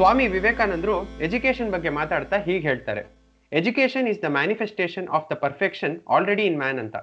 ಸ್ವಾಮಿ 0.00 0.26
ವಿವೇಕಾನಂದರು 0.26 1.20
ಎಜುಕೇಶನ್ 1.20 1.70
ಬಗ್ಗೆ 1.70 1.88
ಮಾತಾಡ್ತಾ 1.88 2.36
ಹೀಗೆ 2.38 2.58
ಹೇಳ್ತಾರೆ. 2.58 3.04
Education 3.52 4.08
is 4.08 4.22
the 4.22 4.24
manifestation 4.24 5.08
of 5.08 5.32
the 5.32 5.34
perfection 5.34 6.00
already 6.08 6.42
in 6.42 6.58
man 6.58 6.78
ಅಂತ. 6.78 6.96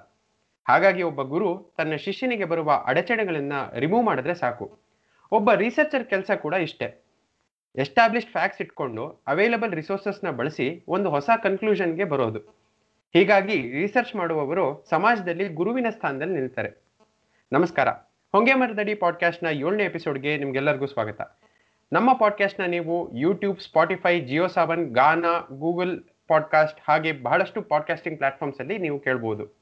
ಹಾಗಾಗಿ 0.67 1.03
ಒಬ್ಬ 1.03 1.21
ಗುರು 1.21 1.73
ತನ್ನ 1.77 1.95
ಶಿಷ್ಯನಿಗೆ 1.95 2.45
ಬರುವ 2.45 2.83
ಅಡಚಣೆಗಳನ್ನು 2.85 3.79
ರಿಮೂವ್ 3.79 4.05
ಮಾಡಿದ್ರೆ 4.05 4.33
ಸಾಕು. 4.33 4.79
ಒಬ್ಬ 5.31 5.53
ರಿಸರ್ಚರ್ 5.53 6.05
ಕೆಲಸ 6.05 6.31
ಕೂಡ 6.31 6.53
ಇಷ್ಟೇ. 6.53 7.03
ಎಸ್ಟಾಬ್ಲಿಷ್ಡ್ 7.75 8.31
ಫ್ಯಾಕ್ಟ್ಸ್ 8.31 8.61
ಇಟ್ಕೊಂಡು 8.61 9.21
ಅವೈಲಬಲ್ 9.27 9.73
ರಿಸೋರ್ಸಸ್ನ 9.73 10.29
ಬಳಸಿ 10.29 10.83
ಒಂದು 10.87 11.09
ಹೊಸ 11.09 11.29
ಕನ್ಕ್ಲೂಷನ್ಗೆ 11.43 12.03
ಬರೋದು. 12.03 12.39
ಹೀಗಾಗಿ 13.13 13.71
ರಿಸರ್ಚ್ 13.81 14.15
ಮಾಡುವವರು 14.15 14.85
ಸಮಾಜದಲ್ಲಿ 14.89 15.47
ಗುರುವಿನ 15.47 15.87
ಸ್ಥಾನದಲ್ಲಿ 15.89 16.33
ನಿಲ್ತಾರೆ. 16.33 16.71
ನಮಸ್ಕಾರ. 17.51 17.89
ಹೊಂಗೆ 18.31 18.53
ಮರದಡಿ 18.53 18.95
ಪಾಡ್ಕಾಸ್ಟ್ನ 18.95 19.47
ಏಳನೇ 19.47 19.83
ಎಪಿಸೋಡ್ಗೆ 19.83 20.37
ನಿಮ್ಗೆಲ್ಲರಿಗೂ 20.37 20.85
ಸ್ವಾಗತ. 20.85 21.21
ನಮ್ಮ 21.91 22.13
ಪಾಡ್ಕಾಸ್ಟ್ನ 22.13 22.63
ನೀವು 22.65 23.15
YouTube 23.15 23.59
Spotify 23.59 24.19
Jio 24.19 24.47
Saavn 24.47 24.93
Gaana 24.93 25.47
Google 25.51 26.03
podcast 26.27 26.79
ಹಾಗೆ 26.87 27.11
ಬಹಳಷ್ಟು 27.11 27.61
ಪಾಡ್ಕಾಸ್ಟಿಂಗ್ 27.61 28.17
ಪ್ಲಾಟ್ಫಾರ್ಮ್ಸ್ 28.17 28.59
ಅಲ್ಲಿ 28.59 28.77
ನೀವು 28.77 28.99
ಕೇಳ್ಬೋದು. 28.99 29.57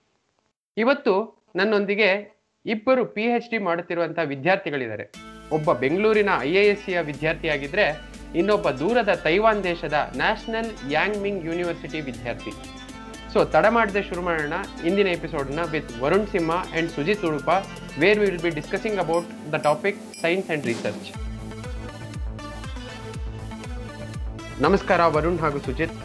ಇವತ್ತು 0.77 1.43
ನನ್ನೊಂದಿಗೆ 1.55 2.39
ಇಬ್ಬರು 2.65 3.05
ಪಿ 3.05 3.21
ಎಚ್ 3.21 3.51
ಡಿ 3.51 3.57
ಮಾಡುತ್ತಿರುವಂಥ 3.57 4.19
ವಿದ್ಯಾರ್ಥಿಗಳಿದ್ದಾರೆ. 4.25 5.11
ಒಬ್ಬ 5.51 5.73
ಬೆಂಗಳೂರಿನ 5.73 6.29
ಐ 6.39 6.53
ಎ 6.53 6.67
ಎಸ್ 6.67 6.85
ಸಿಯ 6.85 7.01
ವಿದ್ಯಾರ್ಥಿಯಾಗಿದ್ರೆ 7.01 8.15
ಇನ್ನೊಬ್ಬ 8.35 8.69
ದೂರದ 8.69 9.13
ತೈವಾನ್ 9.13 9.63
ದೇಶದ 9.63 9.93
ನ್ಯಾಷನಲ್ 10.15 10.91
ಯಾಂಗ್ಮಿಂಗ್ 10.91 11.45
ಯೂನಿವರ್ಸಿಟಿ 11.45 12.01
ವಿದ್ಯಾರ್ಥಿ. 12.01 12.51
ಸೊ 13.33 13.45
ತಡ 13.45 13.65
ಮಾಡದೆ 13.69 14.03
ಶುರು 14.03 14.21
ಮಾಡೋಣ. 14.21 14.53
ಇಂದಿನ 14.85 15.07
ಎಪಿಸೋಡ್ನ 15.07 15.59
with 15.71 16.01
Varun 16.01 16.27
Simha 16.27 16.51
and 16.51 16.89
Sujith 16.89 17.25
Udupa 17.25 17.49
where 17.99 18.19
will 18.19 18.41
be 18.41 18.49
discussing 18.49 18.99
about 18.99 19.53
the 19.53 19.55
topic 19.55 19.97
science 20.21 20.49
and 20.49 20.65
research 20.65 21.24
ನಮಸ್ಕಾರ 24.63 25.01
ವರುಣ್ 25.13 25.39
ಹಾಗೂ 25.41 25.59
ಸುಜಿತ್. 25.63 25.95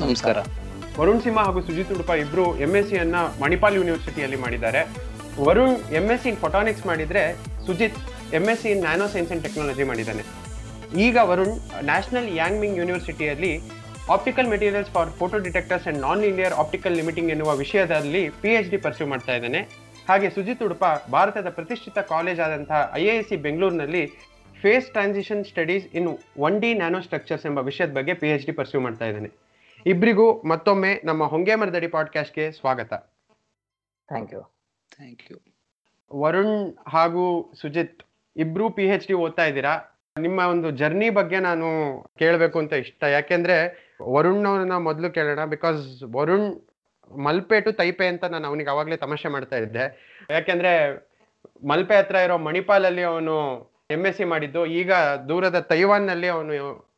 ನಮಸ್ಕಾರ. 0.00 0.38
ವರುಣ್ 0.96 1.20
ಸಿಂಹ 1.24 1.42
ಹಾಗೂ 1.48 1.60
ಸುಜಿತ್ 1.66 1.90
ಉಡುಪ 1.96 2.10
ಇಬ್ರು 2.22 2.46
ಎಂ 2.64 2.72
ಎಸ್ 2.78 2.88
ಸಿ 2.90 2.96
ಅನ್ನ 3.02 3.18
ಮಣಿಪಾಲ್ 3.42 3.76
ಯೂನಿವರ್ಸಿಟಿಯಲ್ಲಿ 3.78 4.38
ಮಾಡಿದ್ದಾರೆ. 4.44 4.80
Varun 5.46 5.76
M 5.98 6.06
S 6.14 6.22
C 6.24 6.28
in 6.30 6.38
photonics 6.42 6.84
ಮಾಡಿದ್ರೆ 6.90 7.22
Sujith 7.66 7.98
M 8.38 8.46
S 8.52 8.60
C 8.62 8.68
in 8.74 8.82
nano 8.86 9.06
science 9.14 9.30
and 9.34 9.44
technology 9.46 9.86
ಮಾಡಿದ್ದಾನೆ. 9.90 10.24
ಈಗ 11.06 11.16
Varun 11.30 11.54
national 11.90 12.28
Yangming 12.40 12.76
ಯೂನಿವರ್ಸಿಟಿಯಲ್ಲಿ 12.82 13.52
optical 14.16 14.50
materials 14.54 14.92
for 14.96 15.12
photo 15.22 15.38
detectors 15.48 15.88
and 15.90 16.00
non 16.06 16.20
linear 16.26 16.56
optical 16.64 16.96
limiting 17.00 17.32
ಎನ್ನುವ 17.36 17.54
ವಿಷಯದಲ್ಲಿ 17.64 18.24
ಪಿ 18.42 18.52
ಎಚ್ 18.60 18.70
ಡಿ 18.74 18.80
ಪರ್ಸ್ಯೂ 18.86 19.08
ಮಾಡ್ತಾ 19.14 19.34
ಇದ್ದಾನೆ. 19.40 19.62
ಹಾಗೆ 20.08 20.28
ಸುಜಿತ್ 20.38 20.64
ಉಡುಪ 20.68 20.84
ಭಾರತದ 21.16 21.50
ಪ್ರತಿಷ್ಠಿತ 21.60 21.98
ಕಾಲೇಜ್ 22.14 22.40
ಆದಂತಹ 22.46 22.80
ಐ 23.02 23.06
ಐ 23.16 23.20
ಸಿ 23.28 23.38
ಬೆಂಗಳೂರಿನಲ್ಲಿ 23.46 24.04
phase 24.66 24.86
transition 24.90 25.44
studies 25.44 25.84
in 25.94 26.18
one 26.38 26.60
D 26.60 26.74
nano 26.74 27.00
structures 27.00 27.46
ಎಂಬ 27.46 27.58
ವಿಷಯದ 27.58 27.92
ಬಗ್ಗೆ 27.92 28.14
ಪಿ 28.14 28.28
ಎಚ್ 28.28 28.46
ಡಿ 28.46 28.52
ಪರ್ಸ್ಯೂ 28.52 28.80
ಮಾಡ್ತಾ 28.80 29.04
ಇದ್ದಾನೆ. 29.04 29.28
ಇಬ್ಬರಿಗೂ 29.86 30.42
ಮತ್ತೊಮ್ಮೆ 30.42 31.00
ನಮ್ಮ 31.04 31.24
ಹೊಂಗೆ 31.24 31.54
ಮರದಡಿ 31.54 31.86
ಪಾಡ್ಕಾಸ್ಟ್ಗೆ 31.86 32.52
ಸ್ವಾಗತ. 32.52 32.94
Thank 34.08 34.32
you. 34.34 34.40
Thank 34.96 35.22
you. 35.30 35.36
Varun 36.12 36.78
ಹಾಗೂ 36.88 37.52
ಸುಜಿತ್ 37.60 38.02
ಇಬ್ರು 38.36 38.70
ಪಿ 38.70 38.84
ಎಚ್ 38.84 39.06
ಡಿ 39.06 39.14
ಓದ್ತಾ 39.14 39.44
ಇದ್ದೀರಾ? 39.44 39.74
ನಿಮ್ಮ 40.20 40.40
ಒಂದು 40.40 40.70
ಜರ್ನಿ 40.70 41.10
ಬಗ್ಗೆ 41.10 41.40
ನಾನು 41.40 41.68
ಕೇಳಬೇಕು 42.18 42.58
ಅಂತ 42.58 42.72
ಇಷ್ಟ. 42.72 43.02
ಯಾಕೆಂದ್ರೆ 43.02 43.56
ವರುಣ್ 44.02 44.46
ಅವ್ರನ್ನ 44.46 44.76
ಮೊದಲು 44.76 45.10
ಕೇಳೋಣ 45.10 45.44
because 45.44 46.02
Varun 46.16 46.50
Malpe 47.18 47.60
to 47.60 47.72
Taipei 47.72 48.06
ಅಂತ 48.06 48.24
ನಾನು 48.24 48.48
ಅವನಿಗೆ 48.48 48.70
ಅವಾಗಲೇ 48.70 48.96
ತಮಾಷೆ 48.96 49.28
ಮಾಡ್ತಾ 49.28 49.56
ಇದ್ದೆ. 49.56 49.86
ಯಾಕೆಂದ್ರೆ 50.30 50.74
ಮಲ್ಪೆ 51.68 51.96
ಹತ್ರ 51.96 52.14
ಇರೋ 52.14 52.38
ಮಣಿಪಾಲಲ್ಲಿ 52.38 53.02
ಅವನು 53.02 53.36
ಎಂ 53.94 54.02
ಎಸ್ 54.08 54.16
ಸಿ 54.18 54.24
ಮಾಡಿದ್ದು 54.32 54.60
ಈಗ 54.80 54.92
ದೂರದ 55.28 55.58
ತೈವಾನ್ನಲ್ಲಿ 55.72 56.28
ಅವನು 56.34 56.52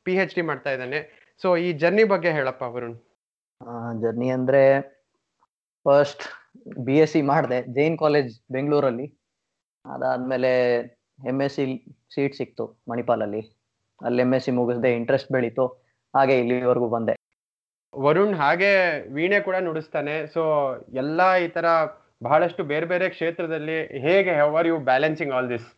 ಪಿ 0.04 0.12
ಹೆಚ್ 0.18 0.34
ಡಿ 0.36 0.42
ಮಾಡ್ತಾ 0.50 0.70
ಇದ್ದಾನೆ. 0.74 0.98
ಸೊ 1.42 1.48
ಈ 1.64 1.68
ಜರ್ನಿ 1.82 2.04
ಬಗ್ಗೆ 2.12 2.30
ಹೇಳಪ್ಪ 2.38 2.64
ವರುಣ್. 2.74 2.96
ಜರ್ನಿ 4.02 4.28
ಅಂದ್ರೆ 4.36 4.62
ಫಸ್ಟ್ 5.86 6.24
ಬಿ 6.86 6.96
ಎಸ್ 7.02 7.12
ಸಿ 7.14 7.20
ಮಾಡಿದೆ 7.30 7.58
ಜೈನ್ 7.76 7.96
ಕಾಲೇಜ್ 8.02 8.30
ಬೆಂಗಳೂರಲ್ಲಿ 8.54 9.06
ಅದಾದ್ಮೇಲೆ 9.84 10.52
ಎಂ 11.30 11.38
ಎಸ್ 11.46 11.56
ಸಿ 11.58 11.64
ಸೀಟ್ 12.14 12.36
ಸಿಕ್ತು 12.40 12.64
ಮಣಿಪಾಲಲ್ಲಿ. 12.90 13.42
ಅಲ್ಲಿ 14.00 14.20
ಎಂ 14.26 14.32
ಎಸ್ 14.36 14.46
ಸಿ 14.48 14.52
ಮುಗಿಸ್ದೆ 14.58 14.90
ಇಂಟ್ರೆಸ್ಟ್ 14.98 15.32
ಬೆಳೀತು. 15.36 15.64
ಹಾಗೆ 16.14 16.34
ಇಲ್ಲಿವರೆಗೂ 16.42 16.88
ಬಂದೆ. 16.96 17.14
ವರುಣ್ 17.94 18.34
ಹಾಗೆ 18.42 18.72
ವೀಣೆ 19.16 19.38
ಕೂಡ 19.46 19.56
ನುಡಿಸ್ತಾನೆ. 19.66 20.14
ಸೊ 20.34 20.42
ಎಲ್ಲ 21.02 21.20
ಈ 21.44 21.48
ತರ 21.56 21.66
ಬಹಳಷ್ಟು 22.26 22.62
ಬೇರೆ 22.72 22.86
ಬೇರೆ 22.92 23.08
ಕ್ಷೇತ್ರದಲ್ಲಿ 23.16 23.76
ಹೇಗೆ 24.06 24.32
how 24.42 24.50
are 24.60 24.68
you 24.70 24.76
balancing 24.90 25.34
all 25.36 25.50
this 25.54 25.68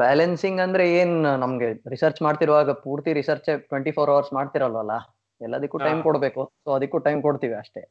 balancing 0.00 0.60
ಅಂದ್ರೆ 0.60 0.84
ಏನ್ 0.98 1.14
ನಮ್ಗೆ 1.38 1.68
ರಿಸರ್ಚ್ 1.90 2.20
ಮಾಡ್ತಿರುವಾಗ 2.22 2.70
ಪೂರ್ತಿ 2.84 3.12
ರಿಸರ್ಚ್ 3.12 3.50
ಟ್ವೆಂಟಿ 3.70 3.92
ಫೋರ್ 3.92 4.10
ಅವರ್ಸ್ 4.10 4.32
ಮಾಡ್ತಿರಲ್ವಲ್ಲ? 4.32 4.92
ಎಲ್ಲದಕ್ಕೂ 5.40 5.78
ಟೈಮ್. 5.78 6.00
ಕೊಡ್ಬೇಕು. 6.02 6.42
ಸೊ 6.64 6.70
ಅದಕ್ಕೂ 6.70 6.98
ಟೈಮ್ 6.98 7.20
ಕೊಡ್ತೀವಿ 7.22 7.54
ಅಷ್ಟೇ. 7.54 7.82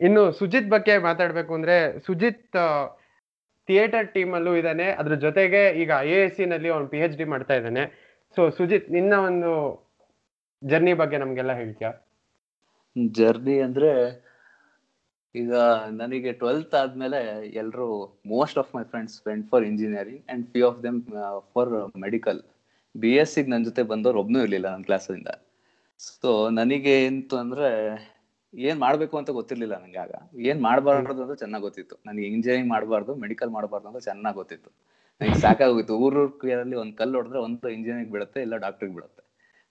ಇನ್ನು 0.00 0.22
ಸುಜಿತ್ 0.32 0.70
ಬಗ್ಗೆ 0.70 0.94
ಮಾತಾಡ್ಬೇಕು 1.08 1.52
ಅಂದ್ರೆ 1.54 1.76
ಸುಜಿತ್ 2.06 2.56
ಥಿಯೇಟರ್ 3.68 4.08
ಟೀಮ್ 4.14 4.32
ಅಲ್ಲೂ 4.34 4.52
ಇದ್ದಾನೆ 4.54 4.86
ಅದ್ರ 4.92 5.14
ಜೊತೆಗೆ 5.16 5.60
ಈಗ 5.82 5.90
ಐ 6.00 6.10
ಎ 6.10 6.18
ಎಸ್ 6.24 6.34
ಸಿ 6.36 6.44
ನಲ್ಲಿ 6.46 6.68
ಅವ್ನು 6.68 6.88
ಪಿ 6.88 6.98
ಎಚ್ 6.98 7.14
ಡಿ 7.18 7.24
ಮಾಡ್ತಾ 7.24 7.54
ಇದ್ದಾನೆ 7.54 7.84
ಸೊ 8.36 8.50
ಸುಜಿತ್ 8.50 8.88
ನಿನ್ನ 8.90 9.14
ಒಂದು 9.28 9.50
ಜರ್ನಿ 10.62 10.94
ಬಗ್ಗೆ 10.94 11.18
ನಮ್ಗೆಲ್ಲ 11.18 11.52
ಹೇಳ್ತೀಯ? 11.52 11.88
ಜರ್ನಿ 13.12 13.56
ಅಂದ್ರೆ 13.60 13.92
ಈಗ 15.34 15.52
ನನಗೆ 15.92 16.32
ಟ್ವೆಲ್ತ್ 16.32 16.74
ಆದ್ಮೇಲೆ 16.74 17.20
ಎಲ್ಲರೂ 17.54 17.86
most 18.26 18.58
of 18.58 18.74
my 18.74 18.82
friends 18.84 19.22
friend 19.22 19.50
for 19.50 19.64
engineering 19.64 20.22
and 20.28 20.46
few 20.46 20.66
of 20.68 20.82
them 20.82 20.98
for 21.54 21.72
medical 21.98 22.40
B 22.94 23.12
S 23.16 23.34
ಸಿಗ್ 23.34 23.48
ನನ್ನ 23.48 23.64
ಜೊತೆ 23.64 23.82
ಬಂದವ್ರು 23.82 24.20
ಒಬ್ನೂ 24.20 24.42
ಇರ್ಲಿಲ್ಲ 24.42 24.70
ನನ್ನ 24.70 24.82
ಕ್ಲಾಸಿಂದ 24.82 25.30
ಸೊ 26.00 26.50
ನನಗೆ 26.50 27.06
ಎಂತು 27.06 27.36
ಅಂದ್ರೆ, 27.36 27.68
ಏನ್ 28.54 28.78
ಮಾಡ್ಬೇಕು 28.78 29.18
ಅಂತ 29.18 29.30
ಗೊತ್ತಿರ್ಲಿಲ್ಲ 29.30 29.82
ನಂಗೆ 29.82 29.98
ಆಗ. 29.98 30.12
ಏನ್ 30.40 30.62
ಮಾಡಬಾರ್ದು 30.62 31.22
ಅಂತ 31.22 31.38
ಚೆನ್ನಾಗಿ 31.38 31.62
ಗೊತ್ತಿತ್ತು. 31.62 31.96
ನನಗೆ 32.06 32.26
ಇಂಜಿನಿಯರಿಂಗ್ 32.26 32.70
ಮಾಡಬಾರ್ದು 32.70 33.14
ಮೆಡಿಕಲ್ 33.14 33.50
ಮಾಡಬಾರ್ದು 33.50 33.88
ಅಂತ 33.88 33.98
ಚೆನ್ನಾಗಿ 34.04 34.36
ಗೊತ್ತಿತ್ತು. 34.36 34.70
ನನಗೆ 35.20 35.40
ಸಾಕಾಗೋಗಿತ್ತು. 35.40 35.94
ಅಲ್ಲಿ 36.58 36.76
ಒಂದ್ 36.76 36.96
ಕಲ್ಲು 36.96 37.16
ಹೊಡೆದ್ರೆ 37.16 37.38
ಒಂದು 37.38 37.68
ಇಂಜಿನಿಯರಿಂಗ್ 37.68 38.12
ಬೀಳುತ್ತೆ 38.12 38.42
ಇಲ್ಲ 38.42 38.56
ಡಾಕ್ಟ್ರಿಗೆ 38.56 38.94
ಬೀಳುತ್ತೆ 38.94 39.22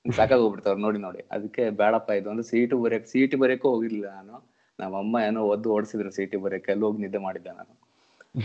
ಸಾಕಾಗಿ 0.05 0.17
ಸಾಕಾಗೋಗ್ಬಿಡ್ತಾವ್ರು 0.17 0.81
ನೋಡಿ 0.81 0.99
ನೋಡಿ. 0.99 1.21
ಅದಕ್ಕೆ 1.31 1.69
ಬೇಡಪ್ಪ 1.69 2.09
ಇದು 2.11 2.29
ಅಂದ್ರೆ 2.29 2.45
ಸಿ 2.47 2.65
ಟಿ 2.65 2.75
ಬರೆಯಕ್ 2.75 3.07
ಸಿ 3.07 3.27
ಟಿ 3.27 3.35
ಬರೆಯಕ್ಕೂ 3.35 3.69
ಹೋಗಿರ್ಲಿಲ್ಲ 3.69 4.09
ನಾನು. 4.15 4.35
ನಮ್ಮ 4.79 4.95
ಅಮ್ಮ 5.03 5.15
ಏನೋ 5.27 5.41
ಒದ್ದು 5.53 5.67
ಓಡಿಸಿದ್ರು 5.75 6.11
ಸಿಟಿ 6.11 6.37
ಬರೋಕೆ 6.43 6.71
ಅಲ್ಲಿ 6.73 6.85
ಹೋಗಿ 6.87 7.01
ನಿದ್ದೆ 7.03 7.19
ಮಾಡಿದ್ದೆ 7.27 7.51
ನಾನು. 7.59 7.73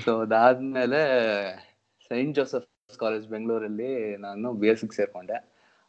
ಸೊ 0.05 0.13
ಅದಾದ್ಮೇಲೆ 0.25 1.01
ಸೈಂಟ್ 2.11 2.35
ಜೋಸೆಫ್ 2.39 2.67
ಕಾಲೇಜ್ 3.03 3.27
ಬೆಂಗಳೂರಲ್ಲಿ 3.35 3.91
ನಾನು 4.27 4.53
ಬಿ 4.61 4.69
ಎಸ್ 4.73 4.85
ಸೇರ್ಕೊಂಡೆ. 4.99 5.37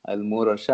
ಅಲ್ಲಿ 0.05 0.25
ಮೂರು 0.33 0.47
ವರ್ಷ 0.51 0.69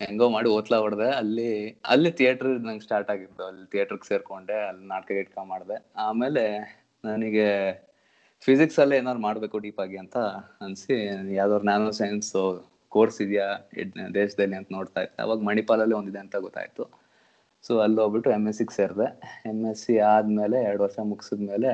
ಹೆಂಗೋ 0.00 0.26
ಮಾಡಿ 0.34 0.48
ಓದ್ಲಾ 0.56 0.78
ಹೊಡೆದೆ. 0.84 1.08
ಅಲ್ಲಿ 1.20 1.50
ಅಲ್ಲಿ 1.92 2.10
ಥಿಯೇಟರ್ 2.18 2.50
ನಂಗೆ 2.66 2.84
ಸ್ಟಾರ್ಟ್ 2.86 3.10
ಆಗಿತ್ತು. 3.14 3.42
ಅಲ್ಲಿ 3.48 3.66
ಥಿಯೇಟ್ರಿಗೆ 3.72 4.08
ಸೇರ್ಕೊಂಡೆ, 4.08 4.56
ಅಲ್ಲಿ 4.68 4.84
ನಾಟಕ 4.94 5.10
ಗಿಟ್ಕ 5.18 5.38
ಮಾಡಿದೆ. 5.52 5.76
ಆಮೇಲೆ 6.06 6.44
ನನಗೆ 7.04 7.46
ಫಿಸಿಕ್ಸ್ 8.42 8.78
ಅಲ್ಲೇ 8.82 8.96
ಏನಾದ್ರು 9.00 9.22
ಮಾಡ್ಬೇಕು 9.22 9.58
ಡೀಪ್ 9.58 9.80
ಆಗಿ 9.84 9.96
ಅಂತ 10.02 10.16
ಅನ್ಸಿ, 10.66 10.96
ಯಾವ್ದಾದ್ರು 11.40 11.66
ನ್ಯಾನೋ 11.70 11.90
ಸೈನ್ಸ್ 12.00 12.32
ಕೋರ್ಸ್ 12.96 13.18
ಇದೆಯಾ 13.26 13.46
ದೇಶದಲ್ಲಿ 14.14 14.56
ಅಂತ 14.56 14.68
ನೋಡ್ತಾ 14.78 15.00
ಇದ್ದೆ. 15.00 15.18
ಅವಾಗ 15.22 15.40
ಮಣಿಪಾಲಲ್ಲಿ 15.50 15.94
ಒಂದಿದೆ 15.94 16.20
ಅಂತ 16.24 16.36
ಗೊತ್ತಾಯ್ತು. 16.46 16.84
ಸೊ 17.64 17.78
ಅಲ್ಲಿ 17.84 17.98
ಹೋಗ್ಬಿಟ್ಟು 18.02 18.30
ಎಂ 18.30 18.48
ಎಸ್ 18.48 18.58
ಸಿಗೆ 18.58 18.74
ಸೇರಿದೆ. 18.78 19.06
ಎಂ 19.50 19.60
ಎಸ್ 19.70 19.82
ಸಿ 19.86 19.94
ಆದಮೇಲೆ 19.98 20.58
ಎರಡು 20.62 20.82
ವರ್ಷ 20.86 20.98
ಮುಗಿಸಿದ್ಮೇಲೆ 21.12 21.70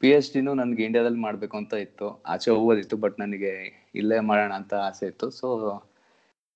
ಪಿ 0.00 0.08
ಎಚ್ 0.16 0.28
ಡಿನೂ 0.34 0.52
ನನಗೆ 0.54 0.82
ಇಂಡಿಯಾದಲ್ಲಿ 0.88 1.20
ಮಾಡಬೇಕು 1.26 1.56
ಅಂತ 1.56 1.74
ಇತ್ತು. 1.86 2.08
ಆಚೆ 2.32 2.50
ಹೋಗೋದಿತ್ತು 2.50 2.96
ಬಟ್ 3.04 3.16
ನನಗೆ 3.20 3.52
ಇಲ್ಲೇ 3.94 4.18
ಮಾಡೋಣ 4.30 4.52
ಅಂತ 4.60 4.74
ಆಸೆ 4.88 5.06
ಇತ್ತು. 5.12 5.26
ಸೊ 5.30 5.48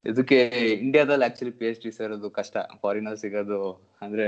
ಇದಕ್ಕೆ 0.04 0.38
ಇಂಡಿಯಾದಲ್ಲಿ 0.84 1.24
ಆಕ್ಚುಲಿ 1.28 1.52
ಪಿ 1.60 1.66
ಎಚ್ 1.66 1.80
ಡಿ 1.84 1.90
ಸೇರೋದು 1.98 2.30
ಕಷ್ಟ. 2.30 2.56
ಫಾರಿನರ್ 2.82 3.18
ಸಿಗೋದು 3.24 3.60
ಅಂದ್ರೆ 4.02 4.26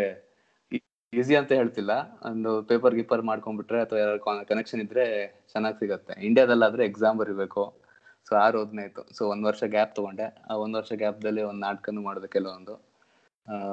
ಈಸಿ 1.12 1.34
ಅಂತ 1.40 1.50
ಹೇಳ್ತಿಲ್ಲ. 1.52 1.92
ಒಂದು 2.30 2.50
ಪೇಪರ್ 2.70 2.94
ಗೀಪರ್ 2.94 3.22
ಮಾಡ್ಕೊಂಡ್ಬಿಟ್ರೆ 3.22 3.78
ಅಥವಾ 3.84 3.98
ಯಾರು 3.98 4.20
ಕನೆಕ್ಷನ್ 4.50 4.82
ಇದ್ರೆ 4.86 5.04
ಚೆನ್ನಾಗಿ 5.52 5.78
ಸಿಗುತ್ತೆ. 5.82 6.14
ಇಂಡಿಯಾದಲ್ಲಾದರೆ 6.28 6.84
ಎಕ್ಸಾಮ್ 6.90 7.18
ಬರಿಬೇಕು. 7.18 7.62
ಸೊ 8.26 8.34
ಆರು 8.44 8.56
ಓದ್ನೇ 8.62 8.82
ಇತ್ತು. 8.88 9.02
ಸೊ 9.16 9.22
ಒಂದು 9.34 9.46
ವರ್ಷ 9.50 9.64
ಗ್ಯಾಪ್ 9.76 9.94
ತಗೊಂಡೆ. 9.98 10.26
ಆ 10.50 10.56
ಒಂದು 10.64 10.76
ವರ್ಷ 10.78 10.92
ಗ್ಯಾಪ್ದಲ್ಲಿ 11.04 11.42
ಒಂದು 11.50 11.62
ನಾಟಕನೂ 11.68 12.00
ಮಾಡಿದೆ 12.02 12.28
ಕೆಲವೊಂದು. 12.36 12.74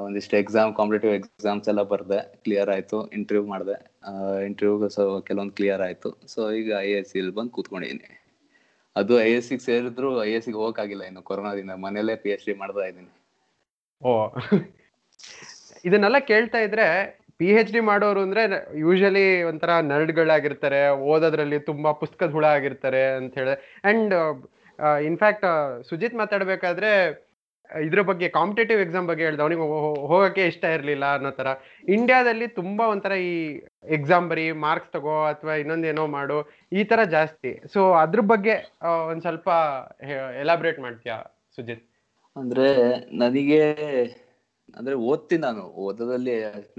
ಒಂದಿಷ್ಟು 0.04 0.36
ಎಕ್ಸಾಮ್ 0.42 0.70
ಕಾಂಪಿಟೇಟಿವ್ 0.78 1.14
ಎಕ್ಸಾಮ್ಸ್ 1.20 1.68
ಎಲ್ಲ 1.72 1.82
ಬರ್ದೆ 1.94 2.20
ಕ್ಲಿಯರ್ 2.44 2.70
ಆಯ್ತು 2.76 2.98
ಇಂಟರ್ವ್ಯೂ 3.18 3.46
ಮಾಡಿದೆ. 3.54 3.76
ಇಂಟರ್ವ್ಯೂ 4.48 4.90
ಸೊ 4.98 5.04
ಕೆಲವೊಂದು 5.30 5.56
ಕ್ಲಿಯರ್ 5.60 5.84
ಆಯ್ತು. 5.88 6.10
ಸೊ 6.34 6.40
ಈಗ 6.60 6.72
ಐ 6.88 6.92
ಎಸ್ 7.00 7.10
ಸಿ 7.14 7.22
ಬಂದು 7.40 7.54
ಕೂತ್ಕೊಂಡಿದ್ದೀನಿ 7.58 8.08
ಅದು 8.96 9.14
ಐ 9.28 9.30
ಎಸ್ 9.38 9.48
ಸಿಗೆ 9.50 9.64
ಸೇರಿದ್ರು 9.68 10.10
ಐ 10.28 10.32
ಎಸ್ 10.38 10.46
ಸಿಗೆ 10.48 10.60
ಹೋಗಕ್ಕಾಗಿಲ್ಲ 10.64 11.04
ಇನ್ನು 11.10 11.22
ಕೊರೋನಾದಿಂದ 11.30 11.74
ಮನೆಯಲ್ಲೇ 11.86 12.16
ಪಿ 12.24 12.30
ಎಚ್ 12.36 12.46
ಡಿ 12.50 12.54
ಮಾಡ್ತಾ 12.62 12.86
ಇದ್ದೀನಿ. 12.90 13.12
ಓ. 14.02 14.14
ಇದನ್ನೆಲ್ಲ 15.88 16.20
ಕೇಳ್ತಾ 16.32 16.60
ಇದ್ರೆ 16.68 16.88
ಪಿ 17.40 17.50
ಎಚ್ 17.60 17.72
ಡಿ 17.76 17.82
ಮಾಡೋರು 17.92 18.22
ಅಂದ್ರೆ 18.28 18.44
ಯೂಶಲಿ 18.86 19.28
ಒಂಥರ 19.50 19.72
ನರ್ಡ್ಗಳಾಗಿರ್ತಾರೆ, 19.92 20.82
ಓದೋದ್ರಲ್ಲಿ 21.12 21.60
ತುಂಬಾ 21.72 21.92
ಪುಸ್ತಕದ 22.02 22.32
ಹುಳ 22.38 22.46
ಆಗಿರ್ತಾರೆ 22.58 23.04
ಅಂತ 23.20 23.34
ಹೇಳಿ 23.40 23.56
ಅಂಡ್ 23.92 24.14
ಇನ್ಫ್ಯಾಕ್ಟ್ 25.10 25.46
ಸುಜಿತ್ 25.90 26.16
ಮಾತಾಡ್ಬೇಕಾದ್ರೆ 26.22 26.92
ಇದ್ರ 27.84 28.02
ಬಗ್ಗೆ 28.02 28.30
ಕಾಂಪಿಟೇಟಿವ್ 28.30 28.82
ಎಕ್ಸಾಮ್ 28.82 29.08
ಬಗ್ಗೆ 29.08 29.24
ಹೇಳ್ದ, 29.24 29.40
ಅವನಿಗೆ 29.40 29.62
ಹೋಗಕ್ಕೆ 30.08 30.48
ಇಷ್ಟ 30.48 30.64
ಇರಲಿಲ್ಲ 30.66 31.16
ಅನ್ನೋ 31.16 31.32
ತರ 31.32 31.48
ಇಂಡಿಯಾದಲ್ಲಿ 31.90 32.48
ತುಂಬಾ 32.48 32.88
ಒಂಥರ 32.88 33.12
ಈ 33.12 33.62
ಎಕ್ಸಾಮ್ 33.90 34.30
ಬರೀ 34.30 34.52
ಮಾರ್ಕ್ಸ್ 34.52 34.92
ತಗೋ 34.92 35.26
ಅಥವಾ 35.26 35.56
ಇನ್ನೊಂದೇನೋ 35.56 36.08
ಮಾಡು, 36.08 36.38
ಈ 36.74 36.84
ತರ 36.84 37.04
ಜಾಸ್ತಿ. 37.04 37.62
ಸೊ 37.74 37.94
ಅದ್ರ 37.94 38.20
ಬಗ್ಗೆ 38.20 38.56
ಒಂದು 38.82 39.10
ಒಂದ್ 39.10 39.22
ಸ್ವಲ್ಪ 39.22 39.50
ಎಲಾಬ್ರೇಟ್ 40.40 40.80
ಮಾಡ್ತೀಯಾ 40.80 41.18
ಸುಜಿತ್? 41.56 41.84
ಅಂದ್ರೆ 42.36 42.70
ನನಗೆ, 43.18 43.62
ಅಂದ್ರೆ 44.78 44.96
ಓದ್ತೀನಿ 44.96 45.42
ನಾನು. 45.42 45.62
ಓದೋದಲ್ಲಿ 45.62 46.34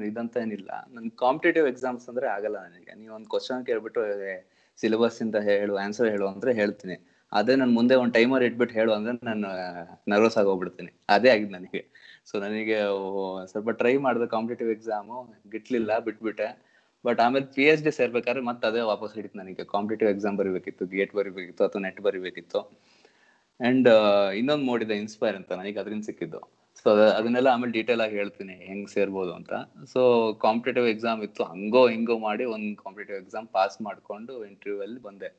ಇದಂತ 0.07 0.37
ಏನಿಲ್ಲ. 0.37 0.71
ನನ್ 0.95 1.11
ಕಾಂಪಿಟೇಟಿವ್ 1.11 1.69
ಎಕ್ಸಾಮ್ಸ್ 1.69 2.09
ಅಂದ್ರೆ 2.09 2.27
ಆಗಲ್ಲ 2.27 2.57
ನನಗೆ. 2.57 2.95
ನೀವು 2.95 3.15
ಒಂದು 3.15 3.29
ಕ್ವಶನ್ 3.29 3.67
ಕೇಳ್ಬಿಟ್ಟು 3.67 4.03
ಸಿಲೆಬಸ್ 4.81 5.23
ಇಂದ 5.23 5.37
ಹೇಳು 5.37 5.77
ಆನ್ಸರ್ 5.77 6.09
ಹೇಳು 6.09 6.27
ಅಂದ್ರೆ 6.29 6.53
ಹೇಳ್ತೀನಿ. 6.53 7.16
ಅದೇ 7.39 7.55
ನಾನು 7.61 7.73
ಮುಂದೆ 7.79 7.95
ಒಂದು 8.03 8.15
ಟೈಮರ್ 8.19 8.43
ಇಟ್ಬಿಟ್ಟು 8.49 8.75
ಹೇಳು 8.79 8.93
ಅಂದ್ರೆ 8.97 9.13
ನಾನು 9.29 9.49
ನರ್ವಸ್ 10.13 10.37
ಆಗಿ 10.41 10.49
ಹೋಗ್ಬಿಡ್ತೀನಿ. 10.51 10.91
ಅದೇ 11.15 11.29
ಆಗಿದೆ 11.35 11.53
ನನಗೆ. 11.59 11.83
ಸೊ 12.31 12.35
ನನಗೆ 12.45 12.79
ಸ್ವಲ್ಪ 13.53 13.71
ಟ್ರೈ 13.81 13.95
ಮಾಡಿದೆ 14.07 14.27
ಕಾಂಪಿಟೇಟಿವ್ 14.37 14.71
ಎಕ್ಸಾಮು 14.77 15.19
ಗಿಟ್ಲಿಲ್ಲ, 15.53 15.93
ಬಿಟ್ಬಿಟ್ಟೆ. 16.07 16.49
ಬಟ್ 17.07 17.21
ಆಮೇಲೆ 17.25 17.47
ಪಿ 17.57 17.65
ಎಚ್ 17.73 17.83
ಡಿ 17.87 17.93
ಸೇರ್ಬೇಕಾದ್ರೆ 17.99 18.43
ಮತ್ತೆ 18.49 18.65
ಅದೇ 18.71 18.83
ವಾಪಸ್ 18.93 19.13
ಹಿಡಿತು 19.19 19.37
ನನಗೆ. 19.39 19.65
ಕಾಂಪಿಟೇಟಿವ್ 19.75 20.11
ಎಕ್ಸಾಮ್ 20.15 20.37
ಬರಿಬೇಕಿತ್ತು 20.41 20.87
ಗೇಟ್ 20.97 21.13
ಬರಿಬೇಕಿತ್ತು 21.19 21.65
ಅಥವಾ 21.67 21.83
ನೆಟ್ 21.87 22.01
ಬರಿಬೇಕಿತ್ತು. 22.07 22.61
ಅಂಡ್ 23.61 23.89
ಇನ್ನೊಂದು 24.39 24.65
ಮೋಡಿದೆ 24.71 24.95
ಇನ್ಸ್ಪೈರ್ 25.03 25.37
ಅಂತ. 25.41 25.51
ನನಗೆ 25.61 25.79
ಅದರಿಂದ 25.83 26.05
ಸಿಕ್ಕಿದ್ದು. 26.11 26.41
ಸೊ 26.81 26.91
ಅದನ್ನೆಲ್ಲ 27.19 27.49
ಆಮೇಲೆ 27.53 27.73
ಡೀಟೇಲ್ 27.77 28.01
ಆಗಿ 28.05 28.17
ಹೇಳ್ತೀನಿ, 28.21 28.55
ಹೆಂಗ್ 28.69 28.89
ಸೇರ್ಬೋದು 28.95 29.33
ಅಂತ. 29.39 29.53
ಸೊ 29.93 30.01
ಕಾಂಪಿಟೇಟಿವ್ 30.45 30.87
ಎಕ್ಸಾಮ್ 30.95 31.21
ಇತ್ತು. 31.27 31.43
ಹಂಗೋ, 31.53 31.83
ಹಿಂಗೋ 31.95 32.17
ಮಾಡಿ 32.27 32.45
ಒಂದು 32.57 32.71
ಕಾಂಪಿಟೇಟಿವ್ 32.83 33.19
ಎಕ್ಸಾಮ್ 33.25 33.47
ಪಾಸ್ 33.57 33.77
ಮಾಡಿಕೊಂಡು 33.87 34.33
ಇಂಟರ್ವ್ಯೂ 34.51 34.83
ಅಲ್ಲಿ 34.87 35.01
ಬಂದೆ. 35.09 35.31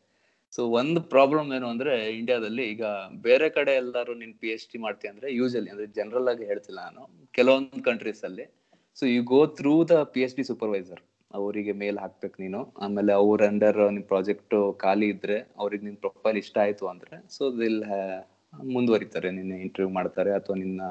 ಸೊ 0.55 0.61
ಒಂದು 0.79 0.99
ಪ್ರಾಬ್ಲಮ್ 1.13 1.49
ಏನು 1.57 1.67
ಅಂದ್ರೆ 1.73 1.94
ಇಂಡಿಯಾದಲ್ಲಿ 2.19 2.63
ಈಗ 2.73 2.83
ಬೇರೆ 3.27 3.47
ಕಡೆ 3.57 3.73
ಎಲ್ಲರೂ 3.81 4.13
ನೀನ್ 4.21 4.33
ಪಿ 4.41 4.49
ಎಚ್ 4.53 4.67
ಡಿ 4.71 4.79
ಮಾಡ್ತೀಯ 4.85 5.09
ಅಂದ್ರೆ 5.13 5.27
ಯೂಶಲಿ 5.39 5.69
ಅಂದ್ರೆ 5.73 5.88
ಜನರಲ್ 5.97 6.29
ಆಗಿ 6.31 6.45
ಹೇಳ್ತಿಲ್ಲ 6.51 6.79
ನಾನು, 6.88 7.03
ಕೆಲವೊಂದು 7.38 7.83
ಕಂಟ್ರೀಸ್ 7.89 8.21
ಅಲ್ಲಿ. 8.29 8.45
So 8.97 9.03
you 9.15 9.21
go 9.33 9.41
through 9.59 9.73
the 9.91 9.95
P 10.13 10.21
H 10.25 10.35
D 10.38 10.44
supervisor 10.51 11.01
ಅವರಿಗೆ 11.31 11.73
ಮೇಲ್ 11.81 11.97
ಹಾಕ್ಬೇಕು 12.03 12.38
ನೀನು. 12.44 12.59
ಆಮೇಲೆ 12.85 13.11
ಅವ್ರ 13.21 13.41
ಅಂಡರ್ 13.51 13.79
ನಿನ್ 13.95 14.05
ಪ್ರಾಜೆಕ್ಟ್ 14.13 14.55
ಖಾಲಿ 14.83 15.09
ಇದ್ರೆ 15.15 15.38
ಅವ್ರಿಗೆ 15.61 15.83
ನಿನ್ 15.88 15.97
ಪ್ರೊಫೈಲ್ 16.05 16.39
ಇಷ್ಟ 16.44 16.57
ಆಯ್ತು 16.65 16.88
ಅಂದ್ರೆ 16.94 17.17
ಸೊ 17.35 17.44
ದಿಲ್ 17.59 17.81
ಮುಂದುವರಿತಾರೆ. 18.75 19.29
ನಿನ್ನ 19.38 19.53
ಇಂಟರ್ವ್ಯೂ 19.65 19.91
ಮಾಡ್ತಾರೆ 19.99 20.31
ಅಥವಾ 20.39 20.55
ನಿನ್ನ 20.63 20.81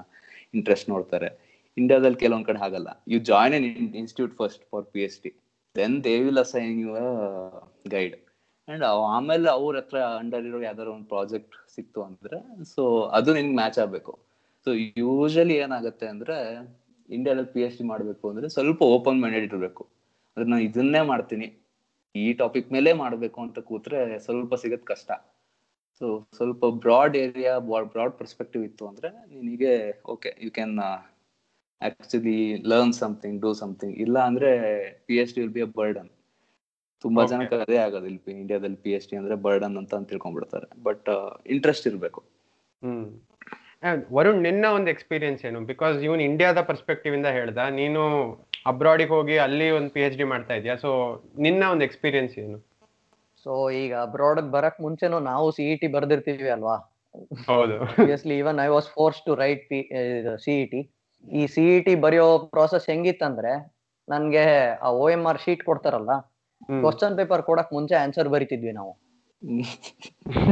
ಇಂಟ್ರೆಸ್ಟ್ 0.59 0.89
ನೋಡ್ತಾರೆ. 0.95 1.31
ಇಂಡಿಯಾದಲ್ಲಿ 1.77 2.19
ಕೆಲವೊಂದ್ 2.25 2.47
ಕಡೆ 2.51 2.61
ಆಗಲ್ಲ 2.67 2.89
you 3.13 3.19
join 3.31 3.55
an 3.59 3.67
institute 4.03 4.35
first 4.41 4.63
for 4.71 4.87
P 4.95 5.01
H 5.07 5.19
D 5.25 5.33
then 5.77 5.97
they 6.07 6.15
will 6.27 6.43
assign 6.45 6.79
you 6.85 6.93
guide 7.97 8.15
and 8.69 8.85
ಆಮೇಲೆ 9.15 9.49
ಅವ್ರ 9.59 9.75
ಹತ್ರ 9.81 9.99
ಅಂಡರ್ 10.21 10.47
ಇರೋ 10.49 10.61
ಯಾವ್ದಾದ್ರು 10.61 10.93
ಒಂದು 10.97 11.09
ಪ್ರಾಜೆಕ್ಟ್ 11.13 11.55
ಸಿಕ್ತು 11.75 12.01
ಅಂದ್ರೆ 12.09 12.39
ಸೊ 12.75 12.83
ಅದು 13.19 13.31
ನಿನ್ಗೆ 13.37 13.55
ಮ್ಯಾಚ್ 13.61 13.79
ಆಗ್ಬೇಕು. 13.85 14.13
ಸೊ 14.67 14.71
ಯೂಶಲಿ 15.03 15.57
ಏನಾಗುತ್ತೆ 15.65 16.07
ಅಂದ್ರೆ 16.15 16.37
ಇಂಡಿಯಾದಲ್ಲಿ 17.09 17.51
ಪಿ 17.55 17.61
ಎಚ್ 17.67 17.77
ಡಿ 17.81 17.85
ಮಾಡ್ಬೇಕು 17.85 18.25
ಅಂದ್ರೆ 18.31 18.49
ಸ್ವಲ್ಪ 18.57 18.81
ಓಪನ್ 18.97 19.21
ಮೈಂಡೆಡ್ 19.23 19.47
ಇರಬೇಕು. 19.51 19.83
ಅಂದ್ರೆ 20.37 20.49
ನಾನು 20.51 20.65
ಇದನ್ನೇ 20.69 21.03
ಮಾಡ್ತೀನಿ. 21.13 21.49
ಈ 22.15 22.27
ಟಾಪಿಕ್ 22.41 22.69
ಮೇಲೆ 22.73 22.91
ಮಾಡ್ಬೇಕು 23.03 23.39
ಅಂತ 23.47 23.59
ಕೂತ್ರೆ 23.71 23.99
ಸ್ವಲ್ಪ 24.27 24.55
ಸಿಗತ್ 24.63 24.87
ಕಷ್ಟ. 24.93 25.11
ಸೊ 26.01 26.07
ಸ್ವಲ್ಪ 26.37 26.65
ಬ್ರಾಡ್ 26.85 27.15
ಏರಿಯಾ 27.17 27.53
ಬ್ರಾಡ್ 27.93 28.15
ಪರ್ಸ್ಪೆಕ್ಟಿವ್ 28.19 28.65
ಇತ್ತು 28.65 28.85
ಅಂದ್ರೆ 28.89 29.09
ನಿನಗೆ 29.37 29.73
okay 30.15 30.31
you 30.45 30.51
can 30.51 30.75
actually 31.81 32.39
learn 32.71 32.95
something 33.01 33.39
do 33.43 33.51
something 33.55 33.97
ಇಲ್ಲ 34.05 34.19
ಅಂದ್ರೆ 34.31 34.51
P 35.07 35.17
H 35.23 35.33
D 35.35 35.41
will 35.41 35.55
be 35.57 35.63
a 35.63 35.71
burden 35.79 36.11
ತುಂಬಾ. 37.05 37.23
ಜನಕ್ಕೆ 37.33 37.57
ಅದೇ 37.67 37.79
ಆಗೋದು. 37.85 38.07
ಇಲ್ಲಿ 38.11 38.35
ಇಂಡಿಯಾದಲ್ಲಿ 38.43 38.79
ಪಿ 38.85 38.91
ಎಚ್ 38.97 39.07
ಡಿ 39.11 39.17
ಅಂದ್ರೆ 39.21 39.37
ಬರ್ಡನ್ 39.47 39.77
ಅಂತ 39.81 39.95
ತಿಳ್ಕೊಂಡ್ಬಿಡ್ತಾರೆ. 40.11 40.69
ಬಟ್ 40.89 41.09
ಇಂಟ್ರೆಸ್ಟ್ 41.55 41.87
ಇರಬೇಕು. 41.91 42.23
ವರುಣ್ 44.17 44.41
ನಿನ್ನ 44.47 44.65
ಒಂದು 44.77 44.89
ಎಕ್ಸ್ಪೀರಿಯನ್ಸ್ 44.93 45.43
ಏನು? 45.49 45.59
ಬಿಕಾಸ್ 45.71 45.97
ಇವನ್ 46.07 46.23
ಇಂಡಿಯಾದ 46.29 46.61
ಪರ್ಸ್ಪೆಕ್ಟಿವ್ 46.71 47.15
ಇಂದ 47.19 47.29
ಹೇಳ್ದ 47.39 47.59
ನೀನು 47.81 48.03
ಅಬ್ರಾಡಿಗೆ 48.71 49.13
ಹೋಗಿ 49.17 49.37
ಅಲ್ಲಿ 49.45 49.67
ಒಂದು 49.79 49.91
ಪಿ 49.97 50.01
ಎಚ್ 50.07 50.17
ಡಿ 50.21 50.27
ಮಾಡ್ತಾ 50.33 50.55
ಇದೀಯಾ? 50.59 50.75
ಸೊ 50.85 50.91
ನಿನ್ನ 51.47 51.63
ಒಂದು 51.75 51.85
ಎಕ್ಸ್ಪೀರಿಯನ್ಸ್ 51.89 52.35
ಏನು? 52.45 52.59
ಸೊ 53.47 53.53
ಈಗ 53.83 53.93
ಅಬ್ರಾಡ್ 54.07 54.41
ಬರಕ್ 54.55 54.79
ಮುಂಚೆನೂ 54.85 55.19
ನಾವು 55.31 55.47
ಸಿ 55.57 55.65
ಇ 55.73 55.75
ಟಿ 55.83 55.89
ಬರ್ದಿರ್ತೀವಿ 55.97 56.51
ಅಲ್ವಾ? 56.55 56.77
ಹೌದು. 57.51 57.77
Obviously 57.91 58.37
even 58.43 58.59
I 58.65 58.69
was 58.77 58.89
force 58.97 59.21
to 59.27 59.35
write 59.43 59.63
P 59.71 59.79
C 60.45 60.55
E 60.63 60.65
T 60.73 60.81
ಈ 61.25 61.45
ಸಿ 61.55 61.65
ಇ 61.75 61.79
ಟಿ 61.87 61.95
ಬರೆಯೋ 62.07 62.27
ಪ್ರಾಸೆಸ್ 62.55 62.87
ಹೆಂಗಿತ್ತಂದ್ರೆ 62.93 63.53
ನನ್ಗೆ 64.09 64.45
ಆ 64.87 64.91
ಓ 65.03 65.05
ಎಂ 65.17 65.23
ಆರ್ 65.31 65.41
ಶೀಟ್ 65.45 65.63
ಕೊಡ್ತಾರಲ್ಲ. 65.71 66.15
ಕ್ವಶನ್ 66.85 67.17
ಪೇಪರ್ 67.21 67.43
ಕೊಡಕ್ 67.49 67.73
ಮುಂಚೆ 67.77 67.95
ಆನ್ಸರ್ 68.05 68.29
ಬರಿತಿದ್ವಿ 68.35 68.73
ನಾವು. 68.79 68.93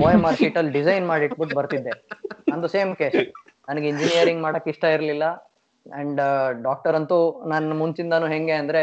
ಓ 0.05 0.09
ಎಂ 0.17 0.23
ಆರ್ 0.29 0.37
ಶೀಟ್ 0.41 0.57
ಅಲ್ಲಿ 0.61 0.73
ಡಿಸೈನ್ 0.79 1.05
ಮಾಡಿ 1.11 1.25
ಇಟ್ಬಿಟ್ಟು 1.29 1.57
ಬರ್ತಿದ್ದೆ. 1.59 1.93
ನಂದು 2.51 2.69
ಸೇಮ್ 2.75 2.93
ಕೇಸ್ 3.01 3.19
ನನಗೆ 3.69 3.87
ಇಂಜಿನಿಯರಿಂಗ್ 3.93 4.43
ಮಾಡಕ್ 4.47 4.69
ಇಷ್ಟ 4.73 4.85
ಇರ್ಲಿಲ್ಲ. 4.97 5.27
ಅಂಡ್ 5.87 6.21
ಡಾಕ್ಟರ್ 6.67 6.97
ಅಂತೂ 6.99 7.19
ನನ್ನ 7.53 7.73
ಮುಂಚಿಂದಾನು 7.81 8.27
ಹೆಂಗೆ 8.35 8.55
ಅಂದ್ರೆ 8.63 8.83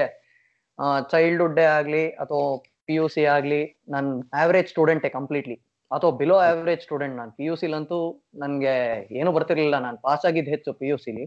ಚೈಲ್ಡ್ಹುಡ್ 1.11 1.59
ಆಗ್ಲಿ 1.77 2.03
ಅಥವಾ 2.23 2.45
ಪಿ 2.87 2.95
ಯು 2.97 3.05
ಸಿ 3.13 3.23
ಆಗ್ಲಿ 3.35 3.61
ನನ್ 3.93 4.09
ಆವರೇಜ್ 4.41 4.69
ಸ್ಟೂಡೆಂಟೇ 4.73 5.09
ಕಂಪ್ಲೀಟ್ಲಿ 5.17 5.57
ಅಥವಾ 5.91 6.11
ಬಿಲೋ 6.21 6.35
ಆವರೇಜ್ 6.47 6.83
ಸ್ಟೂಡೆಂಟ್ 6.87 7.15
ನಾನು. 7.19 7.31
ಪಿ 7.37 7.45
ಯು 7.47 7.53
ಸಿಲಂತೂ 7.61 7.99
ನನ್ಗೆ 8.41 8.73
ಏನು 9.19 9.29
ಬರ್ತಿರ್ಲಿಲ್ಲ. 9.37 9.77
ನಾನು 9.85 9.97
ಪಾಸ್ 10.05 10.25
ಆಗಿದ್ದು 10.29 10.51
ಹೆಚ್ಚು 10.55 10.71
ಪಿ 10.79 10.87
ಯು 10.89 10.97
ಸಿಲಿ 11.05 11.25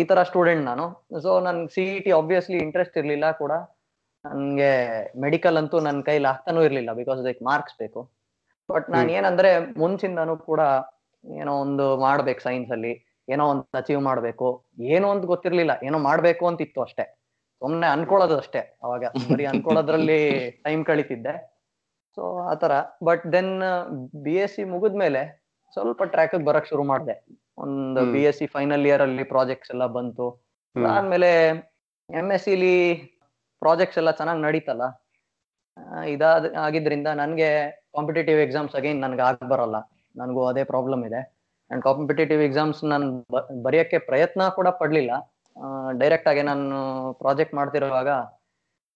ಈ 0.00 0.02
ತರ 0.10 0.18
ಸ್ಟೂಡೆಂಟ್ 0.30 0.64
ನಾನು. 0.70 0.84
ಸೊ 1.24 1.30
ನನ್ 1.46 1.60
C 1.74 1.84
E 1.94 1.96
T 2.04 2.12
obviously 2.18 2.58
interest 2.66 2.96
ಇರ್ಲಿಲ್ಲ 3.00 3.26
ಕೂಡ. 3.42 3.52
ನನ್ಗೆ 4.24 4.72
ಮೆಡಿಕಲ್ 5.20 5.56
ಅಂತೂ 5.56 5.80
ನನ್ನ 5.80 6.00
ಕೈಲಿ 6.02 6.24
ಆಗ್ತಾನೂ 6.24 6.60
ಇರ್ಲಿಲ್ಲ 6.62 6.92
ಬಿಕಾಸ್ 6.92 7.18
ಅದಕ್ಕೆ 7.20 7.44
ಮಾರ್ಕ್ಸ್ 7.44 7.76
ಬೇಕು. 7.78 8.00
ಬಟ್ 8.68 8.90
ನಾನು 8.90 9.10
ಏನಂದ್ರೆ 9.12 9.50
ಮುಂಚಿಂದನೂ 9.80 10.36
ಕೂಡ 10.36 10.60
ಏನೋ 11.24 11.52
ಒಂದು 11.60 11.96
ಮಾಡ್ಬೇಕು 11.96 12.40
ಸೈನ್ಸ್ 12.40 12.70
ಅಲ್ಲಿ 12.72 12.92
ಏನೋ 13.28 13.44
ಒಂದು 13.52 13.78
ಅಚೀವ್ 13.80 14.02
ಮಾಡ್ಬೇಕು. 14.02 14.48
ಏನೋ 14.94 15.08
ಅಂತ 15.10 15.24
ಗೊತ್ತಿರ್ಲಿಲ್ಲ 15.24 15.72
ಏನೋ 15.82 15.98
ಮಾಡ್ಬೇಕು 15.98 16.44
ಅಂತ 16.46 16.60
ಇತ್ತು 16.60 16.80
ಅಷ್ಟೇ. 16.82 17.04
ಸುಮ್ನೆ 17.62 17.86
ಅನ್ಕೊಳ್ಳೋದು 17.86 18.36
ಅಷ್ಟೇ 18.38 18.60
ಅವಾಗ 18.84 19.04
ಬರೀ 19.30 19.44
ಅನ್ಕೊಳ್ಳೋದ್ರಲ್ಲಿ 19.44 20.20
ಟೈಮ್ 20.66 20.84
ಕಳಿತಿದ್ದೆ. 20.84 21.34
ಸೊ 22.16 22.22
ಆತರ 22.50 22.72
but 23.04 23.32
then 23.32 23.52
B 24.24 24.34
S 24.44 24.56
C 24.56 24.64
ಮುಗಿದ್ಮೇಲೆ 24.64 25.22
ಸ್ವಲ್ಪ 25.72 26.02
ಟ್ರ್ಯಾಕ್ 26.14 26.34
ಬರಕ್ 26.48 26.66
ಶುರು 26.66 26.82
ಮಾಡಿದೆ. 26.82 27.14
ಒಂದು. 27.58 28.00
B 28.12 28.22
S 28.24 28.38
C 28.38 28.46
final 28.46 28.86
year 28.86 29.02
ಅಲ್ಲಿ 29.02 29.24
ಪ್ರಾಜೆಕ್ಟ್ಸ್ 29.24 29.70
ಎಲ್ಲ 29.70 29.86
ಬಂತು. 29.86 30.26
ಆದ್ಮೇಲೆ 30.76 31.30
ಎಂ 32.10 32.32
ಎಸ್ 32.32 32.44
ಸಿಲಿ 32.44 32.76
ಪ್ರಾಜೆಕ್ಟ್ಸ್ 33.64 33.98
ಎಲ್ಲ 34.02 34.10
ಚೆನ್ನಾಗಿ 34.20 34.42
ನಡೀತಲ್ಲ 34.46 34.84
ಇದಾದ, 36.14 36.46
ಆಗಿದ್ರಿಂದ 36.66 37.08
ನನಗೆ 37.20 37.48
ಕಾಂಪಿಟೇಟಿವ್ 37.96 38.38
ಎಕ್ಸಾಮ್ಸ್ 38.46 38.74
ಅಗೇನ್ 38.80 39.00
ನನ್ಗೆ 39.04 39.22
ಆಗ 39.28 39.46
ಬರಲ್ಲ. 39.52 39.76
ನನಗೂ 40.14 40.42
ಅದೇ 40.50 40.62
ಪ್ರಾಬ್ಲಮ್ 40.72 41.02
ಇದೆ. 41.08 41.20
ಅಂಡ್ 41.70 41.82
ಕಾಂಪಿಟೇಟಿವ್ 41.88 42.40
ಎಕ್ಸಾಮ್ಸ್ 42.46 42.80
ನಾನು 42.92 43.06
ಬರೆಯೋಕ್ಕೆ 43.66 43.98
ಪ್ರಯತ್ನ 44.08 44.48
ಕೂಡ 44.58 44.68
ಪಡಲಿಲ್ಲ. 44.80 45.12
ಡೈರೆಕ್ಟ್ 46.00 46.28
ಆಗಿ 46.30 46.42
ನಾನು 46.50 46.76
ಪ್ರಾಜೆಕ್ಟ್ 47.22 47.54
ಮಾಡ್ತಿರುವಾಗ 47.58 48.10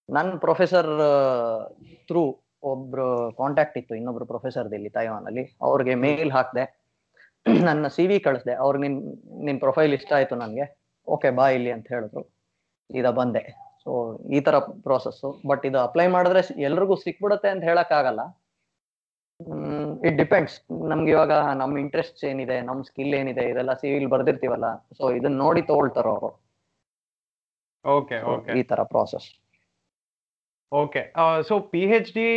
ನನ್ನ 0.08 0.32
ಪ್ರೊಫೆಸರ್ 0.44 0.90
ಥ್ರೂ 2.08 2.22
ಒಬ್ರು 2.70 3.06
ಕಾಂಟ್ಯಾಕ್ಟ್ 3.40 3.76
ಇತ್ತು, 3.80 3.92
ಇನ್ನೊಬ್ರು 4.00 4.26
ಪ್ರೊಫೆಸರ್ 4.32 4.68
ಇಲ್ಲಿ 4.78 4.90
ತೈವಾನ್ 4.99 5.26
ಅವ್ರಿಗೆ 5.68 5.94
ಮೇಲ್ 6.04 6.32
ಹಾಕಿದೆ, 6.37 6.64
ನನ್ನ 7.68 7.88
ಸಿ 7.96 8.04
ವಿ 8.11 8.16
ಕಳಿಸ್ದೆ. 8.26 8.54
ಅವ್ರಿಗೆ 8.64 8.82
ನಿನ್ 8.87 8.96
ನಿನ್ 9.49 9.58
ಪ್ರೊಫೈಲ್ 9.64 9.92
ಇಷ್ಟ 9.99 10.11
ಆಯ್ತು 10.18 10.37
ನನಗೆ. 10.44 10.66
ಓಕೆ 11.14 11.30
ಬಾ 11.38 11.46
ಇಲ್ಲಿ 11.56 11.70
ಅಂತ 11.76 11.87
ಹೇಳಿದ್ರು. 11.94 12.23
ಇದ 12.90 13.11
ಬಂದೆ. 13.20 13.42
ಸೊ 13.87 13.93
ಈ 14.37 14.38
ತರ 14.47 14.57
ಪ್ರೋಸೆಸ್ 14.87 15.21
ಬಟ್ 15.50 15.64
ಇದು 15.69 15.78
ಅಪ್ಲೈ 15.87 16.07
ಮಾಡಿದ್ರೆ 16.14 16.40
ಎಲ್ರಿಗೂ 16.69 16.95
ಸಿಕ್ಬಿಡುತ್ತೆ 17.05 17.49
ಅಂತ 17.55 17.62
ಹೇಳಕ್ 17.71 17.93
ಆಗಲ್ಲ. 17.99 18.23
ಇಟ್ 20.09 20.16
ಡಿಪೆಂಡ್ಸ್ 20.23 20.57
ನಮ್ಗೆ 20.90 21.11
ಇವಾಗ 21.14 21.33
ನಮ್ 21.61 21.73
ಇಂಟ್ರೆಸ್ಟ್ 21.85 22.21
ಏನಿದೆ 22.31 22.57
ನಮ್ 22.69 22.81
ಸ್ಕಿಲ್ 22.88 23.14
ಏನಿದೆ 23.21 23.45
ಇದೆಲ್ಲ 23.52 23.73
ಸಿವಿಲ್ 23.83 24.09
ಬರ್ದಿರ್ತೀವಲ್ಲ. 24.14 24.69
ಸೊ 24.99 25.05
ಇದನ್ನ 25.19 25.38
ನೋಡಿ 25.45 25.62
ತಗೊಳ್ತಾರ 25.71 26.07
ಅವರು. 26.16 26.31
ಓಕೆ 27.85 28.19
ಓಕೆ 28.35 28.52
ಈ 28.61 28.62
ತರ 28.71 28.83
process 28.93 29.28
okay 30.73 31.02
so 31.49 31.55
P 31.73 31.83
H 31.90 32.12
D 32.19 32.28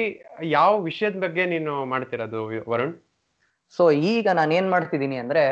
ಯಾವ 0.58 0.72
ವಿಷಯದ 0.90 1.18
ಬಗ್ಗೆ 1.26 1.44
ನೀನು 1.54 1.74
ಮಾಡ್ತಿರೋದು 1.94 2.42
ವರುಣ್? 2.72 2.96
ಸೊ 3.78 3.84
ಈಗ 4.12 4.28
ನಾನು 4.40 4.52
ಏನ್ 4.60 4.70
ಮಾಡ್ತಿದ್ದೀನಿ 4.76 5.18
ಅಂದ್ರೆ 5.24 5.44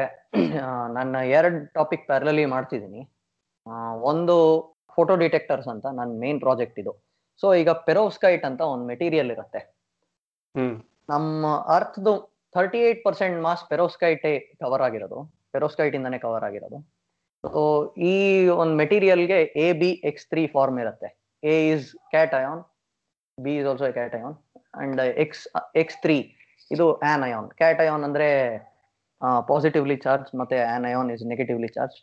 ನನ್ನ 0.98 1.16
ಎರಡು 1.38 1.60
ಟಾಪಿಕ್ 1.78 2.06
ಪ್ಯಾರಲಲಿ 2.10 2.46
ಮಾಡ್ತಿದ್ದೀನಿ. 2.56 3.02
ಒಂದು 4.12 4.36
ಫೋಟೋ 4.98 5.14
ಡಿಟೆಕ್ಟರ್ಸ್ 5.24 5.70
ಅಂತ 5.74 5.86
ನನ್ನ 6.00 6.12
ಮೇನ್ 6.24 6.40
ಪ್ರಾಜೆಕ್ಟ್ 6.46 6.78
ಇದು. 6.84 6.94
ಸೊ 7.42 7.48
ಈಗ 7.62 7.72
ಪೆರೋಸ್ಕೈಟ್ 7.88 8.46
ಅಂತ 8.50 8.62
ಒಂದು 8.74 8.86
ಮೆಟೀರಿಯಲ್ 8.92 9.30
ಇರುತ್ತೆ. 9.36 9.62
ನಮ್ಮ 11.14 11.46
ಅರ್ಥದ್ದು 11.78 12.14
ಥರ್ಟಿ 12.56 12.80
ಏಟ್ 12.88 13.02
ಪರ್ಸೆಂಟ್ 13.08 13.38
ಮಾಸ್ 13.48 13.64
ಪೆರೋಸ್ಕೈಟೇ 13.72 14.32
ಕವರ್ 14.62 14.84
ಆಗಿರೋದು. 14.88 15.20
ಪೆರೋಸ್ಕೈಟ್ 15.54 15.96
ಇಂದಾನೆ 16.00 16.20
ಕವರ್ 16.26 16.46
ಆಗಿರೋದು. 16.48 16.78
ಸೊ 17.44 17.62
ಈ 18.12 18.16
ಒಂದು 18.62 18.74
ಮೆಟೀರಿಯಲ್ಗೆ 18.82 19.38
A 19.66 19.68
B 19.82 19.92
X 20.10 20.26
three 20.32 20.44
form 20.56 20.80
ಇರುತ್ತೆ. 20.84 21.10
A 21.44 21.56
is 21.74 21.88
cation 22.40 22.62
B 23.38 23.54
is 23.60 23.68
also 23.72 23.88
cation 24.20 24.36
and 24.84 25.02
X 25.26 25.44
X 25.82 26.00
three 26.06 26.18
ಇದು 26.72 26.86
ಆನ್ 27.12 27.24
ಅಯಾನ್ 27.28 27.48
ಕ್ಯಾಟ್ 27.62 27.80
ಅಯಾನ್ 27.84 28.04
ಅಂದ್ರೆ 28.08 28.30
ಪಾಸಿಟಿವ್ಲಿ 29.52 29.98
ಚಾರ್ಜ್ 30.06 30.30
ಮತ್ತೆ 30.40 30.58
anion 30.90 31.10
is 31.16 31.24
negatively 31.32 31.70
charge 31.78 31.98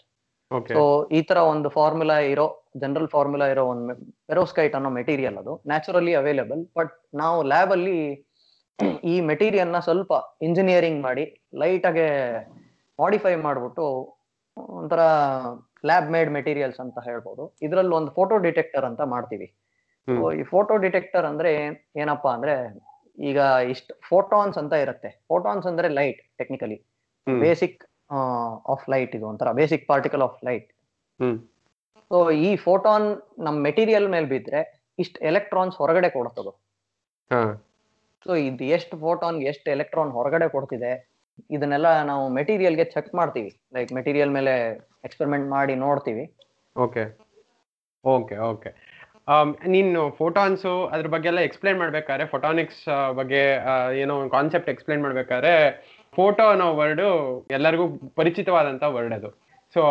so 0.51 0.83
ಈ 1.13 1.21
ತರ 1.23 1.39
ಒಂದು 1.53 1.69
ಫಾರ್ಮುಲಾ 1.69 2.17
ಇರೋ 2.33 2.47
ಜನರಲ್ 2.77 3.09
ಫಾರ್ಮುಲಾ 3.09 3.47
ಇರೋ 3.47 3.63
ಒಂದು 3.67 3.95
ಪೆರೋಸ್ಕೈಟ್ 4.29 4.75
ಅನ್ನೋ 4.75 4.91
ಮೆಟೀರಿಯಲ್ 4.91 5.37
ಅದು 5.43 5.53
ನ್ಯಾಚುರಲಿ 5.67 6.15
ಅವೈಲೇಬಲ್ 6.15 6.63
ಬಟ್ 6.79 6.93
ನಾವು 7.15 7.39
ಲ್ಯಾಬ್ 7.53 7.73
ಅಲ್ಲಿ 7.73 7.97
ಈ 9.05 9.15
ಮೆಟೀರಿಯಲ್ನ 9.31 9.79
ಸ್ವಲ್ಪ 9.79 10.13
ಇಂಜಿನಿಯರಿಂಗ್ 10.43 11.01
ಮಾಡಿ 11.03 11.25
ಲೈಟ್ 11.63 11.87
ಆಗಿ 11.87 12.07
ಮಾಡಿಫೈ 12.99 13.35
ಮಾಡ್ಬಿಟ್ಟು 13.47 13.85
ಒಂಥರ 14.79 15.03
ಲ್ಯಾಬ್ 15.89 16.09
ಮೇಡ್ 16.15 16.31
ಮೆಟೀರಿಯಲ್ಸ್ 16.37 16.81
ಅಂತ 16.85 16.99
ಹೇಳ್ಬೋದು. 17.09 17.45
ಇದ್ರಲ್ಲಿ 17.63 17.95
ಒಂದು 17.99 18.11
ಫೋಟೋ 18.19 18.35
ಡಿಟೆಕ್ಟರ್ 18.47 18.85
ಅಂತ 18.91 19.03
ಮಾಡ್ತೀವಿ. 19.15 19.47
ಈ 20.41 20.43
ಫೋಟೋ 20.53 20.73
ಡಿಟೆಕ್ಟರ್ 20.77 21.27
ಅಂದ್ರೆ 21.31 21.53
ಏನಪ್ಪಾ 22.03 22.31
ಅಂದ್ರೆ 22.37 22.55
ಈಗ 23.29 23.39
ಇಷ್ಟ 23.73 23.93
ಫೋಟಾನ್ಸ್ 24.09 24.57
ಅಂತ 24.63 24.75
ಇರುತ್ತೆ. 24.85 25.11
ಫೋಟಾನ್ಸ್ 25.31 25.67
ಅಂದ್ರೆ 25.71 25.89
light 25.99 26.21
technically 26.41 26.79
basic 27.27 27.79
of 28.75 28.85
light 28.93 29.13
ಇದು 29.19 29.27
ಒಂಥರ 29.31 29.53
basic 29.61 29.85
particle 29.93 30.23
of 30.29 30.39
light. 30.49 30.69
So 32.11 32.17
ಈ 32.47 32.51
ಫೋಟಾನ್ 32.67 33.07
ನಮ್ 33.47 33.59
ಮೆಟೀರಿಯಲ್ 33.69 34.07
ಮೇಲೆ 34.15 34.27
ಬಿದ್ರೆ 34.35 34.61
ಇಷ್ಟು 34.99 35.19
ಎಲೆಕ್ಟ್ರಾನ್ಸ್ 35.31 35.77
ಹೊರಗಡೆ 35.83 36.09
ಕೊಡ್ತದ 36.17 36.49
ಸೊ 38.27 38.35
ಇದು 38.49 38.65
ಎಷ್ಟು 38.77 38.95
ಫೋಟಾನ್ 39.05 39.39
ಎಷ್ಟು 39.51 39.69
ಎಲೆಕ್ಟ್ರಾನ್ 39.77 40.13
ಹೊರಗಡೆ 40.19 40.47
ಕೊಡ್ತಿದೆ 40.55 40.93
ಇದನ್ನೆಲ್ಲ 41.55 41.89
ನಾವು 42.11 42.25
ಮೆಟೀರಿಯಲ್ಗೆ 42.39 42.85
ಚೆಕ್ 42.95 43.11
ಮಾಡ್ತೀವಿ. 43.21 43.51
ಲೈಕ್ 43.77 43.91
ಮೆಟೀರಿಯಲ್ 43.99 44.33
ಮೇಲೆ 44.39 44.53
ಎಕ್ಸ್ಪೆರಿಮೆಂಟ್ 45.07 45.47
ಮಾಡಿ 45.57 45.75
ನೋಡ್ತೀವಿ. 45.85 46.25
ಓಕೆ. 46.77 47.05
Okay 48.05 48.37
okay. 48.53 48.71
ನೀನು 49.75 50.01
ಫೋಟಾನ್ಸು 50.19 50.73
ಅದ್ರ 50.93 51.09
ಬಗ್ಗೆ 51.15 51.29
ಎಲ್ಲ 51.31 51.43
ಎಕ್ಸ್ಪ್ಲೈನ್ 51.49 51.79
ಮಾಡ್ಬೇಕಾದ್ರೆ 51.83 52.25
ಫೋಟಾನಿಕ್ಸ್ 52.33 52.83
ಬಗ್ಗೆ 53.21 53.43
ಏನೋ 54.03 54.15
ಒಂದು 54.21 54.33
ಕಾನ್ಸೆಪ್ಟ್ 54.37 54.71
ಎಕ್ಸ್ಪ್ಲೈನ್ 54.73 55.03
ಮಾಡ್ಬೇಕಾದ್ರೆ 55.05 55.53
ಫೋಟೋ 56.17 56.45
ಅನ್ನೋ 56.49 56.67
ವರ್ಡು 56.81 57.09
ಎಲ್ಲರಿಗೂ 57.51 57.85
ಪರಿಚಿತವಾದಂತ 58.17 58.85
ವರ್ಡ್ 58.97 59.15
ಅದು. 59.15 59.29
ಸೊ 59.75 59.83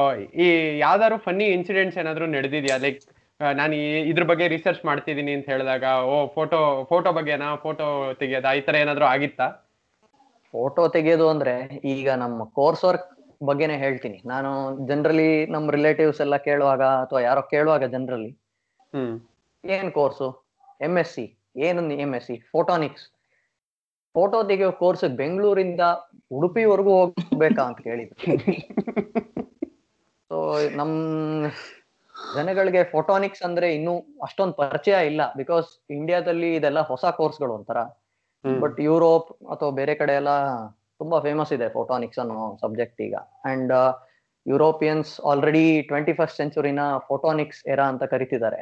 ಈ 0.43 0.47
ಯಾವ್ದಾದ್ರು 0.79 1.17
ಫನ್ನಿ 1.17 1.45
ಇನ್ಸಿಡೆಂಟ್ಸ್ 1.55 1.97
ಏನಾದ್ರು 1.97 2.25
ನಡೆದಿದ್ಯಾ? 2.35 2.75
ಲೈಕ್ 2.77 2.99
ನಾನು 3.39 3.75
ಇದ್ರ 4.11 4.23
ಬಗ್ಗೆ 4.23 4.45
ರಿಸರ್ಚ್ 4.47 4.83
ಮಾಡ್ತಿದ್ದೀನಿ 4.85 5.31
ಅಂತ 5.37 5.45
ಹೇಳಿದಾಗ 5.45 5.83
ಓ 6.05 6.15
ಫೋಟೋ 6.35 6.59
ಫೋಟೋ 6.91 7.09
ಬಗ್ಗೆನಾ? 7.11 7.47
ಫೋಟೋ 7.65 7.85
ತೆಗೆಯೋದ? 8.21 8.47
ಈ 8.57 8.61
ತರ 8.61 8.75
ಏನಾದ್ರು 8.83 9.05
ಆಗಿತ್ತಾ? 9.05 9.47
ಫೋಟೋ 10.53 10.81
ತೆಗೆಯೋದು 10.95 11.27
ಅಂದ್ರೆ 11.33 11.55
ಈಗ 11.93 12.09
ನಮ್ಮ 12.23 12.43
ಕೋರ್ಸ್ 12.59 12.83
ವರ್ಕ್ 12.85 13.07
ಬಗ್ಗೆನೇ 13.41 13.77
ಹೇಳ್ತೀನಿ. 13.77 14.17
ನಾನು 14.25 14.49
ಜನರಲಿ 14.87 15.29
ನಮ್ಮ 15.45 15.71
ರಿಲೇಟಿವ್ಸ್ 15.71 16.21
ಎಲ್ಲ 16.21 16.35
ಕೇಳುವಾಗ 16.47 16.83
ಅಥವಾ 17.03 17.21
ಯಾರೋ 17.21 17.41
ಕೇಳುವಾಗ 17.53 17.85
ಜನರಲಿ 17.95 18.31
ಹ್ಮ್. 18.93 19.15
ಏನ್ 19.63 19.89
ಕೋರ್ಸು 19.91 20.27
ಎಂ 20.81 20.93
ಎಸ್ 20.97 21.13
ಸಿ 21.15 21.25
ಏನು 21.65 21.81
M 22.05 22.11
S 22.15 22.27
C 22.29 22.35
photonics 22.51 23.05
photo 24.15 24.43
ತೆಗೆಯೋ 24.43 24.71
course 24.71 25.05
ಬೆಂಗಳೂರಿಂದ 25.05 25.81
ಉಡುಪಿವರೆಗೂ 26.31 26.91
ಹೋಗ್ಬೇಕಾ 26.99 27.63
ಅಂತ 27.63 27.79
ಕೇಳಿದ್ರು 27.79 28.17
ಸೊ 30.31 30.59
ನಮ್ 30.75 30.93
ಜನಗಳಿಗೆ 32.35 32.83
ಫೋಟೋನಿಕ್ಸ್ 32.83 33.43
ಅಂದ್ರೆ 33.43 33.75
ಇನ್ನೂ 33.75 33.99
ಅಷ್ಟೊಂದು 33.99 34.53
ಪರಿಚಯ 34.53 35.05
ಇಲ್ಲ 35.05 35.21
ಬಿಕಾಸ್ 35.37 35.67
ಇಂಡಿಯಾದಲ್ಲಿ 35.89 36.55
ಇದೆಲ್ಲ 36.55 36.81
ಹೊಸ 36.81 37.05
ಕೋರ್ಸ್ಗಳು 37.05 37.53
ಒಂಥರ. 37.53 37.77
ಬಟ್ 38.45 38.79
ಯುರೋಪ್ 38.79 39.29
ಅಥವಾ 39.47 39.69
ಬೇರೆ 39.69 39.95
ಕಡೆ 39.95 40.13
ಎಲ್ಲ 40.13 40.31
ತುಂಬಾ 40.97 41.19
ಫೇಮಸ್ 41.19 41.53
ಇದೆ 41.53 41.69
ಫೋಟೋನಿಕ್ಸ್ 41.69 42.19
ಅನ್ನೋ 42.19 42.57
ಸಬ್ಜೆಕ್ಟ್ 42.61 43.01
ಈಗ. 43.01 43.15
And 43.45 43.73
Europeans 44.47 45.21
already 45.21 45.81
twenty 45.81 46.13
first 46.13 46.37
ಸೆಂಚುರಿನ 46.37 46.79
photonics 46.97 47.67
era 47.67 47.87
ಅಂತ 47.87 48.03
ಕರಿತಿದ್ದಾರೆ. 48.03 48.61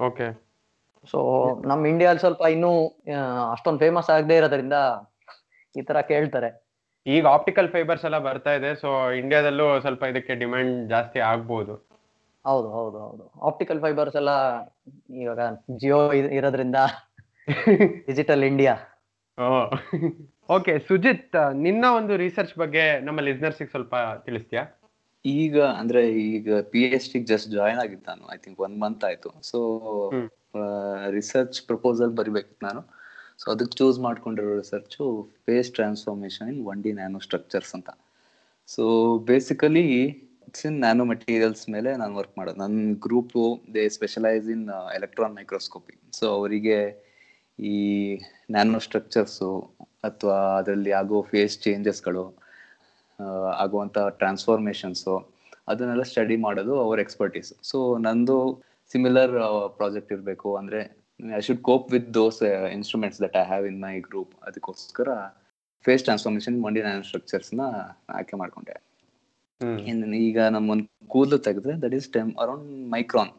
ಓಕೆ 0.00 0.49
ಸೊ 1.04 1.18
ನಮ್ 1.66 1.86
ಇಂಡಿಯಾದಲ್ಲಿ 1.86 2.20
ಸ್ವಲ್ಪ 2.20 2.42
ಇನ್ನೂ 2.46 2.86
ಅಷ್ಟೊಂದು 3.52 3.78
ಫೇಮಸ್ 3.78 4.10
ಆಗದೆ 4.10 4.36
ಇರೋದ್ರಿಂದ 4.36 4.78
ಈ 5.74 5.82
ತರ 5.82 6.00
ಕೇಳ್ತಾರೆ. 6.00 6.50
ಈಗ 7.06 7.26
ಆಪ್ಟಿಕಲ್ 7.26 7.68
ಫೈಬರ್ಸ್ 7.68 8.04
ಎಲ್ಲ 8.04 8.18
ಬರ್ತಾ 8.18 8.52
ಇದೆ 8.52 8.74
ಸೊ 8.74 9.12
ಇಂಡಿಯಾದಲ್ಲೂ 9.12 9.80
ಸ್ವಲ್ಪ 9.80 10.02
ಇದಕ್ಕೆ 10.04 10.34
ಡಿಮ್ಯಾಂಡ್ 10.34 10.88
ಜಾಸ್ತಿ 10.88 11.18
ಆಗ್ಬೋದು. 11.20 11.74
ಹೌದು 12.44 12.70
ಹೌದು 12.70 12.98
ಹೌದು. 12.98 13.30
ಆಪ್ಟಿಕಲ್ 13.40 13.80
ಫೈಬರ್ಸ್ 13.80 14.16
ಎಲ್ಲ 14.16 14.30
ಇವಾಗ 15.22 15.40
ಜಿಯೋ 15.76 16.12
ಇರೋದ್ರಿಂದ 16.12 16.76
ಡಿಜಿಟಲ್ 18.08 18.44
ಇಂಡಿಯಾ 18.44 18.74
ಓಕೆ 20.50 20.78
ಸುಜಿತ್ 20.78 21.36
ನಿನ್ನ 21.52 21.84
ಒಂದು 21.96 22.16
ರಿಸರ್ಚ್ 22.16 22.58
ಬಗ್ಗೆ 22.58 23.00
ನಮ್ಮ 23.00 23.20
ಲಿಸ್ನರ್ಸ್ 23.20 23.62
ಸ್ವಲ್ಪ 23.70 23.94
ತಿಳಿಸ್ತೀಯಾ? 24.26 24.64
ಈಗ 25.24 25.62
ಅಂದ್ರೆ 25.62 26.08
ಈಗ 26.12 26.60
P 26.60 26.84
H 26.84 27.12
D 27.12 27.20
just 27.20 27.50
join 27.50 27.78
ಆಗಿದ್ದು 27.78 28.06
ನಾನು 28.10 28.34
ಐ 28.34 28.36
ಥಿಂಕ್ 28.36 28.60
ಒನ್ 28.60 28.80
ಮಂತ್ 28.82 29.04
ಆಯ್ತು. 29.04 29.30
ಸೊ. 29.42 29.58
ರಿಸರ್ಚ್ 31.16 31.58
ಪ್ರಪೋಸಲ್ 31.68 32.12
ಬರಿಬೇಕಿತ್ತು 32.20 32.64
ನಾನು. 32.68 32.80
ಸೊ 33.42 33.46
ಅದಕ್ಕೆ 33.52 33.74
ಚೂಸ್ 33.80 33.98
ಮಾಡ್ಕೊಂಡಿರೋ 34.06 34.54
research 34.62 35.04
phase 35.46 35.70
transformation 35.78 36.48
in 36.52 36.60
one 36.72 36.80
D 36.86 36.92
nano 37.00 37.20
structures 37.26 37.72
ಅಂತ. 37.78 37.90
So 38.68 38.82
basically 39.30 39.84
it's 40.48 40.64
in 40.68 40.76
nano 40.84 41.04
materials 41.12 41.64
ಮೇಲೆ 41.74 41.90
ನಾನು 42.02 42.14
ವರ್ಕ್ 42.20 42.34
ಮಾಡೋದು. 42.38 42.58
ನನ್ನ 42.62 42.94
group 43.06 43.44
they 43.74 43.82
specialize 43.96 44.46
in 44.56 44.64
electron 44.98 45.34
microscopy 45.38 45.94
so 46.18 46.24
ಅವರಿಗೆ 46.38 46.78
ಈ 47.58 47.76
ನ್ಯಾನೋ 48.54 48.78
ಸ್ಟ್ರಕ್ಚರ್ಸು 48.86 49.50
ಅಥವಾ 50.08 50.38
ಅದರಲ್ಲಿ 50.60 50.92
ಆಗೋ 51.00 51.18
ಫೇಸ್ 51.30 51.56
ಚೇಂಜಸ್ಗಳು 51.64 52.24
ಆಗುವಂಥ 53.62 53.98
ಟ್ರಾನ್ಸ್ಫಾರ್ಮೇಷನ್ಸು 54.20 55.14
ಅದನ್ನೆಲ್ಲ 55.70 56.04
ಸ್ಟಡಿ 56.10 56.36
ಮಾಡೋದು 56.46 56.74
ಅವರ್ 56.84 57.00
ಎಕ್ಸ್ಪರ್ಟೀಸ್ 57.04 57.50
ಸೊ 57.70 57.78
ನಂದು 58.06 58.36
ಸಿಮಿಲರ್ 58.90 59.34
ಪ್ರಾಜೆಕ್ಟ್ 59.78 60.12
ಇರಬೇಕು. 60.16 60.48
ಅಂದ್ರೆ 60.60 60.80
I 61.20 61.40
should 61.46 61.62
cope 61.68 61.86
with 61.94 62.08
those 62.20 62.38
instruments 62.76 63.18
that 63.24 63.36
I 63.42 63.44
have 63.50 63.64
in 63.70 63.78
my 63.86 63.94
group 64.08 64.32
ಅದಕ್ಕೋಸ್ಕರ 64.48 65.08
ಫೇಸ್ 65.84 66.02
ಟ್ರಾನ್ಸ್ಫಾರ್ಮೇಶನ್ 66.06 66.56
ಮಂಡಿ 66.64 66.80
ನ್ಯಾನೋ 66.86 67.20
ನ 67.60 67.66
ಆಯ್ಕೆ 68.16 68.36
ಮಾಡ್ಕೊಂಡೆ. 68.40 68.74
ಈಗ 70.28 70.40
ನಮ್ಮೊಂದು 70.56 70.86
ಕೂದಲು 71.14 71.38
ತೆಗೆದ್ರೆ 71.46 71.74
that 71.84 71.94
is 71.98 72.08
ಟೆಮ್ 72.16 72.30
around 72.42 72.68
micron 72.94 73.32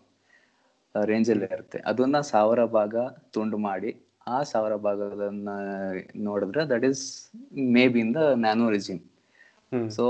range 0.95 1.29
ಅಲ್ಲಿ 1.33 1.47
ಇರುತ್ತೆ. 1.55 1.79
ಅದನ್ನ 1.89 2.17
ಸಾವಿರ 2.31 2.61
ಭಾಗ 2.77 2.95
ತುಂಡು 3.35 3.57
ಮಾಡಿ 3.67 3.91
ಆ 4.33 4.39
ಸಾವಿರ 4.51 4.73
ಭಾಗದನ್ನ 4.85 5.49
ನೋಡಿದ್ರೆ 6.27 6.63
that 6.71 6.85
is 6.89 7.03
may 7.75 7.83
be 7.93 7.99
in 8.05 8.13
the 8.17 8.23
nano 8.43 8.65
regime 8.75 9.01
so 9.97 10.05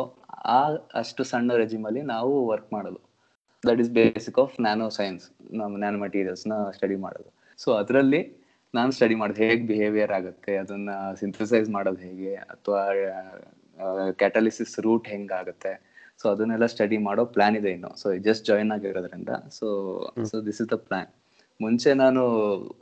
ಆ 0.57 0.59
ಅಷ್ಟು 1.01 1.23
ಸಣ್ಣ 1.31 1.55
ರೆಜಿಮ್ 1.61 1.85
ಅಲ್ಲಿ 1.89 2.01
ನಾವು 2.13 2.33
ವರ್ಕ್ 2.51 2.69
ಮಾಡೋದು 2.75 2.99
that 3.63 3.79
is 3.83 3.91
basic 3.99 4.37
of 4.43 4.53
nano 4.65 4.87
science 4.99 5.23
ನಮ್ಮ 5.59 5.73
ನ್ಯಾನೋ 5.83 5.99
ಮೆಟೀರಿಯಲ್ಸ್ನ 6.05 6.55
ಸ್ಟಡಿ 6.77 6.97
ಮಾಡೋದು. 7.05 7.29
ಸೊ 7.63 7.69
ಅದರಲ್ಲಿ 7.81 8.21
ನಾನು 8.73 8.91
ಸ್ಟಡಿ 8.97 9.15
ಮಾಡೋದು 9.21 9.41
ಹೇಗೆ 9.45 9.63
ಬಿಹೇವಿಯರ್ 9.71 10.13
ಆಗುತ್ತೆ 10.17 10.53
ಅದನ್ನ 10.63 10.89
ಸಿಂಥಸೈಸ್ 11.21 11.69
ಮಾಡೋದು 11.77 12.01
ಹೇಗೆ 12.07 12.33
ಅಥವಾ 12.53 12.81
ಕ್ಯಾಟಲಿಸಿಸ್ 14.21 14.75
ರೂಟ್ 14.85 15.07
ಹೆಂಗಾಗುತ್ತೆ 15.13 15.73
ಸೊ 16.21 16.25
ಅದನ್ನೆಲ್ಲ 16.33 16.65
ಸ್ಟಡಿ 16.73 16.97
ಮಾಡೋ 17.07 17.23
ಪ್ಲಾನ್ 17.35 17.55
ಇದೆ 17.59 17.71
ಇನ್ನು. 17.77 17.91
ಸೊ 18.01 18.07
ಜಸ್ಟ್ 18.27 18.43
ಜಾಯಿನ್ 18.49 18.71
ಆಗಿರೋದ್ರಿಂದ. 18.75 19.31
So 19.57 19.67
so 20.31 20.37
this 20.47 20.59
is 20.63 20.69
the 20.73 20.77
plan 20.87 21.09
ಮುಂಚೆ 21.59 21.89
ನಾನು 22.03 22.21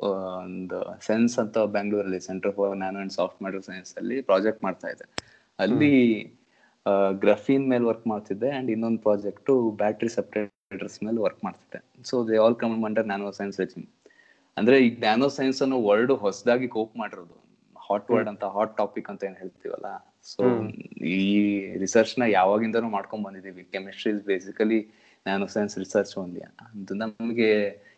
ಒಂದು 0.09 0.77
ಸೆನ್ಸ್ 1.07 1.35
ಅಂತ 1.43 1.57
ಬೆಂಗಳೂರಲ್ಲಿ 1.77 2.19
centre 2.27 2.53
for 2.57 2.75
nano 2.83 2.99
and 3.03 3.13
soft 3.19 3.39
matter 3.45 3.63
science 3.69 3.91
ಅಲ್ಲಿ 4.01 4.17
ಪ್ರಾಜೆಕ್ಟ್ 4.29 4.61
ಮಾಡ್ತಾ 4.67 4.89
ಇದ್ದೆ. 4.93 5.07
ಅಲ್ಲಿ 5.59 5.93
ಗ್ರಫೀನ್ 7.23 7.65
ಮೇಲೆ 7.71 7.85
ವರ್ಕ್ 7.91 8.05
ಮಾಡ್ತಿದ್ದೆ 8.11 8.49
ಅಂಡ್ 8.57 8.69
ಇನ್ನೊಂದು 8.75 9.01
ಪ್ರಾಜೆಕ್ಟು 9.07 9.53
ಬ್ಯಾಟ್ರಿ 9.81 10.09
ಸಪ್ರೇಟರ್ಸ್ 10.69 10.97
ಮೇಲೆ 11.05 11.19
ವರ್ಕ್ 11.25 11.39
ಮಾಡ್ತಿದ್ದೆ. 11.45 11.79
So 12.07 12.15
they 12.25 12.35
all 12.41 12.55
come 12.61 12.73
under 12.87 13.05
nano 13.11 13.29
science 13.37 13.55
regime 13.61 13.85
ಅಂದ್ರೆ 14.57 14.75
ಈಗ 14.85 14.95
ನ್ಯಾನೋ 15.05 15.27
ಸೈನ್ಸ್ 15.37 15.59
ಅನ್ನೋ 15.65 15.77
ವರ್ಡ್ 15.87 16.11
ಹೊಸದಾಗಿ 16.23 16.67
ಕೋಪ್ 16.75 16.93
ಮಾಡಿರೋದು. 17.01 17.35
ಹಾಟ್ 17.75 18.09
ವರ್ಡ್ 18.13 18.29
ಅಂತ 18.31 18.43
ಹಾಟ್ 18.55 18.73
ಟಾಪಿಕ್ 18.79 19.07
ಅಂತ 19.11 19.21
ಏನ್ 19.27 19.37
ಹೇಳ್ತೀವಲ್ಲ? 19.41 19.87
ಸೊ 20.31 20.43
ಈ 21.13 21.21
ರಿಸರ್ಚ್ನ 21.83 22.23
ಯಾವಾಗಿಂದನೂ 22.37 22.89
ಮಾಡ್ಕೊಂಡ್ 22.97 23.25
ಬಂದಿದೀವಿ. 23.27 23.63
Chemistry 23.73 24.11
is 24.15 24.21
basically 24.29 24.79
nano 25.25 25.47
science 25.55 25.75
research 25.83 26.13
ಒಂದಿ 26.23 26.43
ಅದು 26.47 26.97
ನಮಗೆ 27.03 27.49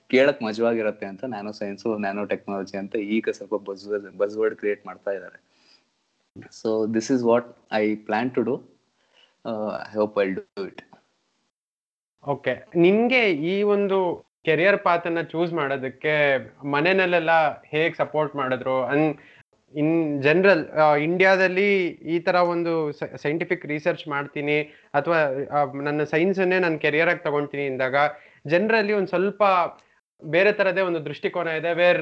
ಕೇಳಕ್ 0.10 0.40
ಮಜವಾಗಿರತ್ತೆ 0.48 1.06
ಅಂತ 1.12 1.24
ನ್ಯಾನೋ 1.34 1.54
ಸೈನ್ಸ್ 1.62 1.84
ನ್ಯಾನೋ 2.06 2.24
ಟೆಕ್ನಾಲಜಿ 2.34 2.78
ಅಂತ 2.84 2.96
ಈಗ 3.18 3.34
ಸ್ವಲ್ಪ 3.40 3.56
ಬಸ್ 3.70 3.84
ಬಸ್ 4.22 4.38
ವರ್ಡ್ 4.44 4.58
ಕ್ರಿಯೇಟ್ 4.62 4.84
ಮಾಡ್ತಾ 4.92 5.14
ಇದ್ದಾರೆ 5.18 5.40
so 6.62 6.72
this 6.96 7.12
is 7.18 7.26
what 7.32 7.50
I 7.82 7.84
plan 8.08 8.32
to 8.38 8.44
do 8.52 8.56
I 9.92 9.96
hope 10.02 10.18
I 10.26 10.28
do 10.40 10.44
it 10.72 10.82
okay 12.28 12.64
ನಿಮ್ಗೆ 12.76 13.32
ಈ 13.32 13.64
ಒಂದು 13.64 13.98
ಕೆರಿಯರ್ 14.46 14.78
ಪಾತ್ 14.78 15.08
ಅನ್ನ 15.08 15.22
ಚೂಸ್ 15.22 15.54
ಮಾಡೋದಕ್ಕೆ 15.54 16.38
ಮನೆಯಲ್ಲೆಲ್ಲ 16.66 17.30
ಹೇಗ್ 17.72 17.96
ಸಪೋರ್ಟ್ 17.96 18.36
ಮಾಡಿದ್ರು? 18.36 18.84
ಅನ್ 18.84 19.16
ಇನ್ 19.76 20.24
ಜನರಲ್ 20.24 20.64
ಇಂಡಿಯಾದಲ್ಲಿ 21.00 21.88
ಈ 21.88 22.20
ತರ 22.20 22.36
ಒಂದು 22.36 22.92
ಸೈಂಟಿಫಿಕ್ 23.18 23.66
ರಿಸರ್ಚ್ 23.66 24.08
ಮಾಡ್ತೀನಿ, 24.08 24.62
ಅಥವಾ 24.94 25.20
ನನ್ನ 25.82 26.04
ಸೈನ್ಸ್ 26.04 26.40
ಅನ್ನೇ 26.40 26.60
ನನ್ನ 26.60 26.78
ಕೆರಿಯರ್ 26.78 27.10
ಆಗಿ 27.10 27.24
ತಗೊಂತೀನಿ 27.24 27.66
ಅಂದಾಗ 27.66 27.96
ಜನರಲ್ಲಿ 28.48 28.94
ಒಂದು 28.94 29.08
ಸ್ವಲ್ಪ 29.08 29.44
ಬೇರೆ 30.24 30.52
ತರದೇ 30.52 30.82
ಒಂದು 30.82 31.06
ದೃಷ್ಟಿಕೋನ 31.06 31.48
ಇದೆ 31.48 31.74
ವೇರ್ 31.74 32.02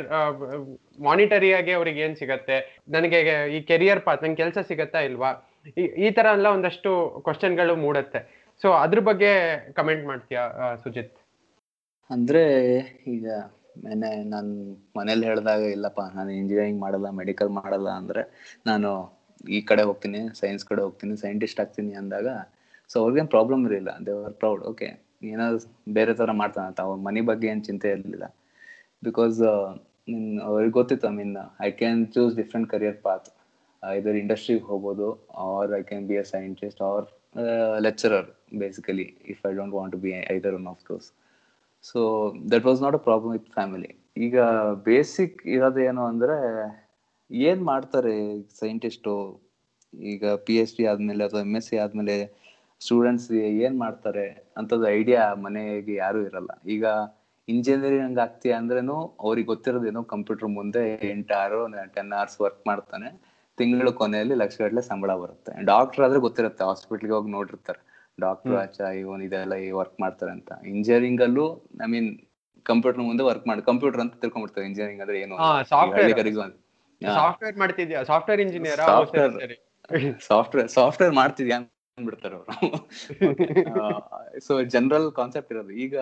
ಮಾನಿಟರಿ 1.02 1.54
ಆಗಿ 1.54 1.72
ಅವ್ರಿಗೆ 1.72 2.02
ಏನ್ 2.02 2.16
ಸಿಗತ್ತೆ? 2.16 2.84
ನನಗೆ 2.90 3.56
ಈ 3.58 3.62
ಕೆರಿಯರ್ 3.62 4.02
ಪಾತ್ 4.02 4.24
ನಂಗೆ 4.24 4.36
ಕೆಲಸ 4.36 4.58
ಸಿಗತ್ತಾ 4.68 5.00
ಇಲ್ವಾ? 5.00 5.62
ಈ- 5.78 6.08
ಈ 6.08 6.12
ತರ 6.12 6.26
ಎಲ್ಲ 6.34 6.48
ಒಂದಷ್ಟು 6.48 7.22
ಕ್ವಶನ್ಗಳು 7.24 7.76
ಮೂಡುತ್ತೆ. 7.76 8.49
ಸೊ 8.64 8.72
ಅದ್ರ 8.74 9.00
ಬಗ್ಗೆ 9.00 9.32
ಕಮೆಂಟ್ 9.74 10.06
ಮಾಡ್ತೀಯಾ 10.06 10.44
ಸುಜಿತ್? 10.76 11.16
ಅಂದ್ರೆ, 12.10 12.44
ಈಗ 13.08 13.26
ನೆನ್ನೆ 13.84 14.24
ನಾನು 14.24 14.52
ಮನೇಲಿ 14.98 15.26
ಹೇಳಿದಾಗ, 15.26 15.62
ಇಲ್ಲಪ್ಪ, 15.62 16.02
ನಾನು 16.16 16.32
ಇಂಜಿನಿಯರಿಂಗ್ 16.32 16.82
ಮಾಡಲ್ಲ 16.82 17.10
ಮೆಡಿಕಲ್ 17.10 17.50
ಮಾಡಲ್ಲ 17.50 17.90
ಅಂದ್ರೆ, 17.90 18.22
ನಾನು 18.66 18.90
ಈ 19.50 19.62
ಕಡೆ 19.62 19.84
ಹೋಗ್ತೀನಿ 19.84 20.40
ಸೈನ್ಸ್ 20.40 20.66
ಕಡೆ 20.66 20.82
ಹೋಗ್ತೀನಿ 20.82 21.18
ಸೈಂಟಿಸ್ಟ್ 21.18 21.60
ಆಗ್ತೀನಿ 21.60 21.94
ಅಂದಾಗ, 21.94 22.28
ಸೊ, 22.90 23.00
ಅವ್ರಿಗೇನು 23.00 23.28
ಪ್ರಾಬ್ಲಮ್ 23.28 23.66
ಇರಲಿಲ್ಲ. 23.66 24.06
ದೇ 24.06 24.12
ಆರ್ 24.26 24.34
ಪ್ರೌಡ್ 24.34 24.64
ಓಕೆ 24.64 24.90
ಏನಾದ್ರು 25.24 25.60
ಬೇರೆ 25.94 26.14
ಥರ 26.14 26.32
ಮಾಡ್ತಾನಂತ 26.32 26.80
ಅವ್ರ 26.80 26.98
ಮನಿ 27.00 27.22
ಬಗ್ಗೆ 27.22 27.48
ಏನು 27.48 27.62
ಚಿಂತೆ 27.62 27.90
ಇರಲಿಲ್ಲ. 27.90 28.26
ಬಿಕಾಸ್ 29.04 29.40
ಅವ್ರಿಗೆ 30.44 30.72
ಗೊತ್ತಿತ್ತು 30.72 31.08
I 31.08 31.12
mean 31.12 31.34
I 31.62 31.72
can 31.72 32.08
choose 32.08 32.36
different 32.36 32.70
career 32.70 32.98
path 32.98 33.28
either 33.84 34.16
ಇಂಡಸ್ಟ್ರಿಗೆ 34.16 34.64
ಹೋಗ್ಬೋದು 34.64 35.08
or 35.46 35.74
I 35.74 35.82
can 35.84 36.08
be 36.08 36.18
a 36.18 36.26
scientist 36.32 36.82
or 36.82 37.08
lecturer 37.80 38.28
basically 38.60 39.08
if 39.26 39.42
I 39.48 39.54
don't 39.54 39.74
want 39.74 39.94
to 39.96 40.00
be 40.00 40.12
either 40.36 40.56
one 40.56 40.68
of 40.68 40.84
those 40.90 41.08
so 41.84 42.00
that 42.54 42.66
was 42.66 42.82
not 42.82 42.96
a 42.96 42.98
problem 42.98 43.34
with 43.34 43.52
family 43.54 43.92
ಈಗ 44.18 44.38
basic 44.88 45.48
ಇರೋದೇನು 45.48 46.04
ಅಂದ್ರೆ, 46.06 46.38
ಏನ್ 47.32 47.62
ಮಾಡ್ತಾರೆ 47.64 48.14
scientist 48.60 49.14
ಈಗ 49.94 50.34
P 50.48 50.56
H 50.58 50.74
D 50.78 50.86
ಆದ್ಮೇಲೆ 50.86 51.24
ಅಥವಾ 51.24 51.42
M 51.42 51.54
S 51.56 51.70
C 51.70 51.78
ಆದ್ಮೇಲೆ 51.78 52.16
students 52.82 53.30
ಏನ್ 53.66 53.78
ಮಾಡ್ತಾರೆ 53.80 54.26
ಅಂಥದ್ದು 54.58 54.88
ಐಡಿಯಾ 54.98 55.34
ಮನೆಗೆ 55.46 55.96
ಯಾರು 55.96 56.20
ಇರಲ್ಲ. 56.28 56.52
ಈಗ 56.66 56.84
ಇಂಜಿನಿಯರಿಂಗ್ 57.48 58.20
ಆಗ್ತೀಯ 58.20 58.54
ಅಂದ್ರೇನು 58.54 58.98
ಅವ್ರಿಗೆ 59.20 59.48
ಗೊತ್ತಿರೋದೇನೋ 59.48 60.04
ಕಂಪ್ಯೂಟರ್ 60.04 60.50
ಮುಂದೆ 60.58 60.84
ಎಂಟು, 61.12 61.34
ಆರು 61.44 61.60
ಟೆನ್ 61.96 62.12
ಅವರ್ಸ್ 62.20 62.38
ವರ್ಕ್ 62.42 62.62
ಮಾಡ್ತಾನೆ. 62.68 63.10
ತಿಂಗಳ 63.60 63.90
ಕೊನೆಯಲ್ಲಿ 64.02 64.36
ಲಕ್ಷ 64.42 64.56
ಗಟ್ಟಲೆ 64.62 64.84
ಸಂಬಳ 64.90 65.12
ಬರುತ್ತೆ. 65.24 65.54
ಡಾಕ್ಟರ್ 65.72 66.04
ಆದ್ರೆ 66.06 66.20
ಗೊತ್ತಿರುತ್ತೆ 66.28 66.64
ಹಾಸ್ಪಿಟ್ಲ್ಗೆ 66.70 67.14
ಹೋಗಿ 67.18 67.32
ನೋಡಿರ್ತಾರೆ. 67.38 67.82
ಡಾಕ್ಟರ್ 68.26 68.56
ಆಚ 68.64 68.80
ಇವನ್ 69.02 69.22
ಇದೆಲ್ಲ 69.28 69.54
ವರ್ಕ್ 69.80 69.98
ಮಾಡ್ತಾರೆ 70.04 70.32
ಅಂತ. 70.38 70.52
ಇಂಜಿನಿಯರಿಂಗ್ 70.74 71.22
ಅಲ್ಲೂ 71.28 71.46
ಐ 71.86 71.90
ಮೀನ್ 71.94 72.10
ಕಂಪ್ಯೂಟರ್ 72.70 73.02
ಮುಂದೆ 73.10 73.24
ವರ್ಕ್ 73.30 73.46
ಮಾಡಿ 73.50 73.62
ಕಂಪ್ಯೂಟರ್ 73.70 74.02
ಅಂತ 74.04 74.16
ತಿಳ್ಕೊಂಡ್ಬಿಡ್ತಾರೆ 74.24 74.66
ಇಂಜಿನಿಯರಿಂಗ್ 74.70 75.02
ಅಂದ್ರೆ 75.04 75.18
ಏನು? 75.26 75.36
ಸಾಫ್ಟ್ವೇರ್ 75.74 77.58
ಮಾಡ್ತಿದ್ಯಾ? 77.64 78.00
ಸಾಫ್ಟ್ವೇರ್ 78.12 78.42
ಇಂಜಿನಿಯರ್ 78.46 78.82
ಸಾಫ್ಟ್ವೇರ್ 80.30 80.70
ಸಾಫ್ಟ್ವೇರ್ 80.78 81.14
ಮಾಡ್ತಿದ್ಯಾ 81.20 81.58
ಅಂದ್ಬಿಡ್ತಾರೆ 81.98 82.36
ಅವರು. 82.40 82.52
ಸೊ 84.48 84.54
ಜನರಲ್ 84.76 85.08
ಕಾನ್ಸೆಪ್ಟ್ 85.20 85.54
ಇರೋದು. 85.54 85.74
ಈಗ 85.86 85.96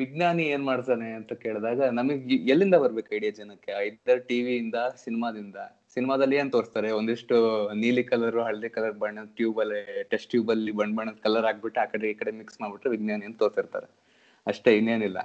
ವಿಜ್ಞಾನಿ 0.00 0.44
ಏನ್ 0.54 0.64
ಮಾಡ್ತಾನೆ 0.70 1.06
ಅಂತ 1.18 1.32
ಕೇಳಿದಾಗ 1.44 1.80
ನಮಗೆ 1.98 2.36
ಎಲ್ಲಿಂದ 2.52 2.76
ಬರ್ಬೇಕು 2.82 3.10
ಐಡಿಯಾ 3.18 3.32
ಜನಕ್ಕೆ? 3.38 3.70
ಐದರ್ 3.84 4.20
ಟಿವಿಯಿಂದ 4.30 4.78
ಸಿನಿಮಾದಿಂದ 5.04 5.58
ಸಿನಿಮಾದಲ್ಲಿ 5.96 6.36
ಏನ್ 6.36 6.52
ತೋರಿಸ್ತಾರೆ? 6.52 6.90
ಒಂದಿಷ್ಟು 6.90 7.36
ನೀಲಿ 7.74 8.04
ಕಲರ್ 8.04 8.38
ಹಳದಿ 8.40 8.68
ಕಲರ್ 8.68 8.92
ಬಣ್ಣದ 8.92 9.28
ಟ್ಯೂಬ್ 9.36 9.58
ಅಲ್ಲಿ 9.60 10.02
ಟೆಸ್ಟ್ 10.02 10.30
ಟ್ಯೂಬ್ 10.30 10.50
ಅಲ್ಲಿ 10.50 10.72
ಬಣ್ಣ 10.72 10.96
ಬಣ್ಣದ 10.96 11.14
ಕಲರ್ 11.14 11.44
ಹಾಕ್ಬಿಟ್ಟು 11.44 11.80
ಆ 11.80 11.84
ಕಡೆ 11.84 12.10
ಈ 12.10 12.14
ಕಡೆ 12.14 12.30
ಮಿಕ್ಸ್ 12.30 12.60
ಮಾಡ್ಬಿಟ್ರೆ 12.60 12.90
ವಿಜ್ಞಾನಿ 12.90 13.24
ಅಂತ 13.24 13.38
ತೋರಿಸಿರ್ತಾರೆ. 13.38 13.88
ಅಷ್ಟೇ 14.46 14.76
ಇನ್ನೇನಿಲ್ಲ. 14.76 15.18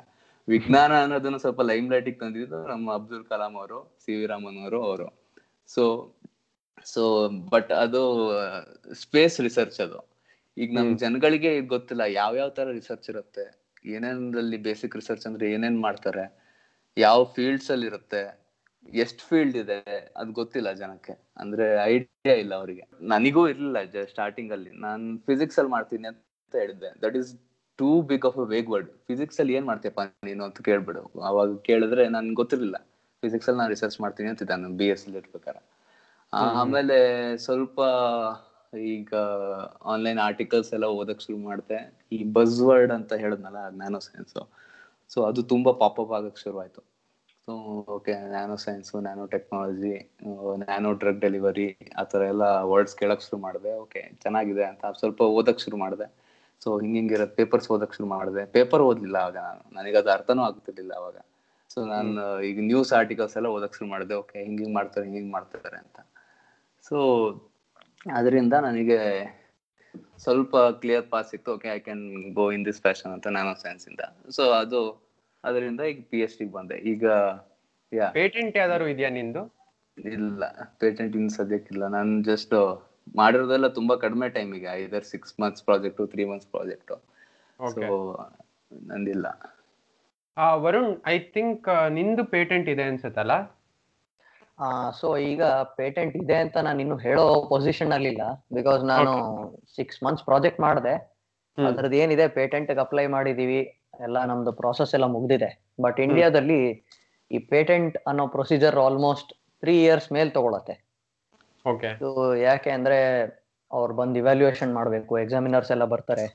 ವಿಜ್ಞಾನ 0.47 1.01
ಅನ್ನೋದನ್ನ 1.01 1.37
ಸ್ವಲ್ಪ 1.37 1.61
ಲೈಮ್ 1.61 1.91
ಲೈಟಿಗೆ 1.91 2.19
ತಂದಿದ್ದು 2.19 2.67
ನಮ್ಮ 2.67 2.93
ಅಬ್ದುಲ್ 2.93 3.25
ಕಲಾಂ 3.25 3.55
ಅವರು 3.57 3.97
ಸಿ 4.05 4.15
ವಿ 4.15 4.25
ರಾಮನ್ 4.25 4.57
ಅವರು 4.57 4.83
ಅವರು. 4.83 5.07
ಸೊ 5.67 5.83
ಸೊ 6.85 7.29
ಬಟ್ 7.29 7.71
ಅದು 7.71 8.01
ಸ್ಪೇಸ್ 8.93 9.41
ರಿಸರ್ಚ್ 9.41 9.81
ಅದು. 9.81 9.99
ಈಗ 10.57 10.69
ನಮ್. 10.73 10.97
ಜನಗಳಿಗೆ 10.97 11.57
ಈಗ 11.57 11.67
ಗೊತ್ತಿಲ್ಲ 11.67 12.01
ಯಾವ 12.01 12.35
ಯಾವ 12.35 12.49
ತರ 12.49 12.71
ರಿಸರ್ಚ್ 12.71 13.09
ಇರುತ್ತೆ? 13.09 13.45
ಏನೇನಲ್ಲಿ 13.85 14.57
ಬೇಸಿಕ್ 14.57 14.95
ರಿಸರ್ಚ್ 14.95 15.27
ಅಂದ್ರೆ 15.27 15.51
ಏನೇನ್ 15.51 15.79
ಮಾಡ್ತಾರೆ? 15.81 16.25
ಯಾವ 16.97 17.23
ಫೀಲ್ಡ್ಸ್ 17.35 17.71
ಅಲ್ಲಿ 17.71 17.87
ಇರುತ್ತೆ 17.87 18.21
ಎಷ್ಟ್ 18.93 19.21
ಫೀಲ್ಡ್ 19.21 19.57
ಇದೆ 19.57 20.11
ಅದು 20.17 20.31
ಗೊತ್ತಿಲ್ಲ 20.31 20.71
ಜನಕ್ಕೆ. 20.71 21.19
ಅಂದ್ರೆ 21.37 21.85
ಐಡಿಯಾ 21.85 22.35
ಇಲ್ಲ 22.35 22.55
ಅವರಿಗೆ. 22.55 22.87
ನನಗೂ 23.01 23.47
ಇರ್ಲಿಲ್ಲ 23.47 24.05
ಸ್ಟಾರ್ಟಿಂಗ್ 24.05 24.51
ಅಲ್ಲಿ. 24.51 24.69
ನಾನ್ 24.69 25.19
ಫಿಸಿಕ್ಸ್ 25.19 25.59
ಅಲ್ಲಿ 25.59 25.71
ಮಾಡ್ತೀನಿ 25.71 26.07
ಅಂತ 26.07 26.55
ಹೇಳಿದ್ದೆ. 26.55 27.01
That 27.01 27.15
is 27.15 27.37
too 27.77 28.01
big 28.01 28.25
of 28.25 28.37
a 28.37 28.41
vague 28.41 28.69
word 28.69 28.89
physics 28.89 29.39
ಅಲ್ಲಿ 29.39 29.53
ಏನ್ 29.53 29.65
ಮಾಡ್ತೀಯಪ್ಪ 29.65 29.99
ನೀನು 30.23 30.43
ಅಂತ 30.43 30.61
ಕೇಳ್ಬಿಡು. 30.61 31.21
ಅವಾಗ 31.21 31.57
ಕೇಳಿದ್ರೆ 31.57 32.09
ನನ್ಗೆ 32.09 32.33
ಗೊತ್ತಿರ್ಲಿಲ್ಲ. 32.33 32.75
ಫಿಸಿಕ್ಸ್ 33.21 33.49
ಅಲ್ಲಿ 33.49 33.57
ನಾನು 33.57 33.69
ರಿಸರ್ಚ್ 33.69 34.01
ಮಾಡ್ತೀನಿ 34.01 34.29
ಅಂತಿದ್ದೆ 34.29 34.55
ನಾನು 34.55 34.77
ಬಿ 34.77 34.87
ಎಸ್ 34.87 35.09
ಇರ್ಬೇಕಾರೆ. 35.09 35.63
ಆ- 36.33 36.59
ಆಮೇಲೆ 36.59 37.37
ಸ್ವಲ್ಪ 37.37 37.79
ಈಗ 38.77 39.13
ಆನ್ಲೈನ್ 39.85 40.19
ಆರ್ಟಿಕಲ್ಸ್ 40.19 40.73
ಎಲ್ಲ 40.73 40.85
ಓದಕ್ 40.85 41.21
ಶುರು 41.21 41.37
ಮಾಡಿದೆ. 41.37 41.93
ಈ 42.11 42.23
ಬಸ್ 42.23 42.61
ವರ್ಡ್ 42.61 42.91
ಅಂತ 42.91 43.13
ಹೇಳಿದ್ನಲ್ಲ 43.13 43.69
ನ್ಯಾನೋ 43.69 43.99
ಸೈನ್ಸ್ 43.99 44.51
ಸೊ 45.09 45.23
ಅದು 45.23 45.43
ತುಂಬಾ 45.43 45.71
ಪಾಪಪ್ 45.71 46.11
ಆಗಕ್ 46.11 46.37
ಶುರು 46.37 46.59
ಆಯ್ತು 46.59 46.96
so 47.47 47.53
okay 47.95 48.13
nano 48.31 48.55
science 48.63 48.89
nano 49.05 49.25
technology 49.33 49.91
nano 50.63 50.89
drug 51.01 51.21
delivery 51.25 51.67
ಆ 52.01 52.03
ಥರ 52.11 52.21
ಎಲ್ಲ 52.31 52.45
ವರ್ಡ್ಸ್ 52.71 52.95
ಕೇಳಕ್ 53.01 53.23
ಶುರು 53.25 53.37
ಮಾಡಿದೆ. 53.45 53.71
ಓಕೆ 53.83 54.01
ಚೆನ್ನಾಗಿದೆ 54.23 54.63
ಅಂತ 54.69 54.91
ಸ್ವಲ್ಪ 55.01 55.19
ಓದಕ್ಕೆ 55.37 55.61
ಶುರು 55.65 55.77
ಮಾಡಿದೆ. 55.83 56.07
ಸೊ 56.63 56.71
ಹಿಂಗಿಂಗಿರೋ 56.81 57.27
ಪೇಪರ್ಸ್ 57.39 57.69
ಓದಕ್ಕೆ 57.75 57.95
ಶುರು 57.97 58.09
ಮಾಡಿದೆ. 58.15 58.43
ಪೇಪರ್ 58.57 58.83
ಓದ್ಲಿಲ್ಲ 58.89 59.17
ಆಗ 59.27 59.37
ನಾನು. 59.47 59.63
ನನಗೆ 59.77 59.97
ಅದು 60.01 60.11
ಅರ್ಥನೂ 60.17 60.43
ಆಗ್ತಿರ್ಲಿಲ್ಲ 60.47 60.93
ಅವಾಗ 61.01 61.17
ಸೊ 61.73 61.79
ನಾನು 61.93 62.25
ಈಗ 62.49 62.59
ನ್ಯೂಸ್ 62.71 62.91
ಆರ್ಟಿಕಲ್ಸ್ 62.99 63.37
ಎಲ್ಲ 63.39 63.49
ಓದಕ್ಕೆ 63.55 63.77
ಶುರು 63.79 63.89
ಮಾಡಿದೆ. 63.95 64.13
ಓಕೆ 64.21 64.37
ಹಿಂಗೆ 64.45 64.61
ಹಿಂಗ್ 64.65 64.75
ಮಾಡ್ತಾರೆ 64.79 65.05
ಹಿಂಗೆ 65.07 65.19
ಹಿಂಗ್ 65.21 65.33
ಮಾಡ್ತಾರೆ 65.39 65.77
ಅಂತ. 65.83 65.99
ಸೊ 66.89 66.97
ಅದರಿಂದ 68.19 68.55
ನನಗೆ 68.69 69.01
ಸ್ವಲ್ಪ 70.23 70.55
ಕ್ಲಿಯರ್ 70.83 71.09
ಪಾಸ್ 71.15 71.33
ಇತ್ತು 71.37 71.51
okay 71.57 71.69
I 71.77 71.79
can 71.87 72.05
go 72.39 72.45
in 72.57 72.63
this 72.69 72.79
fashion 72.85 73.11
ಅಂತ 73.17 73.27
ನ್ಯಾನೋ 73.37 73.53
ಸೈನ್ಸಿಂದ 73.65 74.01
ಇಂದ. 74.05 74.31
ಸೊ 74.37 74.43
ಅದು 74.63 74.81
ಅದರಿಂದ 75.43 75.81
ಈಗ 75.91 76.01
ಪಿ 76.11 76.19
ಎಚ್ 76.25 76.37
ಡಿ 76.39 76.45
ಬಂದೆ. 76.57 76.77
ಈಗ 76.91 77.05
ಯಾ. 77.91 78.07
ಪೇಟೆಂಟ್ 78.19 78.55
ಯಾವ್ದಾದ್ರು 78.61 78.87
ಇದೆಯಾ 78.93 79.09
ನಿಂದು? 79.17 79.43
ಇಲ್ಲ 80.15 80.43
ಪೇಟೆಂಟ್ 80.83 81.13
ಇನ್ 81.19 81.29
ಸದ್ಯಕ್ಕಿಲ್ಲ. 81.37 81.83
ನಾನು 81.97 82.11
ಜಸ್ಟ್ 82.31 82.55
ಮಾಡಿರೋದೆಲ್ಲ 83.19 83.67
ತುಂಬಾ 83.77 83.95
ಕಡಿಮೆ 84.05 84.27
ಟೈಮಿಗೆ 84.37 84.69
either 84.79 85.05
six 85.11 85.35
months 85.41 85.63
project 85.67 86.01
three 86.13 86.23
months 86.31 86.49
project 86.55 86.93
so 87.75 87.85
ನಂದಿಲ್ಲ. 88.91 89.27
ನಂದಿಲ್ಲ 90.37 90.47
ವರುಣ್ 90.63 90.91
ಐ 91.13 91.15
ಥಿಂಕ್ 91.35 91.67
ನಿಂದು 91.97 92.23
ಪೇಟೆಂಟ್ 92.33 92.67
ಇದೆ 92.73 92.83
ಅನ್ಸುತ್ತಲ್ಲ? 92.89 93.35
ಸೊ 94.99 95.07
ಈಗ 95.29 95.43
ಪೇಟೆಂಟ್ 95.79 96.15
ಇದೆ 96.23 96.37
ಅಂತ 96.43 96.57
ನಾನು 96.67 96.79
ಇನ್ನು 96.83 96.97
ಹೇಳೋ 97.05 97.23
ಪೊಸಿಷನ್ 97.53 97.91
ಅಲ್ಲಿ 97.95 98.09
ಇಲ್ಲ 98.13 98.23
ಬಿಕಾಸ್ 98.57 98.81
ನಾನು 98.93 99.13
ಸಿಕ್ಸ್ 99.77 99.99
ಮಂತ್ಸ್ 100.05 100.25
ಪ್ರಾಜೆಕ್ಟ್ 100.29 100.61
ಮಾಡಿದೆ. 100.65 100.93
ಅದ್ರದ್ದು 101.57 101.97
ಏನಿದೆ 102.03 102.25
ಪೇಟೆಂಟ್ 102.39 102.71
ಅಪ್ಲೈ 102.85 103.05
ಮಾಡಿದೀವಿ. 103.15 103.61
ಎಲ್ಲ 104.05 104.25
ನಮ್ದು 104.25 104.51
ಪ್ರಾಸೆಸ್ 104.53 104.93
ಎಲ್ಲ 104.93 105.05
ಮುಗ್ದಿದೆ. 105.05 105.49
ಬಟ್ 105.81 105.99
ಇಂಡಿಯಾದಲ್ಲಿ 105.99 106.59
ಈ 107.31 107.37
ಪೇಟೆಂಟ್ 107.37 107.97
ಅನ್ನೋ 108.07 108.27
ಪ್ರೊಸೀಜರ್ 108.27 108.75
ಆಲ್ಮೋಸ್ಟ್ 108.75 109.31
ತ್ರೀ 109.61 109.83
ಇಯರ್ಸ್ 109.83 110.11
ಮೇಲ್ 110.11 110.31
ತಗೊಳತ್ತೆ. 110.31 110.75
ಯಾಕೆ 112.41 112.69
ಅಂದ್ರೆ 112.69 112.99
ಅವ್ರು 113.71 113.93
ಬಂದು 113.93 114.19
ಇವ್ಯಾಲ್ಯೂಯೇಷನ್ 114.19 114.73
ಮಾಡಬೇಕು 114.73 115.19
ಎಕ್ಸಾಮಿನರ್ಸ್ 115.19 115.71
ಎಲ್ಲ 115.71 115.85
ಬರ್ತಾರೆ. 115.85 116.25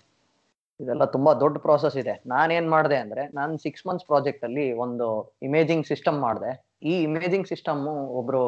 ಇದೆಲ್ಲ 0.81 1.05
ತುಂಬಾ 1.05 1.35
ದೊಡ್ಡ 1.35 1.57
ಪ್ರೊಸೆಸ್ 1.59 1.97
ಇದೆ. 1.97 2.15
ನಾನೇನ್ 2.27 2.69
ಮಾಡಿದೆ 2.71 2.97
ಅಂದ್ರೆ 2.97 3.23
ನಾನು 3.35 3.59
ಸಿಕ್ಸ್ 3.59 3.87
ಮಂತ್ಸ್ 3.87 4.07
ಪ್ರಾಜೆಕ್ಟ್ 4.07 4.45
ಅಲ್ಲಿ 4.45 4.73
ಒಂದು 4.85 5.07
ಇಮೇಜಿಂಗ್ 5.43 5.87
ಸಿಸ್ಟಮ್ 5.87 6.19
ಮಾಡಿದೆ. 6.21 6.53
ಈ 6.83 6.95
ಇಮೇಜಿಂಗ್ 7.03 7.47
ಸಿಸ್ಟಮ್ 7.49 7.87
ಒಬ್ರು 8.21 8.43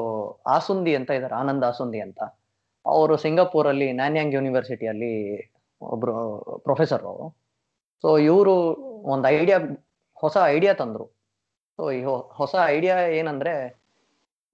ಆಸುಂದಿ 0.46 0.94
ಅಂತ 0.94 1.10
ಇದಾರೆ 1.10 1.34
ಆನಂದ್ 1.34 1.64
ಆಸುಂದಿ 1.64 2.00
ಅಂತ. 2.00 2.20
ಅವರು 2.86 3.16
ಸಿಂಗಾಪುರ್ 3.16 3.68
ಅಲ್ಲಿ 3.68 3.92
ನ್ಯಾನ್ಯಾಂಗ್ 3.92 4.34
ಯೂನಿವರ್ಸಿಟಿಯಲ್ಲಿ 4.34 5.14
ಒಬ್ರು 5.82 6.14
ಪ್ರೊಫೆಸರ್ 6.64 7.02
ಅವರು. 7.02 7.26
ಸೊ 8.02 8.18
ಇವರು 8.18 8.54
ಒಂದು 9.12 9.26
ಐಡಿಯಾ 9.36 9.58
ಹೊಸ 10.22 10.36
ಐಡಿಯಾ 10.56 10.72
ತಂದ್ರು. 10.82 11.06
ಸೊ 11.78 11.84
ಈ 11.96 12.00
ಹೊಸ 12.40 12.54
ಐಡಿಯಾ 12.74 12.96
ಏನಂದ್ರೆ 13.20 13.54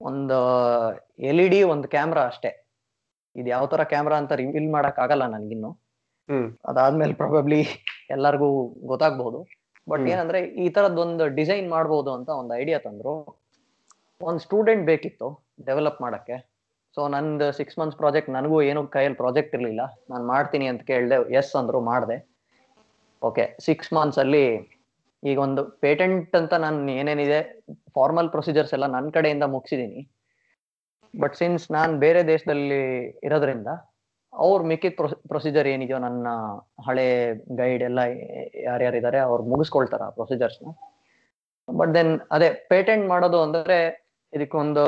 ಒಂದು 0.01 0.37
ಎಲ್ 1.29 1.41
ಇ 1.43 1.47
ಡಿ 1.53 1.59
ಒಂದು 1.73 1.87
ಕ್ಯಾಮ್ರಾ 1.95 2.21
ಅಷ್ಟೇ. 2.31 2.51
ಇದು 3.35 3.47
ಯಾವ 3.55 3.65
ತರ 3.73 3.81
ಕ್ಯಾಮ್ರಾ 3.91 4.15
ಅಂತ 4.21 4.33
ರಿವೀಲ್ 4.41 4.69
ಮಾಡಕ್ 4.75 4.99
ಆಗಲ್ಲ 5.03 5.25
ನನ್ಗಿನ್ನು. 5.35 5.71
ಅದಾದ್ಮೇಲೆ 6.69 7.13
ಪ್ರಾಬಬ್ಲಿ 7.21 7.59
ಎಲ್ಲರಿಗೂ 8.15 8.49
ಗೊತ್ತಾಗ್ಬಹುದು 8.91 9.39
ಬಟ್. 9.91 10.05
ಏನಂದ್ರೆ 10.13 10.39
ಈ 10.63 10.65
ತರದೊಂದು 10.75 11.25
ಡಿಸೈನ್ 11.37 11.67
ಮಾಡ್ಬೋದು 11.75 12.11
ಅಂತ 12.17 12.29
ಒಂದು 12.41 12.53
ಐಡಿಯಾ 12.61 12.79
ತಂದ್ರು. 12.87 13.13
ಒಂದು 14.21 14.41
ಸ್ಟೂಡೆಂಟ್ 14.45 14.83
ಬೇಕಿತ್ತು 14.89 15.27
ಡೆವಲಪ್ 15.69 16.01
ಮಾಡಕ್ಕೆ. 16.05 16.35
ಸೊ 16.95 17.01
ನಂದು 17.15 17.47
ಸಿಕ್ಸ್ 17.59 17.77
ಮಂತ್ಸ್ 17.79 17.97
ಪ್ರಾಜೆಕ್ಟ್ 18.01 18.29
ನನಗೂ 18.37 18.57
ಏನು 18.69 18.81
ಕೈಯಲ್ಲಿ 18.95 19.17
ಪ್ರಾಜೆಕ್ಟ್ 19.23 19.53
ಇರಲಿಲ್ಲ. 19.57 19.83
ನಾನು 20.11 20.23
ಮಾಡ್ತೀನಿ 20.33 20.65
ಅಂತ 20.71 20.81
ಕೇಳಿದೆ 20.91 21.17
ಎಸ್ 21.39 21.53
ಅಂದ್ರು 21.61 21.79
ಮಾಡಿದೆ. 21.91 22.17
ಓಕೆ 23.21 23.43
ಸಿಕ್ಸ್ 23.59 23.93
ಮಂತ್ಸ್ 23.93 24.19
ಅಲ್ಲಿ 24.19 24.45
ಈಗ 25.23 25.39
ಒಂದು 25.39 25.63
ಪೇಟೆಂಟ್ 25.83 26.35
ಅಂತ 26.35 26.53
ನಾನು 26.63 26.91
ಏನೇನಿದೆ 26.91 27.39
ಫಾರ್ಮಲ್ 27.93 28.29
ಪ್ರೊಸೀಜರ್ಸ್ 28.29 28.73
ಎಲ್ಲ 28.73 28.85
ನನ್ನ 28.85 29.09
ಕಡೆಯಿಂದ 29.09 29.43
ಮುಗಿಸಿದೀನಿ. 29.43 30.01
ಬಟ್ 31.13 31.35
ಸಿನ್ಸ್ 31.35 31.71
ನಾನು 31.71 31.93
ಬೇರೆ 31.99 32.27
ದೇಶದಲ್ಲಿ 32.27 32.79
ಇರೋದ್ರಿಂದ 33.23 33.69
ಅವ್ರು 34.33 34.63
ಮಿಕ್ಕಿದ 34.63 34.93
ಪ್ರೊಸೀಜರ್ 35.27 35.67
ಏನಿದೆಯೋ 35.67 35.97
ನನ್ನ 35.99 36.27
ಹಳೆ 36.87 37.07
ಗೈಡ್ 37.55 37.83
ಎಲ್ಲ 37.83 37.99
ಯಾರ್ಯಾರಿದ್ದಾರೆ 38.63 39.19
ಅವ್ರು 39.19 39.43
ಮುಗಿಸ್ಕೊಳ್ತಾರ 39.43 40.01
ಆ 40.01 40.09
ಪ್ರೊಸೀಜರ್ಸ್ನ 40.09 40.71
ಬಟ್ 41.67 41.93
ದೆನ್ 41.93 42.19
ಅದೇ 42.31 42.49
ಪೇಟೆಂಟ್ 42.69 43.07
ಮಾಡೋದು 43.07 43.41
ಅಂದ್ರೆ 43.43 43.79
ಇದಕ್ಕೊಂದು 44.33 44.85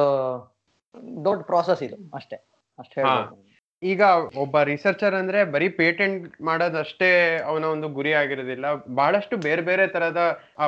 ದೊಡ್ಡ 1.26 1.42
ಪ್ರಾಸೆಸ್ 1.44 1.84
ಇದು 1.84 1.98
ಅಷ್ಟೇ. 2.14 2.38
ಅಷ್ಟೇ 2.80 2.98
ಹೇಳ್ಬೋದು 3.02 3.42
ಈಗ 3.92 4.02
ಒಬ್ಬ 4.44 4.56
ರಿಸರ್ಚರ್ 4.72 5.16
ಅಂದ್ರೆ 5.20 5.40
ಬರೀ 5.54 5.68
ಪೇಟೆಂಟ್ 5.80 6.26
ಮಾಡೋದಷ್ಟೇ 6.50 7.10
ಅವನ 7.50 7.64
ಒಂದು 7.76 7.88
ಗುರಿ 7.98 8.12
ಆಗಿರೋದಿಲ್ಲ. 8.22 8.66
ಬಹಳಷ್ಟು 9.00 9.36
ಬೇರೆ 9.48 9.64
ಬೇರೆ 9.70 9.86
ತರದ 9.96 10.22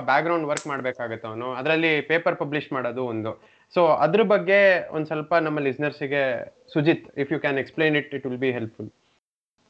ಬ್ಯಾಕ್ 0.10 0.25
ಗ್ರೌಂಡ್ 0.28 0.47
ವರ್ಕ್ 0.51 0.67
ಮಾಡ್ಬೇಕಾಗತ್ತೆ 0.71 1.28
ಅವನು. 1.32 1.47
ಅದರಲ್ಲಿ 1.60 1.91
ಪೇಪರ್ 2.12 2.38
ಪಬ್ಲಿಷ್ 2.41 2.69
ಮಾಡೋದು 2.78 3.04
ಒಂದು. 3.13 3.34
ಸೊ 3.73 3.82
ಅದ್ರ 4.06 4.23
ಬಗ್ಗೆ 4.34 4.60
ಒಂದ್ 4.95 5.08
ಸ್ವಲ್ಪ 5.12 5.34
ನಮ್ಮ 5.47 5.60
ಲಿಸ್ನರ್ಸಿಗೆ 5.67 6.23
Sujit 6.73 7.06
if 7.23 7.32
you 7.34 7.39
can 7.45 7.60
explain 7.63 7.97
it 8.01 8.12
it 8.17 8.25
will 8.30 8.41
be 8.45 8.51
helpful 8.58 8.89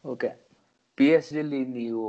okay 0.06 0.32
P 0.98 1.08
H 1.18 1.30
ಡಿಲಿ 1.38 1.62
ನೀವು 1.80 2.06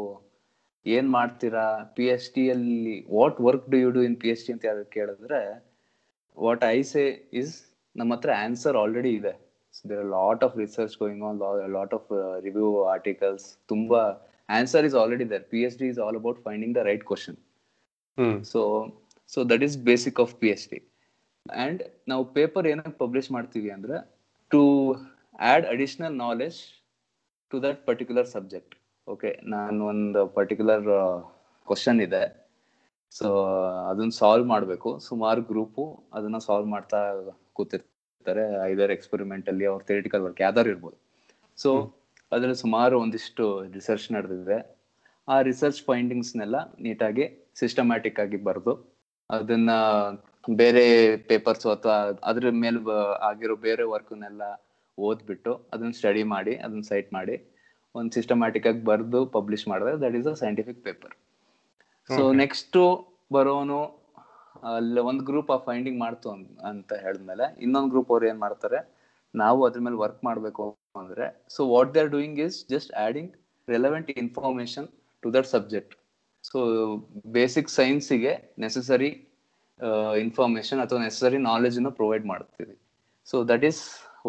ಏನ್ 0.86 1.08
ಮಾಡ್ತೀರಾ? 1.16 1.66
ಪಿ 1.96 2.04
ಎಚ್ 2.14 2.28
ಡಿ 2.34 2.44
ಅಲ್ಲಿ 2.54 2.96
what 3.18 3.38
work 3.46 3.64
do 3.72 3.78
you 3.84 3.88
do 3.96 4.02
in 4.08 4.16
P 4.22 4.28
H 4.32 4.44
D 4.46 4.52
ಅಂತ 4.54 4.64
ಯಾರು 4.70 4.84
ಕೇಳಿದ್ರೆ 4.96 5.40
ವಾಟ್ 6.36 6.64
ಐ 6.74 6.78
ಸೇ 6.92 7.02
ಇಸ್ 7.40 7.54
ನಮ್ಮ 7.96 8.10
ಹತ್ರ 8.16 8.30
ಆನ್ಸರ್ 8.44 8.76
ಆಲ್ರೆಡಿ 8.82 9.12
ಇದೆ. 9.20 9.32
There 9.84 10.06
lot 10.14 10.44
of 10.44 10.54
research 10.56 10.94
going 10.98 11.24
on 11.24 11.38
lot 11.72 11.94
of 11.94 12.08
review 12.44 12.70
articles 12.86 13.46
ತುಂಬಾ 13.66 14.02
answer 14.48 14.84
is 14.84 14.94
already 14.94 15.24
there 15.24 15.44
P 15.44 15.60
H 15.62 15.78
D 15.78 15.88
is 15.88 15.98
all 15.98 16.16
about 16.16 16.40
finding 16.44 16.74
the 16.74 16.82
right 16.82 17.04
question 17.04 17.38
so 18.44 18.60
so 19.30 19.40
that 19.44 19.62
is 19.62 19.76
basic 19.82 20.20
of 20.20 20.34
P 20.34 20.48
H 20.50 20.66
D 20.72 20.80
and 21.46 21.82
ನಾವು 22.08 22.24
paper 22.38 22.66
ಏನಕ್ಕೆ 22.66 22.98
publish 22.98 23.30
ಮಾಡ್ತೀವಿ 23.32 23.70
ಅಂದ್ರೆ 23.70 23.96
to 24.50 24.62
add 25.40 25.66
additional 25.66 26.16
knowledge 26.16 26.58
to 27.52 27.56
that 27.62 27.80
particular 27.86 28.28
subject 28.28 28.74
okay 29.06 29.30
ನಾನು 29.46 29.86
ಒಂದು 29.86 30.20
particular 30.28 30.86
question 31.68 32.00
ಇದೆ. 32.00 32.22
So 33.12 33.28
ಅದನ್ನ 33.90 34.12
solve 34.20 34.46
ಮಾಡಬೇಕು. 34.46 34.90
ಸುಮಾರು 35.08 35.42
ಗ್ರೂಪು 35.42 35.84
ಅದನ್ನ 36.12 36.38
ಸಾಲ್ವ್ 36.38 36.68
ಮಾಡ್ತಾ 36.68 37.00
ಕೂತಿರ್ತಾರೆ 37.52 37.92
ಐದರ್ 38.70 38.90
ಎಕ್ಸ್ಪೆರಿಮೆಂಟ್ 38.90 39.48
ಅಲ್ಲಿ 39.48 39.66
ಅವ್ರ 39.66 39.80
ಥಿಯರಿಟಿಕಲ್ 39.88 40.20
ವರ್ಕ್ 40.20 40.40
ಯಾವ್ದಾರು 40.40 40.68
ಇರ್ಬೋದು. 40.70 40.96
ಸೊ 41.58 41.70
ಅದ್ರಲ್ಲಿ 42.32 42.58
ಸುಮಾರು 42.64 43.00
ಒಂದಿಷ್ಟು 43.00 43.44
ರಿಸರ್ಚ್ 43.74 44.12
ನಡೆದಿದೆ. 44.12 44.58
ಆ 45.28 45.36
ರಿಸರ್ಚ್ 45.40 45.84
ಫೈಂಡಿಂಗ್ಸ್ನೆಲ್ಲ 45.84 46.56
ನೀಟಾಗಿ 46.78 47.24
ಸಿಸ್ಟಮ್ಯಾಟಿಕ್ 47.56 48.20
ಆಗಿ 48.20 48.36
ಬರೆದು 48.48 48.72
ಅದನ್ನ 49.30 49.70
ಬೇರೆ 50.60 50.82
ಪೇಪರ್ಸ್ 51.30 51.66
ಅಥವಾ 51.66 51.96
ಅದ್ರ 52.22 52.50
ಮೇಲೆ 52.62 52.80
ಆಗಿರೋ 53.20 53.54
ಬೇರೆ 53.66 53.84
ವರ್ಕ್ನೆಲ್ಲ 53.94 54.42
ಓದ್ಬಿಟ್ಟು 54.98 55.52
ಅದನ್ನ 55.72 55.90
ಸ್ಟಡಿ 55.90 56.22
ಮಾಡಿ 56.22 56.56
ಅದನ್ನ 56.56 56.80
ಸೈಟ್ 56.80 57.08
ಮಾಡಿ 57.12 57.34
ಒಂದು 57.94 58.12
ಸಿಸ್ಟಮ್ಯಾಟಿಕ್ 58.12 58.66
ಆಗಿ 58.66 58.82
ಬರೆದು 58.84 59.26
ಪಬ್ಲಿಷ್ 59.26 59.68
ಮಾಡಿದ್ರೆ 59.68 59.92
that 60.00 60.14
is 60.14 60.26
a 60.26 60.34
scientific 60.34 60.80
paper 60.84 61.14
so. 62.10 62.22
Next 62.32 62.78
ಬರೋನು 63.32 63.80
ಅಲ್ಲಿ 64.70 65.00
ಒಂದು 65.10 65.22
ಗ್ರೂಪ್ 65.30 65.50
ಆ 65.54 65.58
ಫೈಂಡಿಂಗ್ 65.68 65.98
ಮಾಡ್ತು 66.04 66.28
ಅಂತ 66.70 66.92
ಹೇಳಿದ್ಮೇಲೆ 67.04 67.46
ಇನ್ನೊಂದು 67.64 67.90
ಗ್ರೂಪ್ 67.94 68.10
ಅವ್ರು 68.14 68.26
ಏನ್ 68.30 68.40
ಮಾಡ್ತಾರೆ, 68.46 68.78
ನಾವು 69.34 69.60
ಅದ್ರ 69.66 69.80
ಮೇಲೆ 69.86 69.98
ವರ್ಕ್ 70.04 70.22
ಮಾಡಬೇಕು 70.28 70.64
ಅಂದ್ರೆ 71.02 71.26
so 71.54 71.60
what 71.74 71.90
they 71.94 72.00
are 72.04 72.10
doing 72.16 72.38
is 72.46 72.56
just 72.74 72.90
adding 73.04 73.32
relevant 73.68 74.10
information 74.22 74.88
to 75.22 75.30
that 75.36 75.48
subject 75.54 75.94
so 76.50 76.58
basic 77.36 77.70
ಸೈನ್ಸಿಗೆ 77.78 78.32
necessary 78.64 79.10
information 80.24 80.80
ಅಥವಾ 80.84 80.98
ನೆಸಸರಿ 81.06 81.38
ನಾಲೆಜ್ 81.50 81.76
ಅನ್ನು 81.80 81.92
ಪ್ರೊವೈಡ್ 82.00 82.26
ಮಾಡ್ತೀವಿ. 82.32 82.74
So 83.30 83.36
that 83.50 83.64
is 83.70 83.80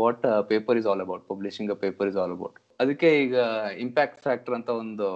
what 0.01 0.23
paper 0.51 0.77
is 0.79 0.87
all 0.91 1.03
about 1.05 1.23
publishing 1.33 1.71
a 1.75 1.77
paper 1.85 2.09
is 2.11 2.17
all 2.23 2.33
about 2.37 2.57
ಅದಕ್ಕೆ 2.83 3.09
ಈಗ 3.25 3.35
impact 3.85 4.19
factor 4.25 4.55
ಅಂತ 4.57 4.69
ಒಂದು 4.83 5.07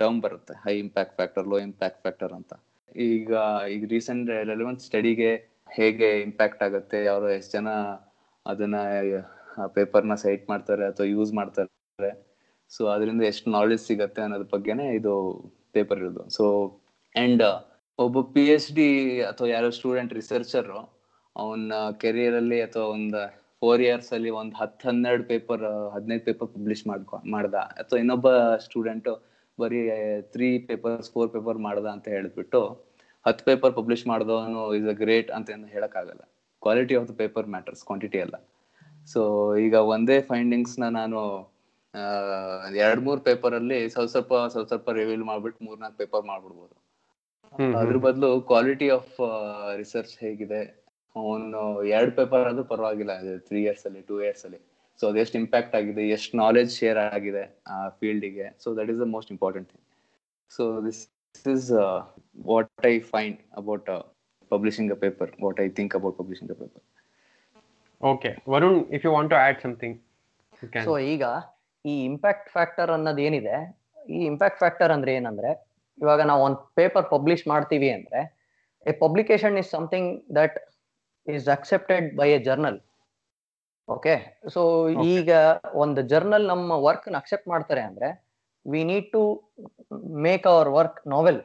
term 0.00 0.18
ಬರುತ್ತೆ. 0.24 0.54
High 0.64 0.74
impact 0.84 1.14
factor 1.18 1.46
low 1.52 1.58
impact 1.68 2.00
factor 2.06 2.32
ಅಂತ. 2.38 2.52
ಈಗ 2.96 3.32
ಈಗ 3.74 3.84
ರೀಸೆಂಟ್ 3.90 4.28
ರೆಲೆವೆಂಟ್ 4.52 4.82
ಸ್ಟಡಿಗೆ 4.86 5.30
ಹೇಗೆ 5.76 6.08
ಇಂಪ್ಯಾಕ್ಟ್ 6.26 6.62
ಆಗುತ್ತೆ? 6.66 6.98
ಯಾರು 7.04 7.26
ಎಷ್ಟು 7.38 7.52
ಜನ 7.58 7.68
ಅದನ್ನ 8.46 8.76
ಪೇಪರ್ನ 9.76 10.14
ಸೈಟ್ 10.24 10.44
ಮಾಡ್ತಾರೆ 10.50 10.84
ಅಥವಾ 10.86 11.06
ಯೂಸ್ 11.06 11.32
ಮಾಡ್ತಾರೆ? 11.32 12.10
ಸೊ 12.70 12.82
ಅದರಿಂದ 12.94 13.22
ಎಷ್ಟು 13.32 13.48
ನಾಲೆಜ್ 13.50 13.82
ಸಿಗತ್ತೆ 13.90 14.20
ಅನ್ನೋದ್ರ 14.22 14.48
ಬಗ್ಗೆನೇ 14.56 14.86
ಇದು 14.98 15.14
ಪೇಪರ್ 15.72 15.98
ಇರೋದು. 15.98 16.22
ಸೊ 16.36 16.44
ಅಂಡ್ 17.14 17.44
ಒಬ್ಬ 17.98 18.20
ಪಿ 18.34 18.44
ಎಚ್ 18.54 18.70
ಡಿ 18.78 18.88
ಅಥವಾ 19.30 19.48
ಯಾರೋ 19.48 19.68
ಸ್ಟೂಡೆಂಟ್ 19.70 20.12
ರಿಸರ್ಚರ್ 20.12 20.70
ಅವನ 21.36 21.72
ಕೆರಿಯರ್ 22.02 22.36
ಅಲ್ಲಿ 22.40 22.58
ಅಥವಾ 22.62 22.86
ಒಂದು 22.96 23.20
ಫೋರ್ 23.62 23.82
ಇಯರ್ಸ್ 23.82 24.10
ಅಲ್ಲಿ 24.12 24.30
ಒಂದು 24.40 24.54
ಹತ್ತು 24.56 24.84
ಹನ್ನೆರಡು 24.88 25.24
ಪೇಪರ್ 25.24 25.62
ಹದಿನೈದು 25.94 26.24
ಪೇಪರ್ 26.24 26.48
ಪಬ್ಲಿಷ್ 26.48 26.84
ಮಾಡ್ಕೊ, 26.86 27.16
ಮಾಡ್ದ. 27.26 27.54
ಅಥವಾ 27.54 27.98
ಇನ್ನೊಬ್ಬ 27.98 28.28
ಸ್ಟೂಡೆಂಟ್ 28.66 29.08
ಬರೀ 29.58 29.80
ತ್ರೀ 30.34 30.48
ಪೇಪರ್ಸ್ 30.68 31.08
ಫೋರ್ 31.14 31.30
ಪೇಪರ್ 31.34 31.58
ಮಾಡ್ದ 31.66 31.86
ಅಂತ 31.96 32.06
ಹೇಳ್ಬಿಟ್ಟು 32.14 32.60
ಹತ್ತು 33.26 33.42
ಪೇಪರ್ 33.48 33.72
ಪಬ್ಲಿಷ್ 33.78 34.04
ಮಾಡಿದವನು 34.10 34.60
ಇಸ್ 34.78 34.88
ಅ 34.92 34.96
ಗ್ರೇಟ್ 35.02 35.30
ಅಂತ 35.36 35.54
ಏನು 35.54 35.68
ಹೇಳಕ್ಕಾಗಲ್ಲ. 35.76 36.22
Quality 36.62 36.94
of 36.98 37.06
the 37.10 37.14
paper 37.22 37.46
matters 37.54 37.82
quantity 37.88 38.18
ಅಲ್ಲ. 38.24 38.36
ಸೊ 39.12 39.20
ಈಗ 39.66 39.74
ಒಂದೇ 39.94 40.18
ಫೈಂಡಿಂಗ್ಸ್ನ 40.30 40.86
ನಾನು 41.00 41.20
ಎರಡ್ 42.84 43.02
ಮೂರ್ 43.06 43.20
ಪೇಪರ್ 43.28 43.54
ಅಲ್ಲಿ 43.58 43.78
ಸ್ವಲ್ಪ 43.94 44.10
ಸ್ವಲ್ಪ 44.14 44.34
ಸ್ವಲ್ಪ 44.54 44.68
ಸ್ವಲ್ಪ 44.72 44.90
ರಿವೀಲ್ 45.00 45.24
ಮಾಡ್ಬಿಟ್ಟು 45.30 45.60
ಮೂರ್ನಾಲ್ಕು 45.68 45.98
ಪೇಪರ್ 46.02 46.24
ಮಾಡ್ಬಿಡ್ಬೋದು. 46.30 46.74
ಅದ್ರ. 47.80 47.96
ಬದಲು 48.06 48.30
ಕ್ವಾಲಿಟಿ 48.50 48.88
ಆಫ್ 48.98 49.14
ರಿಸರ್ಚ್ 49.80 50.14
ಹೇಗಿದೆ? 50.24 50.62
ಅವನು 51.16 51.60
ಎರಡ್ 51.98 52.12
ಪೇಪರ್ 52.18 52.42
ಆದ್ರೂ 52.48 52.64
ಪರವಾಗಿಲ್ಲ 52.72 53.12
ತ್ರೀ 53.48 53.60
ಇಯರ್ಸ್ 53.66 53.84
ಅಲ್ಲಿ 53.88 54.02
ಟೂ 54.10 54.16
ಇಯರ್ಸ್ 54.24 54.44
ಅಲ್ಲಿ. 54.48 54.60
ಸೊ 55.00 55.06
ಅದೆಷ್ಟು 55.10 55.36
ಇಂಪ್ಯಾಕ್ಟ್ 55.40 55.74
ಆಗಿದೆ 55.78 56.02
ಎಷ್ಟು 56.16 56.36
ನಾಲೆಜ್ 56.38 56.70
ಶೇರ್ 56.78 56.98
ಆಗಿದೆ 57.08 57.42
ಆ 57.68 57.78
ಫೀಲ್ಡಿಗೆ 57.98 58.46
so 58.62 58.68
that 58.78 58.90
is 58.92 59.00
the 59.02 59.08
most 59.14 59.32
important 59.34 59.68
thing 59.72 59.84
so 60.50 60.64
this 60.86 61.00
is 61.54 61.68
what 62.46 62.70
I 62.86 62.94
find 63.12 63.38
about 63.60 63.88
publishing 64.50 64.90
a 64.92 65.00
paper 65.04 65.30
what 65.44 65.60
I 65.60 65.68
think 65.78 65.94
about 65.98 66.16
publishing 66.20 66.52
a 66.52 66.58
paper 66.62 66.84
okay 68.00 68.30
Varun 68.52 68.80
if 68.96 69.04
you 69.06 69.12
want 69.12 69.30
to 69.32 69.38
add 69.42 69.58
something, 69.60 69.92
you 70.62 70.68
can. 70.72 70.82
So 70.86 70.94
ಈಗ 71.12 71.24
ಈ 71.84 71.94
impact 72.10 72.48
factor 72.54 72.90
ಅನ್ನೋದು 72.94 73.22
ಏನಿದೆ? 73.26 73.56
ಈ 74.08 74.18
impact 74.30 74.58
factor 74.58 74.92
ಅಂದ್ರೆ 74.94 75.12
ಏನಂದ್ರೆ 75.18 75.50
ಇವಾಗ 75.98 76.20
ನಾವು 76.30 76.40
ಒಂದು 76.46 76.58
ಪೇಪರ್ 76.74 77.06
ಪಬ್ಲಿಷ್ 77.12 77.44
ಮಾಡ್ತೀವಿ 77.52 77.88
ಅಂದ್ರೆ 77.96 78.20
a 78.86 78.92
publication 79.00 79.56
is 79.62 79.70
something 79.70 80.10
that 80.36 80.56
is 81.26 81.46
accepted 81.54 82.06
by 82.18 82.28
a 82.32 82.40
journal 82.48 82.78
okay 83.88 84.14
so 84.48 84.88
ಈಗ 85.12 85.30
ಒಂದು 85.74 86.02
ಜರ್ನಲ್ 86.02 86.46
ನಮ್ಮ 86.46 86.72
ವರ್ಕ್ 86.72 87.08
ಅಕ್ಸೆಪ್ಟ್ 87.14 87.48
ಮಾಡ್ತಾರೆ 87.48 87.80
ಅಂದ್ರೆ 87.80 88.08
we 88.66 88.84
need 88.84 89.12
to 89.12 89.50
make 90.02 90.46
our 90.46 90.68
work 90.68 91.06
novel. 91.06 91.40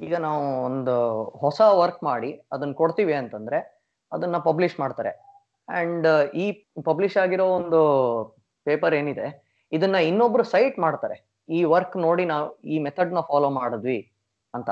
ಈಗ 0.00 0.14
ನಾವು 0.16 0.64
ಒಂದು 0.64 0.94
ಹೊಸ 1.38 1.60
ವರ್ಕ್ 1.60 2.02
ಮಾಡಿ 2.02 2.30
ಅದನ್ನ 2.52 2.72
ಕೊಡ್ತೀವಿ 2.72 3.12
ಅಂತಂದ್ರೆ 3.12 3.58
ಅದನ್ನ 4.12 4.38
ಪಬ್ಲಿಷ್ 4.38 4.80
ಮಾಡ್ತಾರೆ. 4.80 5.12
ಅಂಡ್ 5.68 6.06
ಈ 6.34 6.46
ಪಬ್ಲಿಷ್ 6.82 7.16
ಆಗಿರೋ 7.16 7.46
ಒಂದು 7.46 7.80
ಪೇಪರ್ 8.66 8.94
ಏನಿದೆ 8.94 9.26
ಇದನ್ನ 9.72 9.96
ಇನ್ನೊಬ್ರು 9.96 10.42
ಸೈಟ್ 10.44 10.78
ಮಾಡ್ತಾರೆ. 10.78 11.16
ಈ 11.48 11.64
ವರ್ಕ್ 11.64 11.96
ನೋಡಿ 11.96 12.24
ನಾವು 12.24 12.58
ಈ 12.64 12.78
ಮೆಥಡ್ನ 12.78 13.20
ಫಾಲೋ 13.20 13.50
ಮಾಡಿದ್ವಿ 13.50 14.12
ಅಂತ. 14.54 14.70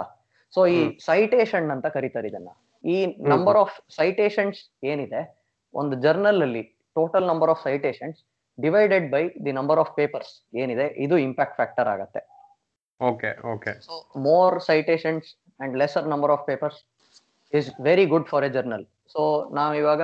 ಸೊ 0.55 0.67
ಈ. 0.67 0.99
ಸೈಟೇಷನ್ 1.07 1.71
ಅಂತ 1.71 1.87
ಕರೀತಾರೆ 1.87 2.29
ಇದನ್ನ. 2.29 2.51
ಈ 2.85 2.97
ನಂಬರ್ 3.07 3.57
ಆಫ್ 3.57 3.75
ಸೈಟೇಷನ್ಸ್ 3.97 4.85
ಏನಿದೆ 4.85 5.38
ಒಂದು 5.81 5.95
ಜರ್ನಲ್ 6.05 6.41
ಅಲ್ಲಿ 6.47 6.63
total 6.97 7.27
number 7.31 7.51
of 7.55 7.63
citations 7.69 8.19
divided 8.59 9.07
by 9.15 9.23
the 9.47 9.53
number 9.59 9.81
of 9.83 9.93
papers 10.01 10.33
ಏನಿದೆ? 10.63 10.87
ಇದು 11.05 11.15
ಇಂಪ್ಯಾಕ್ಟ್ 11.27 11.57
ಫ್ಯಾಕ್ಟರ್ 11.61 11.89
ಆಗುತ್ತೆ. 11.95 12.21
Okay 13.01 13.31
okay 13.53 13.73
so 13.89 13.95
more 14.29 14.57
citations 14.69 15.29
and 15.65 15.75
lesser 15.83 16.07
number 16.13 16.33
of 16.37 16.45
papers 16.51 16.79
is 17.53 17.69
very 17.89 18.07
good 18.15 18.27
for 18.33 18.47
a 18.49 18.51
journal 18.57 18.87
so 19.15 19.23
ನಾವ್ 19.59 19.75
ಇವಾಗ 19.83 20.03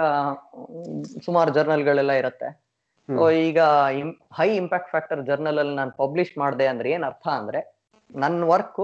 ಸುಮಾರು 1.27 1.51
ಜರ್ನಲ್ಗಳೆಲ್ಲ 1.57 2.13
ಇರುತ್ತೆ. 2.21 2.49
ಸೊ 3.09 3.25
ಈಗ 3.47 3.61
high 4.39 4.47
impact 4.61 4.91
factor 4.93 5.23
journal 5.31 5.59
ಅಲ್ಲಿ 5.63 5.75
ನಾನು 5.81 5.93
ಪಬ್ಲಿಷ್ 6.03 6.33
ಮಾಡಿದೆ 6.43 6.67
ಅಂದ್ರೆ 6.73 6.89
ಏನ್ 6.97 7.05
ಅರ್ಥ 7.11 7.27
ಅಂದ್ರೆ 7.41 7.61
ನನ್ನ 8.23 8.47
ವರ್ಕ್ 8.53 8.81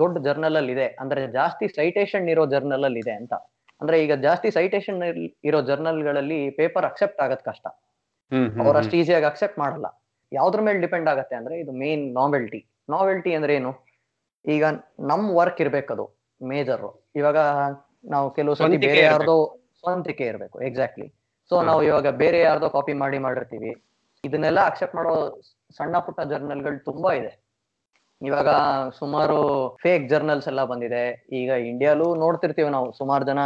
ದೊಡ್ಡ 0.00 0.16
ಜರ್ನಲ್ 0.26 0.56
ಅಲ್ಲಿ 0.60 0.72
ಇದೆ. 0.76 0.88
ಅಂದ್ರೆ 1.02 1.20
ಜಾಸ್ತಿ 1.38 1.66
ಸೈಟೇಷನ್ 1.78 2.26
ಇರೋ 2.32 2.44
ಜರ್ನಲ್ 2.54 2.84
ಅಲ್ಲಿ 2.88 3.00
ಇದೆ 3.04 3.14
ಅಂತ. 3.20 3.34
ಅಂದ್ರೆ 3.82 3.96
ಈಗ 4.02 4.14
ಜಾಸ್ತಿ 4.26 4.48
ಸೈಟೇಷನ್ 4.50 4.98
ಇರೋ 5.44 5.60
ಜರ್ನಲ್ಗಳಲ್ಲಿ 5.60 6.50
ಪೇಪರ್ 6.50 6.84
ಅಕ್ಸೆಪ್ಟ್ 6.84 7.20
ಆಗದ್ 7.20 7.42
ಕಷ್ಟ. 7.42 7.64
ಅವ್ರು. 8.62 8.76
ಅಷ್ಟು 8.78 8.94
ಈಸಿಯಾಗಿ 8.96 9.26
ಅಕ್ಸೆಪ್ಟ್ 9.26 9.58
ಮಾಡಲ್ಲ. 9.58 9.86
ಯಾವ್ದ್ರ 10.32 10.60
ಮೇಲೆ 10.60 10.78
ಡಿಪೆಂಡ್ 10.80 11.08
ಆಗತ್ತೆ 11.08 11.34
ಅಂದ್ರೆ 11.36 11.54
ಇದು 11.60 11.72
ಮೇನ್ 11.72 12.04
ನಾವೆಲ್ಟಿ 12.14 12.60
ನಾವೆಲ್ಟಿ 12.90 13.32
ಅಂದ್ರೆ 13.34 13.54
ಏನು? 13.54 13.72
ಈಗ 14.44 14.64
ನಮ್ 15.10 15.24
ವರ್ಕ್ 15.34 15.60
ಇರ್ಬೇಕದು 15.60 16.04
ಮೇಜರ್ 16.40 16.86
ಇವಾಗ 17.16 17.38
ನಾವು 18.04 18.28
ಕೆಲವು 18.30 18.54
ಸತಿ 18.54 18.78
ಬೇರೆ. 18.86 19.02
ಯಾರ್ದೋ 19.02 19.36
ಸ್ವಂತಿಕೆ 19.80 20.24
ಇರ್ಬೇಕು 20.26 20.56
ಎಕ್ಸಾಕ್ಟ್ಲಿ 20.62 21.06
ಸೊ 21.50 21.62
ನಾವು 21.62 21.80
ಇವಾಗ 21.82 22.08
ಬೇರೆ 22.22 22.40
ಯಾರ್ದೋ 22.40 22.68
ಕಾಪಿ 22.68 22.92
ಮಾಡಿ 22.92 23.18
ಮಾಡಿರ್ತೀವಿ. 23.18 23.72
ಇದನ್ನೆಲ್ಲ 24.24 24.60
ಅಕ್ಸೆಪ್ಟ್ 24.66 24.96
ಮಾಡೋ 24.96 25.12
ಸಣ್ಣ 25.76 25.98
ಪುಟ್ಟ 25.98 26.20
ಜರ್ನಲ್ಗಳು 26.20 26.78
ತುಂಬಾ 26.84 27.10
ಇದೆ. 27.12 27.32
ಇವಾಗ 28.20 28.48
ಸುಮಾರು 28.98 29.36
ಫೇಕ್ 29.82 30.08
ಜರ್ನಲ್ಸ್ 30.08 30.48
ಎಲ್ಲ 30.48 30.64
ಬಂದಿದೆ. 30.64 31.04
ಈಗ 31.32 31.50
ಇಂಡಿಯಾಲೂ 31.70 32.14
ನೋಡ್ತಿರ್ತೀವಿ 32.14 32.68
ನಾವು 32.68 32.88
ಸುಮಾರು 32.92 33.24
ಜನ 33.24 33.40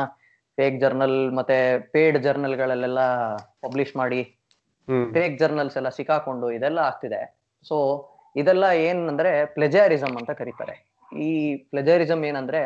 ಫೇಕ್ 0.59 0.77
ಜರ್ನಲ್ 0.83 1.19
ಮತ್ತೆ 1.38 1.57
ಪೇಡ್ 1.95 2.19
ಜರ್ನಲ್ಗಳಲ್ಲೆಲ್ಲ 2.27 3.01
ಪಬ್ಲಿಷ್ 3.64 3.92
ಮಾಡಿ 4.01 4.21
ಫೇಕ್ 5.14 5.35
ಜರ್ನಲ್ಸ್ 5.40 5.77
ಎಲ್ಲ 5.81 5.90
ಸಿಕ್ಕಾಕೊಂಡು 5.99 6.47
ಇದೆಲ್ಲ 6.57 6.81
ಆಗ್ತಿದೆ. 6.90 7.21
ಸೊ 7.66 7.77
ಇದೆಲ್ಲ 8.37 8.64
ಏನಂದ್ರೆ 8.88 9.33
ಪ್ಲೆಜಾರಿಸಮ್ 9.57 10.14
ಅಂತ 10.21 10.33
ಕರೀತಾರೆ. 10.40 10.75
ಈ 11.12 11.31
ಪ್ಲೆಜಾರಿಸಮ್ 11.73 12.23
ಏನಂದ್ರೆ 12.31 12.61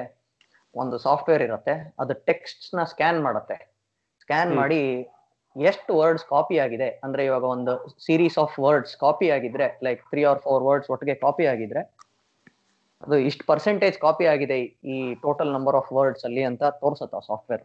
ಒಂದು 0.74 0.96
ಸಾಫ್ಟ್ವೇರ್ 0.98 1.42
ಇರುತ್ತೆ 1.46 1.74
ಅದು 2.02 2.14
ಟೆಕ್ಸ್ಟ್ನ 2.28 2.82
ಸ್ಕ್ಯಾನ್ 2.92 3.18
ಮಾಡುತ್ತೆ 3.26 3.56
ಸ್ಕ್ಯಾನ್ 4.22 4.52
ಮಾಡಿ 4.60 4.80
ಎಷ್ಟು 5.56 5.92
ವರ್ಡ್ಸ್ 6.00 6.26
ಕಾಪಿ 6.32 6.56
ಆಗಿದೆ 6.64 6.88
ಅಂದ್ರೆ 7.04 7.22
ಇವಾಗ 7.24 7.44
ಒಂದು 7.54 7.72
ಸೀರೀಸ್ 8.06 8.36
ಆಫ್ 8.38 8.54
ವರ್ಡ್ಸ್ 8.64 8.94
ಕಾಪಿ 8.96 9.28
ಆಗಿದ್ರೆ 9.36 9.66
like 9.86 10.02
three 10.12 10.22
or 10.24 10.40
four 10.44 10.64
words 10.68 10.90
ಒಟ್ಟಿಗೆ 10.90 11.16
ಕಾಪಿ 11.24 11.46
ಆಗಿದ್ರೆ 11.46 11.82
ಅದು 13.02 13.16
ಇಷ್ಟು 13.28 13.44
ಪರ್ಸೆಂಟೇಜ್ 13.46 13.96
ಕಾಪಿ 13.98 14.24
ಆಗಿದೆ 14.26 14.58
ಈ 14.94 14.96
ಟೋಟಲ್ 15.22 15.50
ನಂಬರ್ 15.52 15.76
ಆಫ್ 15.76 15.90
ವರ್ಡ್ಸ್ 15.92 16.24
ಅಲ್ಲಿ 16.24 16.42
ಅಂತ 16.50 16.64
ತೋರ್ಸತ್ತ 16.82 17.22
ಸಾಫ್ಟ್ವೇರ್ 17.26 17.64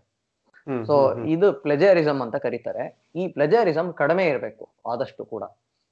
ಸೊ. 0.87 0.95
ಇದು 1.25 1.53
ಪ್ಲೆಜರಿಸಮ್ 1.63 2.21
ಅಂತ 2.21 2.35
ಕರೀತಾರೆ. 2.35 2.83
ಈ 3.15 3.27
ಪ್ಲೆಜರಿಸಮ್ 3.27 3.93
ಕಡಿಮೆ 3.93 4.25
ಇರಬೇಕು 4.27 4.63
ಆದಷ್ಟು 4.87 5.25
ಕೂಡ. 5.25 5.43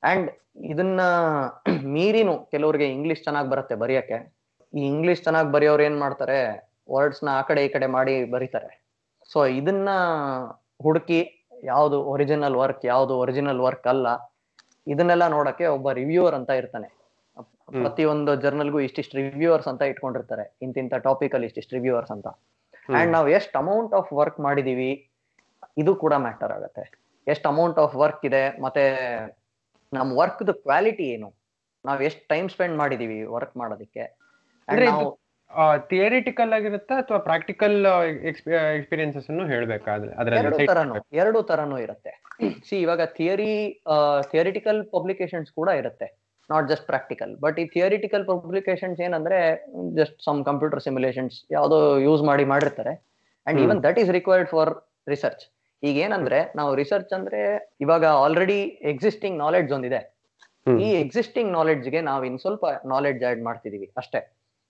ಅಂಡ್ 0.03 0.29
ಇದನ್ನ 0.65 1.01
ಮೀರಿನು 1.95 2.33
ಕೆಲವರಿಗೆ 2.45 2.87
ಇಂಗ್ಲಿಷ್ 2.89 3.23
ಚೆನ್ನಾಗಿ 3.23 3.49
ಬರುತ್ತೆ 3.49 3.75
ಬರೆಯಕ್ಕೆ. 3.75 4.17
ಈ 4.73 4.83
ಇಂಗ್ಲಿಷ್ 4.85 5.23
ಚೆನ್ನಾಗಿ 5.23 5.51
ಬರೆಯೋರು 5.51 5.83
ಏನ್ 5.83 5.99
ಮಾಡ್ತಾರೆ? 5.99 6.39
ವರ್ಡ್ಸ್ನ 6.89 7.29
ಆ 7.39 7.41
ಕಡೆ 7.41 7.65
ಈ 7.65 7.69
ಕಡೆ 7.69 7.87
ಮಾಡಿ 7.87 8.23
ಬರೀತಾರೆ. 8.31 8.69
ಸೊ 9.29 9.45
ಇದನ್ನ 9.59 9.89
ಹುಡುಕಿ 10.83 11.19
ಯಾವುದು 11.63 11.97
ಒರಿಜಿನಲ್ 12.03 12.55
ವರ್ಕ್ 12.55 12.85
ಯಾವುದು 12.85 13.13
ಒರಿಜಿನಲ್ 13.17 13.59
ವರ್ಕ್ 13.59 13.87
ಅಲ್ಲ 13.87 14.07
ಇದನ್ನೆಲ್ಲ 14.87 15.27
ನೋಡಕ್ಕೆ 15.27 15.65
ಒಬ್ಬ 15.67 15.91
ರಿವ್ಯೂವರ್ 15.91 16.35
ಅಂತ 16.35 16.51
ಇರ್ತಾನೆ. 16.61 16.87
ಪ್ರತಿಯೊಂದು 17.77 18.35
ಜರ್ನಲ್ಗೂ 18.35 18.79
ಇಷ್ಟಿಷ್ಟು 18.79 19.15
ರಿವ್ಯೂವರ್ಸ್ 19.17 19.67
ಅಂತ 19.67 19.83
ಇಟ್ಕೊಂಡಿರ್ತಾರೆ. 19.83 20.45
ಇಂತಿಂತ 20.61 20.95
ಟಾಪಿಕ್ 21.05 21.35
ಅಲ್ಲಿ 21.35 21.47
ಇಷ್ಟಿಷ್ಟು 21.47 21.75
ರಿವ್ಯೂವರ್ಸ್ 21.77 22.11
ಅಂತ. 22.11 22.27
ಅಂಡ್ 22.99 23.11
ನಾವು 23.15 23.27
ಎಷ್ಟು 23.37 23.55
ಅಮೌಂಟ್ 23.63 23.93
ಆಫ್ 23.99 24.09
ವರ್ಕ್ 24.19 24.39
ಮಾಡಿದೀವಿ 24.47 24.91
ಇದು 25.81 25.91
ಕೂಡ 26.03 26.13
ಮ್ಯಾಟರ್ 26.25 26.53
ಆಗುತ್ತೆ. 26.57 26.83
ಎಷ್ಟು 27.27 27.45
ಅಮೌಂಟ್ 27.53 27.77
ಆಫ್ 27.83 27.93
ವರ್ಕ್ 28.03 28.23
ಇದೆ 28.29 28.43
ಮತ್ತೆ 28.65 28.83
ನಮ್ 29.97 30.09
ವರ್ಕ್ 30.21 30.41
ಕ್ವಾಲಿಟಿ 30.67 31.05
ಏನು? 31.15 31.29
ನಾವ್ 31.85 32.01
ಎಷ್ಟು 32.07 32.23
ಟೈಮ್ 32.33 32.47
ಸ್ಪೆಂಡ್ 32.53 32.75
ಮಾಡಿದೀವಿ 32.81 33.19
ವರ್ಕ್ 33.35 33.55
ಮಾಡೋದಕ್ಕೆ? 33.61 34.05
ಥಿಯರಿಟಿಕಲ್ 35.91 36.51
ಆಗಿರುತ್ತಾ 36.57 36.95
ಅಥವಾ 37.01 37.17
ಪ್ರಾಕ್ಟಿಕಲ್ 37.27 37.75
ಎಕ್ಸ್ಪೀರಿಯನ್ಸಸ್ 38.29 39.27
ಅನ್ನು 39.31 39.45
ಹೇಳ್ಬೇಕಾದ್ರೆ 39.53 40.11
ಎರಡು 40.11 40.21
ಅದರಲ್ಲಿ 40.21 40.67
ತರನು 40.71 40.95
ಎರಡು 41.21 41.39
ತರನು 41.49 41.77
ಇರುತ್ತೆ. 41.85 42.13
ಸಿ 42.67 42.75
ಇವಾಗ 42.85 43.01
ಥಿಯರಿ 43.17 43.51
ಥಿಯರಿಟಿಕಲ್ 44.31 44.79
ಪಬ್ಲಿಕೇಶನ್ಸ್ 44.95 45.51
ಕೂಡ 45.59 45.69
ಇರುತ್ತೆ. 45.81 46.07
ನಾಟ್ 46.51 46.65
ಜಸ್ಟ್ 46.71 46.85
ಪ್ರಾಕ್ಟಿಕಲ್ 46.91 47.31
ಬಟ್ 47.43 47.57
ಈ 47.63 47.65
ಥಿಯರಿಟಿಕಲ್ 47.75 48.23
ಪಬ್ಲಿಕೇಶನ್ಸ್ 48.29 48.99
ಏನಂದ್ರೆ 49.05 49.39
ಜಸ್ಟ್ 49.99 50.17
ಸಮ್ 50.27 50.39
ಕಂಪ್ಯೂಟರ್ 50.49 50.81
ಸಿಮ್ಯುಲೇಷನ್ಸ್ 50.85 51.35
ಯಾವುದೋ 51.55 51.77
ಯೂಸ್ 52.07 52.23
ಮಾಡಿ 52.29 52.45
ಮಾಡಿರ್ತಾರೆ. 52.53 52.93
And. 53.47 53.59
Even 53.65 53.79
that 53.87 53.99
is 54.01 54.11
required 54.17 54.49
for 54.55 54.71
research 55.13 55.43
ಈಗ 55.83 55.95
ಏನಂದ್ರೆ 56.05 56.39
ನಾವು 56.59 56.71
ರಿಸರ್ಚ್ 56.81 57.13
ಅಂದ್ರೆ 57.17 57.39
ಇವಾಗ 57.85 58.03
ಆಲ್ರೆಡಿ 58.23 58.59
ಎಕ್ಸಿಸ್ಟಿಂಗ್ 58.91 59.37
ನಾಲೆಡ್ಜ್ 59.45 59.71
ಒಂದಿದೆ. 59.77 60.01
ಈ 60.85 60.89
ಎಕ್ಸಿಸ್ಟಿಂಗ್ 61.03 61.49
ನಾಲೆಡ್ಜ್ಗೆ 61.57 62.01
ನಾವು 62.09 62.21
ಇನ್ 62.29 62.37
ಸ್ವಲ್ಪ 62.43 62.65
ನಾಲೆಡ್ಜ್ 62.93 63.23
ಆಡ್ 63.29 63.41
ಮಾಡ್ತಿದೀವಿ 63.47 63.87
ಅಷ್ಟೇ. 64.01 64.21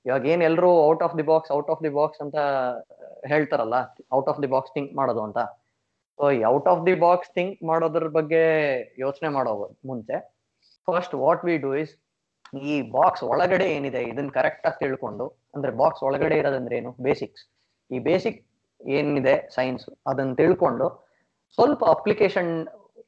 ಇವಾಗ 0.06 0.24
ಏನ್ 0.34 0.44
ಎಲ್ರು 0.48 0.72
out 0.88 1.04
of 1.08 1.14
the 1.20 1.26
box 1.32 1.52
out 1.58 1.70
of 1.74 1.82
the 1.86 1.92
box 1.98 2.22
ಅಂತ 2.24 2.38
ಹೇಳ್ತಾರಲ್ಲ 3.32 3.78
out 4.18 4.30
of 4.32 4.40
the 4.44 4.50
box 4.54 4.74
think 4.78 4.92
ಮಾಡೋದು 5.00 5.22
ಅಂತ. 5.28 5.40
So 6.20 6.24
out 6.54 6.68
of 6.72 6.82
the 6.88 6.96
box 7.06 7.32
think 7.38 7.60
ಮಾಡೋದ್ರ 7.70 8.10
ಬಗ್ಗೆ 8.18 8.42
ಯೋಚನೆ 9.04 9.30
ಮಾಡೋ 9.38 9.54
ಮುಂಚೆ 9.92 10.18
first 10.88 11.14
what 11.24 11.44
we 11.50 11.56
do 11.66 11.72
is 11.84 11.94
ಈ 12.72 12.74
ಬಾಕ್ಸ್ 12.96 13.24
ಒಳಗಡೆ 13.32 13.68
ಏನಿದೆ, 13.76 14.02
ಇದನ್ನ 14.12 14.32
ಕರೆಕ್ಟ್ 14.40 14.66
ಆಗಿ 14.70 14.78
ತಿಳ್ಕೊಂಡು, 14.84 15.26
ಅಂದ್ರೆ 15.56 15.72
ಬಾಕ್ಸ್ 15.82 16.02
ಒಳಗಡೆ 16.08 16.36
ಇರೋದಂದ್ರೆ 16.42 16.76
ಏನು? 16.82 16.92
ಬೇಸಿಕ್ಸ್ 17.08 17.44
ಈ 17.92 18.00
ಬೇಸಿಕ್ 18.10 18.40
ಏನಿದೆ 18.82 19.36
ಸೈನ್ಸ್ 19.58 19.86
ಅದನ್ನ 20.12 20.34
ತಿಳ್ಕೊಂಡು, 20.42 20.88
ಸ್ವಲ್ಪ 21.58 21.84
ಅಪ್ಲಿಕೇಶನ್ 21.96 22.52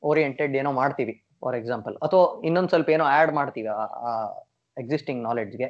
ಓರಿಯೆಂಟೆಡ್ 0.10 0.54
ಏನೋ 0.62 0.72
ಮಾಡ್ತೀವಿ 0.82 1.16
ಫಾರ್ 1.44 1.56
ಎಕ್ಸಾಂಪಲ್ 1.60 1.96
ಅಥವಾ 2.06 2.26
ಇನ್ನೊಂದು 2.48 2.72
ಸ್ವಲ್ಪ 2.74 2.90
ಏನೋ 2.96 3.06
ಆಡ್ 3.18 3.34
ಮಾಡ್ತೀವಿ, 3.40 3.70
ಆ 4.08 4.12
existing 4.78 5.22
ನಾಲೆಡ್ಜ್ಗೆ 5.28 5.68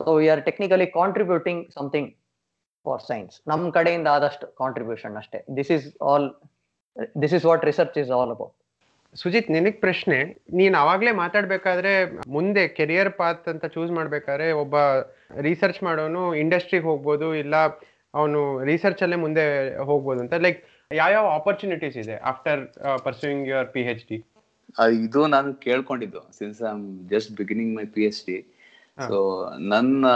so 0.00 0.04
we 0.20 0.26
are 0.34 0.42
technically 0.48 0.86
contributing 1.00 1.62
something 1.76 2.10
for 2.86 3.02
science 3.10 3.34
ನಮ್ಮ 3.50 3.70
ಕಡೆಯಿಂದ 3.78 4.08
ಆದಷ್ಟು 4.16 4.46
ಕಾಂಟ್ರಿಬ್ಯೂಷನ್ 4.62 5.14
ಅಷ್ಟೇ. 5.20 5.38
This 5.58 5.70
is 5.76 5.86
all 6.10 6.26
this 7.22 7.34
is 7.38 7.44
what 7.50 7.64
research 7.70 7.96
is 8.02 8.10
all 8.18 8.32
about 8.36 8.54
Sujit 9.16 9.48
ನಿನಗ್ 9.54 9.78
ಪ್ರಶ್ನೆ. 9.84 10.18
ನೀನ್ 10.58 10.74
ಅವಾಗ್ಲೇ 10.80 11.12
ಮಾತಾಡ್ಬೇಕಾದ್ರೆ 11.20 11.92
ಮುಂದೆ 12.34 12.62
ಕೆರಿಯರ್ 12.78 13.10
ಪಾತ್ 13.20 13.46
ಅಂತ 13.52 13.64
ಚೂಸ್ 13.74 13.92
ಮಾಡ್ಬೇಕಾದ್ರೆ 13.98 14.46
ಒಬ್ಬ 14.62 14.76
ರಿಸರ್ಚ್ 15.46 15.80
ಮಾಡೋನು 15.86 16.22
ಇಂಡಸ್ಟ್ರಿಗೆ 16.42 16.86
ಹೋಗ್ಬೋದು 16.90 17.28
ಇಲ್ಲ 17.42 17.56
ಅವನು 18.14 18.40
ರಿಸರ್ಚ್ 18.70 19.02
ಅಲ್ಲೇ 19.06 19.18
ಮುಂದೆ 19.24 19.44
ಹೋಗ್ಬೋದು 19.90 20.20
ಅಂತ. 20.24 20.34
ಲೈಕ್ 20.46 20.60
ಯಾವ್ಯಾವ 20.90 21.26
ಆಪರ್ಚುನಿಟೀಸ್ 21.38 21.98
ಇದೆ 22.04 22.16
after 22.30 22.62
pursuing 23.06 23.44
your 23.50 23.68
P 23.74 23.82
H 23.92 24.06
D 24.10 24.18
ಇದು 25.04 25.20
ನಾನು 25.34 25.50
ಕೇಳ್ಕೊಂಡಿದ್ದು 25.66 26.20
since 26.38 26.58
I 26.64 26.70
am 26.74 26.86
just 27.12 27.30
beginning 27.40 27.72
my 27.78 27.86
P 27.96 28.02
H 28.08 28.22
D 28.28 28.38
so 28.98 29.18
ನನ್ನ 29.72 30.06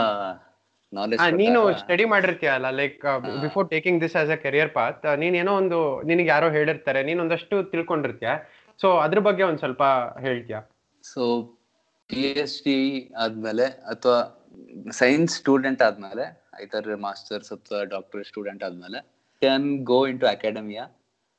ನೀನು 1.41 1.61
study 1.81 2.05
ಮಾಡಿರ್ತೀಯಲ್ಲ 2.13 2.69
like 2.81 3.01
before 3.45 3.67
taking 3.73 3.99
this 4.05 4.17
as 4.21 4.33
a 4.35 4.39
career 4.45 4.71
path 4.77 5.07
ನೀನ್ 5.23 5.37
ಏನೋ 5.41 5.53
ಒಂದು 5.63 5.79
ನಿನಗೆ 6.11 6.31
ಯಾರೋ 6.35 6.49
ಹೇಳಿರ್ತಾರೆ 6.57 7.01
ನೀನ್ 7.09 7.21
ಒಂದಷ್ಟು 7.25 7.57
ತಿಳ್ಕೊಂಡಿರ್ತೀಯ. 7.73 8.33
ಸೊ 8.81 8.89
ಅದ್ರ 9.05 9.19
ಬಗ್ಗೆ 9.27 9.43
ಒಂದ್ 9.49 9.61
ಸ್ವಲ್ಪ 9.63 9.83
ಹೇಳ್ತೀಯಾ? 10.25 10.61
ಸೊ 11.05 11.23
ಪಿ 12.11 12.23
ಎಚ್ 12.43 12.57
ಡಿ 12.67 12.79
ಆದ್ಮೇಲೆ 13.25 13.67
ಅಥವಾ 13.93 14.19
ಸೈನ್ಸ್ 15.01 15.33
ಸ್ಟೂಡೆಂಟ್ 15.41 15.83
ಆದ್ಮೇಲೆ 15.89 16.25
ಐದರ್ 16.63 16.89
ಮಾಸ್ಟರ್ಸ್ 17.07 17.51
ಅಥವಾ 17.57 17.81
ಡಾಕ್ಟರ್ 17.95 18.23
ಸ್ಟೂಡೆಂಟ್ 18.31 18.63
ಆದ್ಮೇಲೆ 18.69 19.01
can 19.43 19.69
go 19.93 19.99
in 20.11 20.21
to 20.23 20.27
academia 20.35 20.85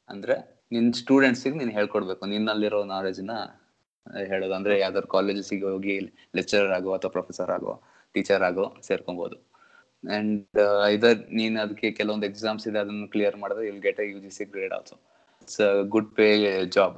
ಅಂದ್ರೆ 0.09 0.35
ನಿನ್ 0.75 0.89
ಸ್ಟೂಡೆಂಟ್ಸಿಗೆ 1.01 1.57
ನೀನ್ 1.61 1.71
ಹೇಳ್ಕೊಡ್ಬೇಕು. 1.79 2.23
ನಿನ್ನಲ್ಲಿರೋ 2.33 2.79
ನ 2.91 3.35
ಹೇಳೋದು. 4.31 4.53
ಅಂದ್ರೆ 4.57 4.73
ಯಾವ್ದಾದ್ರು 4.83 5.09
ಕಾಲೇಜಸ್ಗೆ 5.15 5.65
ಹೋಗಿ 5.71 5.93
ಲೆಕ್ಚರರ್ 6.37 6.73
ಆಗೋ 6.77 6.91
ಅಥವಾ 6.97 7.11
ಪ್ರೊಫೆಸರ್ 7.15 7.51
ಆಗೋ 7.57 7.73
ಟೀಚರ್ 8.15 8.43
ಆಗೋ 8.49 8.65
ಸೇರ್ಕೊಬಹುದು 8.87 9.37
ಅಂಡ್ 10.03 10.59
ಇದರ್ 10.95 11.21
ನೀನ್ 11.39 11.55
ಅದಕ್ಕೆ 11.63 11.87
ಕೆಲವೊಂದು 11.99 12.25
ಎಕ್ಸಾಮ್ಸ್ 12.31 12.65
ಇದೆ, 12.69 12.79
ಅದನ್ನು 12.83 13.07
ಕ್ಲಿಯರ್ 13.13 13.37
ಮಾಡಿದ್ರೆ 13.43 13.63
will 13.69 13.81
get 13.87 13.99
U 14.11 14.19
G 14.25 14.31
C 14.37 14.45
grade 14.53 14.73
also 14.77 14.95
it's 15.41 15.61
good 15.95 16.11
pay 16.19 16.27
job 16.77 16.97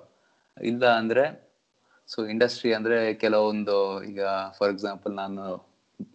ಇಲ್ಲ 0.71 0.83
ಅಂದ್ರೆ 1.01 1.23
ಸೊ 2.09 2.19
ಇಂಡಸ್ಟ್ರಿ 2.33 2.69
ಅಂದ್ರೆ 2.77 2.97
ಕೆಲವೊಂದು, 3.23 3.77
ಈಗ 4.09 4.21
ಫಾರ್ 4.57 4.71
ಎಕ್ಸಾಂಪಲ್ 4.73 5.13
ನಾನು 5.21 5.43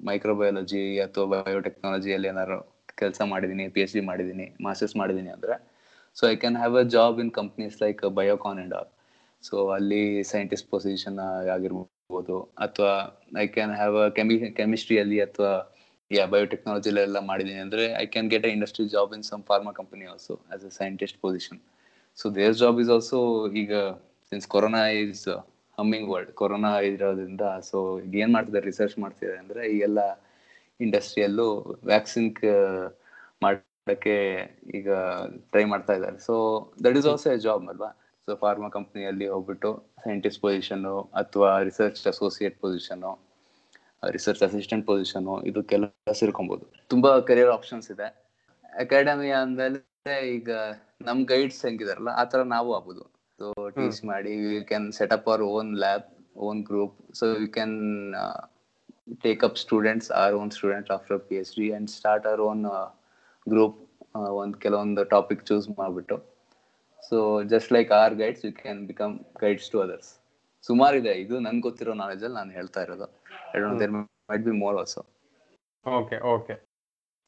ಮೈಕ್ರೋಬಯಾಲಜಿ 0.08 0.82
ಅಥವಾ 1.06 1.26
ಬಯೋಟೆಕ್ನಾಲಜಿಯಲ್ಲಿ 1.48 2.28
ಏನಾದ್ರು 2.32 2.58
ಕೆಲಸ 3.00 3.20
ಮಾಡಿದ್ದೀನಿ 3.32 3.64
ಪಿ 3.74 3.80
ಎಚ್ 3.84 3.94
ಡಿ 3.96 4.02
ಮಾಡಿದ್ದೀನಿ 4.10 4.46
ಮಾಸ್ಟರ್ಸ್ 4.66 4.94
ಮಾಡಿದ್ದೀನಿ 5.00 5.30
ಅಂದ್ರೆ 5.36 5.54
so 6.16 6.22
I 6.30 6.34
can 6.42 6.56
have 6.62 6.74
a 6.82 6.84
job 6.96 7.18
in 7.24 7.32
companies 7.40 7.76
like 7.82 8.00
Biocon 8.18 8.58
and 8.62 8.74
all 8.78 8.90
so 9.44 9.56
ಅಲ್ಲಿ 9.76 10.02
ಸೈಂಟಿಸ್ಟ್ 10.32 10.68
ಪೊಸಿಷನ್ 10.74 11.18
ಆಗಿರ್ಬೋದು, 11.54 12.36
ಅಥವಾ 12.66 12.92
ಐ 13.44 13.46
ಕ್ಯಾನ್ 13.56 13.74
ಹ್ಯಾವ್ 13.80 13.96
ಅ 14.04 14.08
ಕೆಮಿ 14.18 14.36
ಕೆಮಿಸ್ಟ್ರಿಯಲ್ಲಿ 14.60 15.18
ಅಥವಾ 15.26 15.52
ಯಾ 16.10 16.24
ಬಯೋಟೆಕ್ನಾಲಜಿಲಿ 16.34 17.02
ಎಲ್ಲ 17.08 17.18
ಮಾಡಿದೀನಿ 17.30 17.60
ಅಂದ್ರೆ 17.66 17.84
I 18.02 18.06
can 18.14 18.28
get 18.34 18.46
a 18.48 18.52
industry 18.56 18.84
job 18.94 19.12
in 19.16 19.24
some 19.30 19.42
pharma 19.50 19.72
company 19.80 20.06
also 20.12 20.34
as 20.54 20.64
a 20.70 20.72
scientist 20.80 21.18
position 21.26 21.60
so 22.18 22.28
there 22.38 22.56
job 22.62 22.80
is 22.84 22.90
also 22.96 23.20
ಈಗ 23.62 23.72
since 24.32 24.48
corona 24.48 24.86
is 24.86 25.28
humming 25.78 26.10
world 26.10 26.32
corona 26.32 26.80
ಇರೋದ್ರಿಂದ 26.80 27.40
ಸೊ 27.70 28.00
ಈಗ 28.00 28.14
ಏನ್ 28.14 28.32
ಮಾಡ್ತಿದ್ದಾರೆ 28.32 28.66
ರಿಸರ್ಚ್ 28.66 28.98
ಮಾಡ್ತಿದ್ದಾರೆ 28.98 29.38
ಅಂದ್ರೆ, 29.38 29.66
ಈಗೆಲ್ಲ 29.66 30.00
ಇಂಡಸ್ಟ್ರಿಯಲ್ಲೂ 30.80 31.78
ವ್ಯಾಕ್ಸಿನ್ 31.84 32.30
ಮಾಡಕ್ಕೆ 33.42 34.16
ಈಗ 34.74 34.90
ಟ್ರೈ 35.52 35.64
ಮಾಡ್ತಾ 35.64 35.92
ಇದ್ದಾರೆ. 35.92 36.18
So 36.18 36.34
that 36.84 36.96
is 36.96 37.06
also 37.06 37.32
a 37.32 37.36
job 37.36 37.68
ಅಲ್ವಾ? 37.68 37.90
ಸೊ 38.28 38.36
ಫಾರ್ಮಾ 38.36 38.68
ಕಂಪ್ನಿಯಲ್ಲಿ 38.68 39.28
ಹೋಗ್ಬಿಟ್ಟು 39.28 39.86
ಸೈಂಟಿಸ್ಟ್ 40.04 40.42
ಪೊಸಿಷನ್ 40.42 41.08
ಅಥವಾ 41.14 41.62
research 41.62 42.06
associate 42.06 42.60
position 42.60 43.04
research 44.10 44.42
assistant 44.42 44.86
position 44.86 45.46
ಇದಕ್ಕೆಲ್ಲ 45.46 46.12
ಸೇರ್ಕೊಬೋದು. 46.12 46.64
ತುಂಬಾ 46.88 47.20
ಕರಿಯರ್ 47.20 47.50
ಆಪ್ಷನ್ಸ್ 47.50 47.90
ಇದೆ. 47.90 48.08
ಅಕಾಡೆಮಿ 48.78 49.30
ಅಂದ್ರೆ 49.30 50.28
ಈಗ 50.34 50.50
ನಮ್ 51.02 51.24
ಗೈಡ್ಸ್ 51.24 51.64
ಹೆಂಗಿದಾರಲ್ಲ, 51.64 52.08
ಆ 52.08 52.24
ತರ 52.24 52.42
ನಾವು 52.42 52.74
ಆಗ್ಬೋದು. 52.74 53.21
ಸೊ 53.42 53.48
ಟೀಚ್ 53.76 54.00
ಮಾಡಿ 54.12 54.32
you 54.46 54.64
can 54.72 54.88
set 54.98 55.14
up 55.18 55.28
our 55.30 55.44
own 55.52 55.70
lab 55.84 56.08
own 56.48 56.60
group 56.70 56.96
so 57.20 57.26
you 57.42 57.48
can 57.56 57.76
take 59.24 59.40
up 59.48 59.56
students 59.62 60.10
or 60.20 60.34
own 60.40 60.50
student 60.56 60.90
after 60.96 61.18
P 61.28 61.36
H 61.42 61.54
D 61.60 61.68
and 61.78 61.90
start 61.98 62.26
our 62.30 62.42
own 62.50 62.62
group 63.46 63.78
ಒಂದ್ 64.40 64.56
ಕೆಲವೊಂದು 64.64 65.02
ಟಾಪಿಕ್ 65.14 65.42
ಚೂಸ್ 65.48 65.66
ಮಾಡ್ಬಿಟ್ಟು. 65.78 66.16
So 67.02 67.16
just 67.52 67.70
like 67.76 67.90
our 68.00 68.14
guides 68.22 68.44
you 68.46 68.52
can 68.60 68.80
become 68.90 69.14
guides 69.42 69.68
to 69.72 69.78
others 69.84 70.10
ಸುಮಾರು 70.64 70.96
ಇದೆ. 71.02 71.12
ಇದು 71.24 71.34
ನನ್ಗೆ 71.46 71.64
ಗೊತ್ತಿರೋ 71.68 71.94
knowledge 72.02 72.22
ಅಲ್ಲಿ 72.26 72.38
ನಾನು 72.40 72.52
ಹೇಳ್ತಾ 72.58 72.80
ಇರೋದು. 72.86 73.06
I 73.54 73.60
don't 73.64 73.80
there 73.82 73.92
might 74.30 74.44
be 74.48 74.54
more 74.64 74.76
also 74.82 75.02
okay 75.86 76.18
okay 76.34 76.54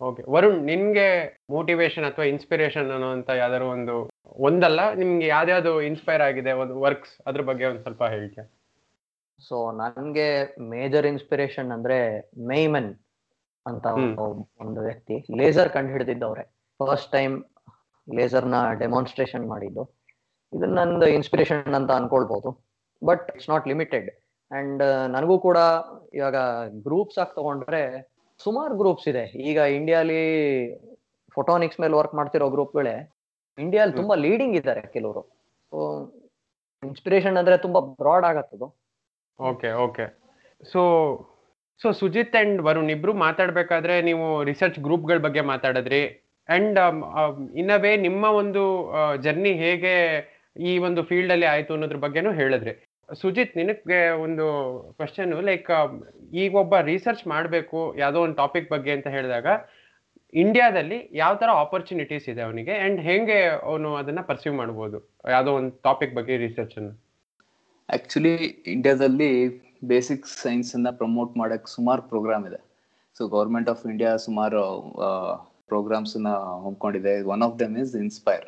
okay 0.01 0.23
Varun 0.29 0.61
ನಿಮ್ಗೆ 0.65 1.07
ಮೋಟಿವೇಶನ್ 1.51 2.05
ಅಥವಾ 2.05 2.25
ಇನ್ಸ್ಪಿರೇಷನ್ 2.25 2.91
ಅನ್ನುವಂತ 2.91 3.31
ಯಾವ್ದಾದ್ರು 3.37 3.69
ಒಂದು 3.69 3.95
ಒಂದಲ್ಲ 4.47 4.81
ನಿಮ್ಗೆ 4.95 5.27
ಯಾವ್ದ್ಯಾವ್ದು 5.27 5.83
ಇನ್ಸ್ಪೈರ್ 5.83 6.23
ಆಗಿದೆ 6.23 6.53
ಒಂದು 6.53 6.81
ವರ್ಕ್ಸ್ 6.81 7.15
ಅದ್ರ 7.27 7.43
ಬಗ್ಗೆ 7.43 7.65
ಒಂದ್ 7.67 7.81
ಸ್ವಲ್ಪ 7.81 8.03
ಹೇಳಿಕೆ 8.05 8.43
ಸೊ 9.41 9.57
ನನ್ಗೆ 9.73 10.29
ಮೇಜರ್ 10.69 11.07
ಇನ್ಸ್ಪಿರೇಷನ್ 11.07 11.71
ಅಂದ್ರೆ 11.73 11.99
ಮೇಮನ್ 12.47 12.91
ಅಂತ. 13.67 13.87
ಒಂದು 14.61 14.81
ವ್ಯಕ್ತಿ. 14.81 15.17
ಲೇಸರ್ 15.39 15.71
ಕಂಡು 15.71 15.93
ಹಿಡಿದಿದ್ದವ್ರೆ 15.93 16.45
ಫಸ್ಟ್ 16.81 17.11
ಟೈಮ್ 17.13 17.35
ಲೇಸರ್ನ 18.09 18.57
ಡೆಮಾನ್ಸ್ಟ್ರೇಷನ್ 18.79 19.47
ಮಾಡಿದ್ದು. 19.49 19.85
ಇದು 20.53 20.67
ನಂದು 20.67 21.07
ಇನ್ಸ್ಪಿರೇಷನ್ 21.07 21.75
ಅಂತ 21.75 21.91
ಅನ್ಕೊಳ್ಬಹುದು 21.91 22.51
but 23.03 23.25
it's 23.35 23.51
not 23.51 23.69
limited 23.69 24.09
and 24.51 24.83
ನನಗೂ 25.09 25.37
ಕೂಡ 25.39 25.59
ಇವಾಗ 26.15 26.37
ಗ್ರೂಪ್ಸ್ 26.85 27.19
ಆಗಿ 27.19 27.33
ತಗೊಂಡ್ರೆ 27.37 27.83
ಸುಮಾರು 28.45 28.75
ಗ್ರೂಪ್ಸ್ 28.81 29.09
ಇದೆ. 29.13 29.25
ಈಗ 29.49 29.59
ಇಂಡಿಯಾಲಿ 29.79 30.21
ಫೋಟೋನಿಕ್ಸ್ 31.37 31.81
ಮೇಲೆ 31.83 31.95
ವರ್ಕ್ 32.01 32.17
ಮಾಡ್ತಿರೋ 32.19 32.49
ಗ್ರೂಪ್ಗಳೇ 32.55 32.97
ಇಂಡಿಯಾಲಿ 33.59 33.93
ತುಂಬಾ 34.01 34.15
ಲೀಡಿಂಗ್ 34.25 34.57
ಇದ್ದಾರೆ 34.61 34.83
ಕೆಲವರು. 34.97 35.23
ಸೊ 35.73 35.79
ಇನ್ಸ್ಪಿರೇಷನ್ 36.83 37.37
ಅಂದ್ರೆ 37.41 37.57
ತುಂಬಾ 37.67 37.81
broad 38.01 38.27
ಆಗತ್ತದು. 38.31 38.67
Okay 39.39 39.71
okay 39.87 40.05
so 40.73 40.83
so 41.81 41.89
Sujit 42.01 42.37
and 42.41 42.59
Varun 42.67 42.91
ಇಬ್ರು 42.95 43.13
ಮಾತಾಡ್ಬೇಕಾದ್ರೆ 43.27 43.95
ನೀವು 44.09 44.27
ರಿಸರ್ಚ್ 44.51 44.79
ಗ್ರೂಪ್ಗಳ 44.87 45.19
ಬಗ್ಗೆ 45.27 45.43
ಮಾತಾಡಿದ್ರಿ. 45.53 46.03
ಅಂಡ್ 46.49 46.79
ಇನ್ 47.61 47.73
ಅ 47.77 47.79
ವೇ 47.85 47.93
ನಿಮ್ಮ 48.07 48.25
ಒಂದು 48.43 48.63
ಜರ್ನಿ 49.25 49.53
ಹೇಗೆ 49.63 49.95
ಈ 50.57 50.73
ಒಂದು 50.87 51.01
ಫೀಲ್ಡ್ 51.09 51.33
ಅಲ್ಲಿ 51.35 51.47
ಆಯ್ತು 51.55 51.75
ಅನ್ನೋದ್ರ 51.77 51.99
ಬಗ್ಗೆನೂ 52.05 52.33
ಹೇಳಿದ್ರಿ. 52.41 52.73
ಸುಜಿತ್, 53.21 53.55
ನಿನಗೆ 53.61 53.99
ಒಂದು 54.25 54.45
ಕ್ವಶನ್ 54.99 55.33
ಲೈಕ್ 55.49 55.71
ಈಗ 56.43 56.53
ಒಬ್ಬ 56.63 56.75
ರಿಸರ್ಚ್ 56.91 57.25
ಮಾಡಬೇಕು, 57.33 57.81
ಯಾವುದೋ 58.03 58.21
ಒಂದು 58.27 58.37
ಟಾಪಿಕ್ 58.43 58.69
ಬಗ್ಗೆ 58.75 58.93
ಅಂತ 58.97 59.09
ಹೇಳಿದಾಗ 59.17 59.47
ಇಂಡಿಯಾದಲ್ಲಿ 60.43 60.99
ಯಾವ 61.23 61.33
ತರ 61.41 61.51
ಆಪರ್ಚುನಿಟೀಸ್ 61.65 62.27
ಇದೆ 62.33 62.43
ಅವನಿಗೆ? 62.47 62.75
ಅಂಡ್ 62.85 63.01
ಹೆಂಗೆ 63.09 63.39
ಅವನು 63.69 63.91
ಅದನ್ನ 64.01 64.23
ಪರ್ಸ್ಯೂ 64.31 64.53
ಮಾಡ್ಬೋದು? 64.61 64.99
ಯಾವುದೋ 65.35 65.53
ಒಂದು 65.61 65.73
ಟಾಪಿಕ್ 65.89 66.15
ಬಗ್ಗೆ 66.19 66.37
ರಿಸರ್ಚ್ 66.47 66.75
ಅನ್ನು. 66.81 66.93
ಆಕ್ಚುಲಿ 67.89 68.35
ಇಂಡಿಯಾದಲ್ಲಿ 68.75 69.31
ಬೇಸಿಕ್ 69.93 70.27
ಸೈನ್ಸ್ 70.43 70.73
ಅನ್ನ 70.77 70.91
ಪ್ರಮೋಟ್ 71.01 71.33
ಮಾಡಕ್ 71.43 71.67
ಸುಮಾರು 71.77 72.03
ಪ್ರೋಗ್ರಾಮ್ 72.13 72.47
ಇದೆ. 72.51 72.61
ಸೊ 73.17 73.23
ಗೌರ್ಮೆಂಟ್ 73.37 73.69
ಆಫ್ 73.73 73.83
ಇಂಡಿಯಾ 73.93 74.13
ಸುಮಾರು 74.27 74.63
ಪ್ರೋಗ್ರಾಮ್ಸ್ನ 75.73 76.31
one 77.35 77.45
of 77.49 77.57
them 77.63 77.77
is 77.85 77.95
inspire 78.05 78.47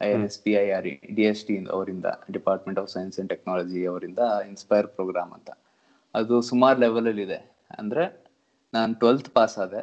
I 0.00 0.08
N 0.14 0.24
S 0.28 0.38
P 0.44 0.52
I 0.62 0.66
R 0.76 0.86
D 1.18 1.24
S 1.30 1.42
T 1.48 1.56
ಅವರಿಂದ 1.76 2.08
department 2.36 2.78
of 2.82 2.90
science 2.94 3.16
and 3.20 3.30
technology 3.34 3.82
ಅವರಿಂದ 3.86 4.18
ಇನ್ಸ್ಪೈರ್ 4.50 4.86
ಪ್ರೋಗ್ರಾಮ್ 4.96 5.32
ಅಂತ. 5.32 5.50
ಅದು 6.14 6.34
ಸುಮಾರು 6.50 6.78
ಲೆವೆಲ್ 6.84 7.08
ಅಲ್ಲಿ 7.10 7.24
ಇದೆ. 7.28 7.40
ಅಂದ್ರೆ 7.78 8.04
ನಾನು 8.72 8.92
ಟ್ವೆಲ್ತ್ 8.94 9.30
ಪಾಸ್ 9.38 9.56
ಆದೆ. 9.64 9.82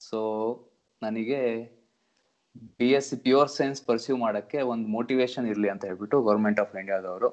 ಸೊ 0.00 0.18
ನನಗೆ 1.02 1.40
B 2.78 2.88
S 2.98 3.08
C 3.10 3.16
pure 3.16 3.50
science 3.58 3.80
pursue 3.86 4.14
ಮಾಡೋಕ್ಕೆ 4.16 4.58
ಒಂದು 4.72 4.86
ಮೋಟಿವೇಶನ್ 4.96 5.46
ಇರಲಿ 5.52 5.68
ಅಂತ 5.74 5.84
ಹೇಳ್ಬಿಟ್ಟು 5.84 6.18
ಗೌರ್ಮೆಂಟ್ 6.28 6.60
ಆಫ್ 6.60 6.74
ಇಂಡಿಯಾದವರು 6.80 7.28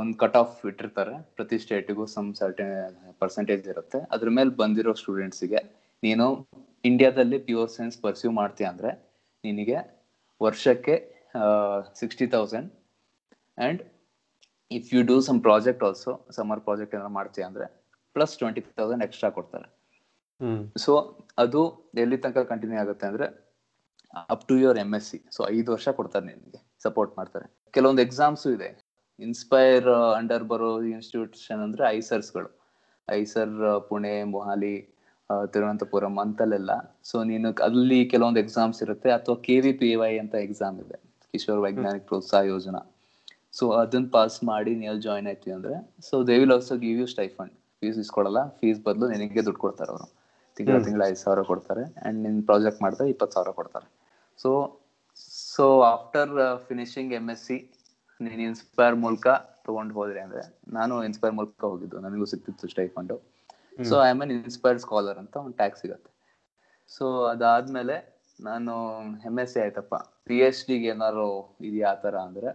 ಒಂದು 0.00 0.14
ಕಟ್ 0.22 0.36
ಆಫ್ 0.40 0.54
ಇಟ್ಟಿರ್ತಾರೆ. 0.66 1.14
ಪ್ರತಿ 1.36 1.58
ಸ್ಟೇಟಿಗೂ 1.58 2.04
ಸಮ್ 2.14 2.28
ಸರ್ಟನ್ 2.34 2.72
ಪರ್ಸೆಂಟೇಜ್ 3.20 3.66
ಇರುತ್ತೆ. 3.72 3.98
ಅದ್ರ 4.14 4.28
ಮೇಲೆ 4.38 4.50
ಬಂದಿರೋ 4.62 4.92
ಸ್ಟೂಡೆಂಟ್ಸಿಗೆ 5.02 5.60
ನೀನು 6.02 6.26
ಇಂಡಿಯಾದಲ್ಲಿ 6.84 7.38
ಪ್ಯೂರ್ 7.48 7.70
ಸೈನ್ಸ್ 7.76 7.96
ಪರ್ಸ್ಯೂ 8.02 8.30
ಮಾಡ್ತೀಯ 8.40 8.66
ಅಂದ್ರೆ, 8.72 8.90
ನಿನಗೆ 9.44 9.76
ವರ್ಷಕ್ಕೆ 10.40 10.94
sixty 12.00 12.26
thousand 12.34 12.68
and 13.58 13.80
if 14.70 14.88
you 14.94 15.00
do 15.10 15.16
some 15.28 15.38
project 15.48 15.82
also 15.88 16.12
summer 16.36 16.62
project 16.66 16.94
ಏನಾದ್ರು 16.96 17.14
ಮಾಡ್ತೀಯ 17.18 17.44
ಅಂದರೆ 17.48 17.66
ಪ್ಲಸ್ 18.16 18.34
ಟ್ವೆಂಟಿ 18.40 18.62
ತೌಸಂಡ್ 18.80 19.04
ಎಕ್ಸ್ಟ್ರಾ 19.06 19.28
ಕೊಡ್ತಾರೆ. 19.38 19.68
ಸೊ 20.84 20.92
ಅದು 21.42 21.60
ಎಲ್ಲಿ 22.02 22.16
ತನಕ 22.24 22.44
ಕಂಟಿನ್ಯೂ 22.52 22.78
ಆಗುತ್ತೆ 22.82 23.06
ಅಂದ್ರೆ 23.10 23.26
up 24.32 24.44
to 24.48 24.54
your 24.62 24.78
M 24.82 24.90
S 24.98 25.08
C 25.10 25.18
so 25.36 25.40
ಐದು 25.56 25.68
ವರ್ಷ 25.74 25.88
ಕೊಡ್ತಾರೆ 25.98 26.26
ನಿಮಗೆ 26.32 26.60
ಸಪೋರ್ಟ್ 26.86 27.12
ಮಾಡ್ತಾರೆ. 27.18 27.46
ಕೆಲವೊಂದು 27.76 28.02
ಎಕ್ಸಾಮ್ಸು 28.06 28.48
ಇದೆ. 28.56 28.68
ಇನ್ಸ್ಪೈರ್ 29.18 29.88
ಅಂಡರ್ 30.18 30.44
ಬರೋ 30.52 30.70
ಇನ್ಸ್ಟಿಟ್ಯೂಷನ್ 30.94 31.62
ಅಂದರೆ 31.66 31.84
ಐಸರ್ಸ್ಗಳು. 31.96 32.50
ಐಸರ್ 33.08 33.54
ಪುಣೆ 33.88 34.14
ಮೊಹಾಲಿ 34.34 34.74
ತಿರುವನಂತಪುರಂ 35.52 36.14
ಅಂತಲ್ಲೆಲ್ಲ. 36.24 36.72
ಸೊ 37.10 37.16
ನೀನು 37.30 37.48
ಅಲ್ಲಿ 37.68 37.98
ಕೆಲವೊಂದು 38.12 38.40
ಎಕ್ಸಾಮ್ಸ್ 38.44 38.80
ಇರುತ್ತೆ 38.84 39.10
ಅಥವಾ 39.18 39.36
ಕೆ 39.46 39.56
ವಿ 39.64 39.72
ಪಿ 39.80 39.88
ವೈ 40.02 40.12
ಅಂತ 40.22 40.34
ಎಕ್ಸಾಮ್ 40.46 40.76
ಇದೆ. 40.84 40.96
ಕಿಶೋರ್ 41.34 41.60
ವೈಜ್ಞಾನಿಕ 41.64 42.04
ಪ್ರೋತ್ಸಾಹ 42.10 42.42
ಯೋಜನಾ. 42.52 42.82
ಸೊ 43.58 43.66
ಅದನ್ನ 43.82 44.06
ಪಾಸ್ 44.16 44.38
ಮಾಡಿ 44.50 44.72
ನೀವು 44.82 44.96
ಜಾಯ್ನ್ 45.06 45.28
ಆಯ್ತೀವಿ 45.30 45.54
ಅಂದ್ರೆ 45.58 45.76
so 46.08 46.16
they 46.28 46.34
will 46.40 46.54
also 46.56 46.74
give 46.84 46.98
you 47.02 47.06
stipend 47.14 47.52
fees 47.82 47.98
ಇಸ್ಕೊಡಲ್ಲ 48.04 48.40
fees 48.60 48.80
ಬದಲು 48.88 49.06
ನಿನಗೆ 49.12 49.42
ದುಡ್ಡು 49.46 49.60
ಕೊಡ್ತಾರೆ 49.64 49.90
ಅವರು. 49.94 50.06
ತಿಂಗಳ. 50.56 50.76
ತಿಂಗಳ 50.86 51.02
ಐದು 51.12 51.20
ಸಾವಿರ 51.22 51.40
ಕೊಡ್ತಾರೆ 51.50 51.82
ಅಂಡ್ 52.06 52.18
ನಿನ್ 52.26 52.38
ಪ್ರಾಜೆಕ್ಟ್ 52.50 52.80
ಮಾಡಿದ್ರೆ 52.84 53.06
ಇಪ್ಪತ್ತು 53.14 53.34
ಸಾವಿರ 53.36 53.50
ಕೊಡ್ತಾರೆ. 53.60 53.86
So 54.38 54.50
so 55.54 55.66
after 55.94 56.32
finishing 56.68 57.12
M 57.18 57.26
S 57.34 57.44
C 57.48 57.56
ನೀನು 58.20 58.42
ಇನ್ಸ್ಪೈರ್ 58.50 58.96
ಮೂಲಕ 59.04 59.26
ತಗೊಂಡು 59.66 59.94
ಹೋದ್ರೆ 59.94 60.20
ಅಂದ್ರೆ 60.26 60.42
ನಾನು 60.76 60.94
ಇನ್ಸ್ಪೈರ್ 61.08 61.34
ಮೂಲಕ 61.38 61.64
ಹೋಗಿದ್ದು 61.72 61.96
ನನಗೂ 62.04 62.26
ಸಿಕ್ತಿತ್ತು 62.32 62.68
stipend 62.74 63.16
so 63.78 63.94
I 64.06 64.08
am 64.14 64.22
an 64.24 64.32
inspired 64.36 64.80
scholar 64.84 65.18
ಅಂತ 65.22 65.34
ಒಂದು 65.44 65.56
ಟ್ಯಾಕ್ಸ್ 65.60 65.80
ಸಿಗುತ್ತೆ. 65.82 66.10
ಸೊ 66.96 67.06
ಅದಾದ್ಮೇಲೆ 67.32 67.96
ನಾನು 68.48 68.72
ಎಂ 69.28 69.36
ಎಸ್ 69.42 69.52
ಸಿ 69.54 69.58
ಆಯ್ತಪ್ಪ. 69.64 69.94
ಪಿ 70.28 70.36
ಎಚ್ 70.46 70.60
ಡಿಗೆ 70.68 70.88
ಏನಾದ್ರು 70.94 71.28
ಇದೆಯಾ 71.68 71.90
ಆ 71.94 72.00
ಥರ 72.04 72.16
ಅಂದ್ರೆ 72.28 72.50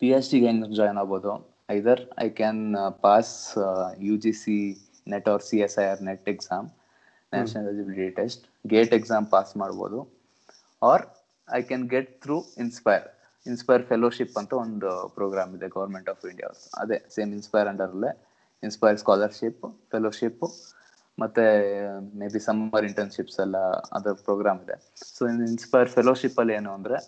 ಪಿ 0.00 0.08
ಎಚ್ 0.16 0.28
ಡಿಗೆ 0.32 0.46
ಹೆಂಗ್ 0.50 0.66
ಜಾಯ್ನ್ 0.80 0.98
ಆಗ್ಬೋದು? 1.02 1.32
Either 1.76 2.02
I 2.24 2.28
can 2.40 2.62
pass 3.06 3.34
U 4.08 4.14
G 4.24 4.32
C 4.42 4.56
NET 5.14 5.28
or 5.32 5.44
C 5.48 5.58
S 5.66 5.76
I 5.84 5.86
R 5.92 6.02
NET 6.10 6.28
exam 6.34 6.66
national 7.32 7.68
eligibility 7.72 8.14
test 8.20 8.44
GATE 8.74 8.92
exam 8.98 9.26
pass 9.34 9.52
ಮಾಡ್ಬೋದು. 9.62 9.98
Or 10.82 11.04
I 11.48 11.60
can 11.68 11.86
get 11.94 12.10
through 12.24 12.38
inspire 12.64 13.06
inspire 13.46 13.82
fellowship 13.90 14.34
ಅಂತ 14.40 14.52
ಒಂದು 14.64 14.90
program 15.18 15.52
ಇದೆ 15.58 15.68
government 15.76 16.08
of 16.12 16.24
India 16.32 16.48
ಅದೇ 16.82 16.98
same 17.14 17.30
inspire 17.38 17.68
ಅಂಡರಲ್ಲೇ 17.72 18.10
inspire 18.62 18.98
scholarship 19.02 19.62
fellowship 19.92 20.44
ಮತ್ತೆ 21.18 21.44
may 22.20 22.26
be 22.34 22.40
summer 22.46 22.84
internships 22.88 23.38
ಎಲ್ಲ 23.44 23.56
ಅದರ 23.96 24.12
program 24.26 24.60
ಇದೆ. 24.64 24.76
ಸೊ 25.14 25.22
ಇನ್ಸ್ಪೈರ್ 25.48 25.90
ಫೆಲೋಶಿಪ್ 25.96 26.38
ಅಲ್ಲಿ 26.42 26.54
ಏನು 26.54 26.70
ಅಂದ್ರೆ 26.72 26.98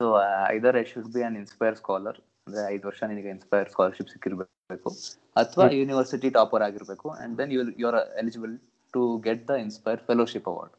so 0.00 0.06
either 0.48 0.76
I 0.76 0.84
should 0.92 1.10
be 1.14 1.22
an 1.22 1.36
INSPIRE 1.42 1.76
scholar 1.76 2.18
ಅಂದ್ರೆ 2.46 2.62
ಐದು 2.74 2.84
ವರ್ಷ 2.88 3.00
ನಿನಗೆ 3.10 3.30
ಇನ್ಸ್ಪೈರ್ 3.30 3.68
ಸ್ಕಾಲರ್ಶಿಪ್ 3.70 4.10
ಸಿಕ್ಕಿರ್ಬೇಕು 4.14 4.90
ಅಥವಾ 5.36 5.66
ಯೂನಿವರ್ಸಿಟಿ 5.80 6.30
ಟಾಪರ್ 6.30 6.64
ಆಗಿರ್ಬೇಕು 6.68 7.08
and 7.16 7.34
then 7.38 7.52
you 7.56 7.62
you 7.82 7.86
are 7.90 8.00
eligible 8.22 8.54
to 8.94 9.02
get 9.26 9.44
the 9.50 9.56
INSPIRE 9.66 10.00
fellowship 10.08 10.48
award 10.52 10.74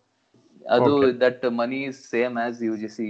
ಅದು. 0.76 0.92
That 1.24 1.44
money 1.62 1.80
same 2.06 2.38
as 2.44 2.60
U 2.68 2.76
G 2.78 2.90
C 2.98 3.08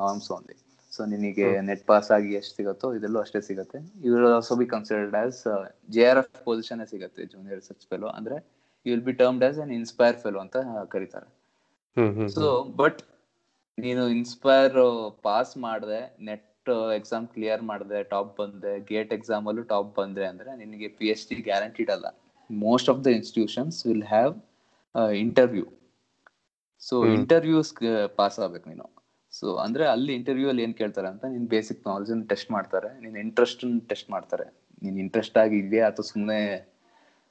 norms 0.00 0.28
only 0.32 0.56
so 0.94 1.02
ನಿನಗೆ 1.12 1.46
net 1.68 1.82
pass 1.90 2.08
ಆಗಿ 2.16 2.30
ಎಷ್ಟು 2.38 2.54
ಸಿಗುತ್ತೋ 2.58 2.88
ಇದೆಲ್ಲೂ 2.96 3.18
ಅಷ್ಟೇ 3.24 3.40
ಸಿಗುತ್ತೆ. 3.48 3.78
You 4.04 4.10
will 4.14 4.26
also 4.38 4.54
be 4.60 4.66
considered 4.74 5.16
as 5.22 5.40
J 5.94 6.02
R 6.10 6.20
F 6.22 6.32
position 6.48 6.82
ಸಿಗುತ್ತೆ 6.92 7.22
junior 7.32 7.58
research 7.60 7.86
fellow 7.92 8.08
ಅಂದ್ರೆ 8.18 8.36
you 8.86 8.90
will 8.94 9.06
be 9.10 9.14
termed 9.22 9.44
as 9.48 9.58
an 9.64 9.72
INSPIRE 9.80 10.16
fellow 10.24 10.40
ಅಂತ 10.44 10.56
ಕರೀತಾರೆ. 10.94 11.28
ಸೊ 12.36 12.46
ಬಟ್ 12.82 13.00
ನೀನು 13.78 14.02
ಇನ್ಸ್ಪೈರ್ 14.16 14.76
ಪಾಸ್ 15.26 15.52
ಮಾಡಿದೆ 15.66 16.00
ನೆಟ್ 16.30 16.70
ಎಕ್ಸಾಮ್ 16.98 17.24
ಕ್ಲಿಯರ್ 17.34 17.62
ಮಾಡಿದೆ 17.70 17.98
ಟಾಪ್ 18.12 18.32
ಬಂದೆ 18.40 18.72
ಗೇಟ್ 18.90 19.10
ಎಕ್ಸಾಮ್ 19.16 19.46
ಅಲ್ಲೂ 19.50 19.64
top 19.72 19.90
ಬಂದೆ 20.00 20.24
ಅಂದ್ರೆ 20.32 20.50
ನಿನಗೆ 20.62 20.88
ಪಿ 20.98 21.06
ಎಚ್ 21.14 21.24
ಡಿ 21.30 21.36
ಗ್ಯಾರಂಟಿಡ್ 21.48 21.90
ಅಲ್ಲ. 21.94 22.06
Most 22.50 22.88
of 22.92 23.00
the 23.06 23.10
institutions 23.18 23.78
will 23.88 24.06
have 24.14 24.34
interview 25.24 25.66
so 26.82 26.96
interviews 27.16 27.72
pass 28.20 28.38
ಆಗ್ಬೇಕು 28.44 28.68
ನೀನು. 28.72 28.86
ಸೊ 29.38 29.46
ಅಂದ್ರೆ 29.64 29.84
ಅಲ್ಲಿ 29.94 30.12
ಇಂಟರ್ವ್ಯೂ 30.18 30.48
ಅಲ್ಲಿ 30.50 30.62
ಏನ್ 30.66 30.74
ಕೇಳ್ತಾರೆ 30.80 31.08
ಅಂತ 31.12 31.24
ನಿನ್ 31.34 31.46
ಬೇಸಿಕ್ 31.54 31.80
ನಾಲೆಜ್ 31.90 32.12
ಟೆಸ್ಟ್ 32.32 32.50
ಮಾಡ್ತಾರೆ 32.56 32.90
ನಿನ್ 33.04 33.16
ಇಂಟ್ರೆಸ್ಟ್ 33.24 33.64
ಟೆಸ್ಟ್ 33.90 34.08
ಮಾಡ್ತಾರೆ. 34.14 34.46
ನೀನ್ 34.84 34.96
ಇಂಟ್ರೆಸ್ಟ್ 35.04 35.36
ಆಗಿ 35.42 35.56
ಇದೆಯಾ 35.64 35.84
ಅಥವಾ 35.90 36.06
ಸುಮ್ಮನೆ 36.12 36.38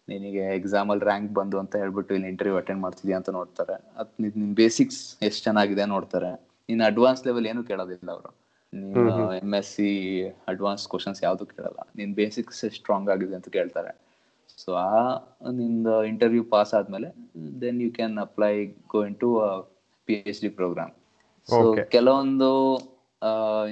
ನಿನಗೆ 0.07 0.43
ಎಕ್ಸಾಮ್ 0.59 0.89
ಅಲ್ಲಿ 0.93 1.05
ರ್ಯಾಂಕ್ 1.09 1.29
ಬಂದು 1.39 1.57
ಅಂತ 1.63 1.73
ಹೇಳ್ಬಿಟ್ಟು 1.81 2.13
ಇಲ್ಲಿ 2.17 2.29
ಇಂಟರ್ವ್ಯೂ 2.33 2.55
ಅಟೆಂಡ್ 2.61 2.81
ಮಾಡ್ತಿದ್ಯಾ 2.85 3.17
ಅಂತ 3.19 3.29
ನೋಡ್ತಾರೆ. 3.39 3.75
ಅದ್ 3.99 4.09
ನಿನ್ 4.23 4.53
ಬೇಸಿಕ್ಸ್ 4.61 5.01
ಎಷ್ಟು 5.27 5.41
ಚೆನ್ನಾಗಿದೆ 5.47 5.85
ನೋಡ್ತಾರೆ. 5.95 6.31
ನಿನ್ 6.69 6.81
ಅಡ್ವಾನ್ಸ್ 6.89 7.21
ಲೆವೆಲ್ 7.27 7.47
ಏನು 7.51 7.61
ಕೇಳೋದಿಲ್ಲ 7.69 8.09
ಅವರು. 8.15 8.31
ನೀನು. 8.73 9.25
M 9.43 9.53
S 9.59 9.71
C 9.75 9.89
advance 10.51 10.83
questions 10.93 11.19
ಯಾವುದು 11.25 11.45
ಕೇಳಲ್ಲ. 11.53 11.79
ನಿನ್ 11.99 12.11
ಬೇಸಿಕ್ಸ್ 12.19 12.61
ಸ್ಟ್ರಾಂಗ್ 12.77 13.11
ಆಗಿದೆ 13.13 13.35
ಅಂತ 13.39 13.49
ಕೇಳ್ತಾರೆ. 13.57 13.93
ಸೊ 14.63 14.71
ಆ 14.87 14.89
ನಿಂದ 15.59 15.87
ಇಂಟರ್ವ್ಯೂ 16.11 16.43
ಪಾಸ್ 16.55 16.73
ಆದ್ಮೇಲೆ 16.79 17.09
then 17.63 17.79
you 17.85 17.91
can 17.99 18.17
apply 18.25 18.53
go 18.93 19.01
into 19.23 19.29
P 20.07 20.15
H 20.31 20.41
D 20.45 20.51
program 20.59 20.93
so. 21.49 21.57
ಕೆಲವೊಂದು 21.95 22.49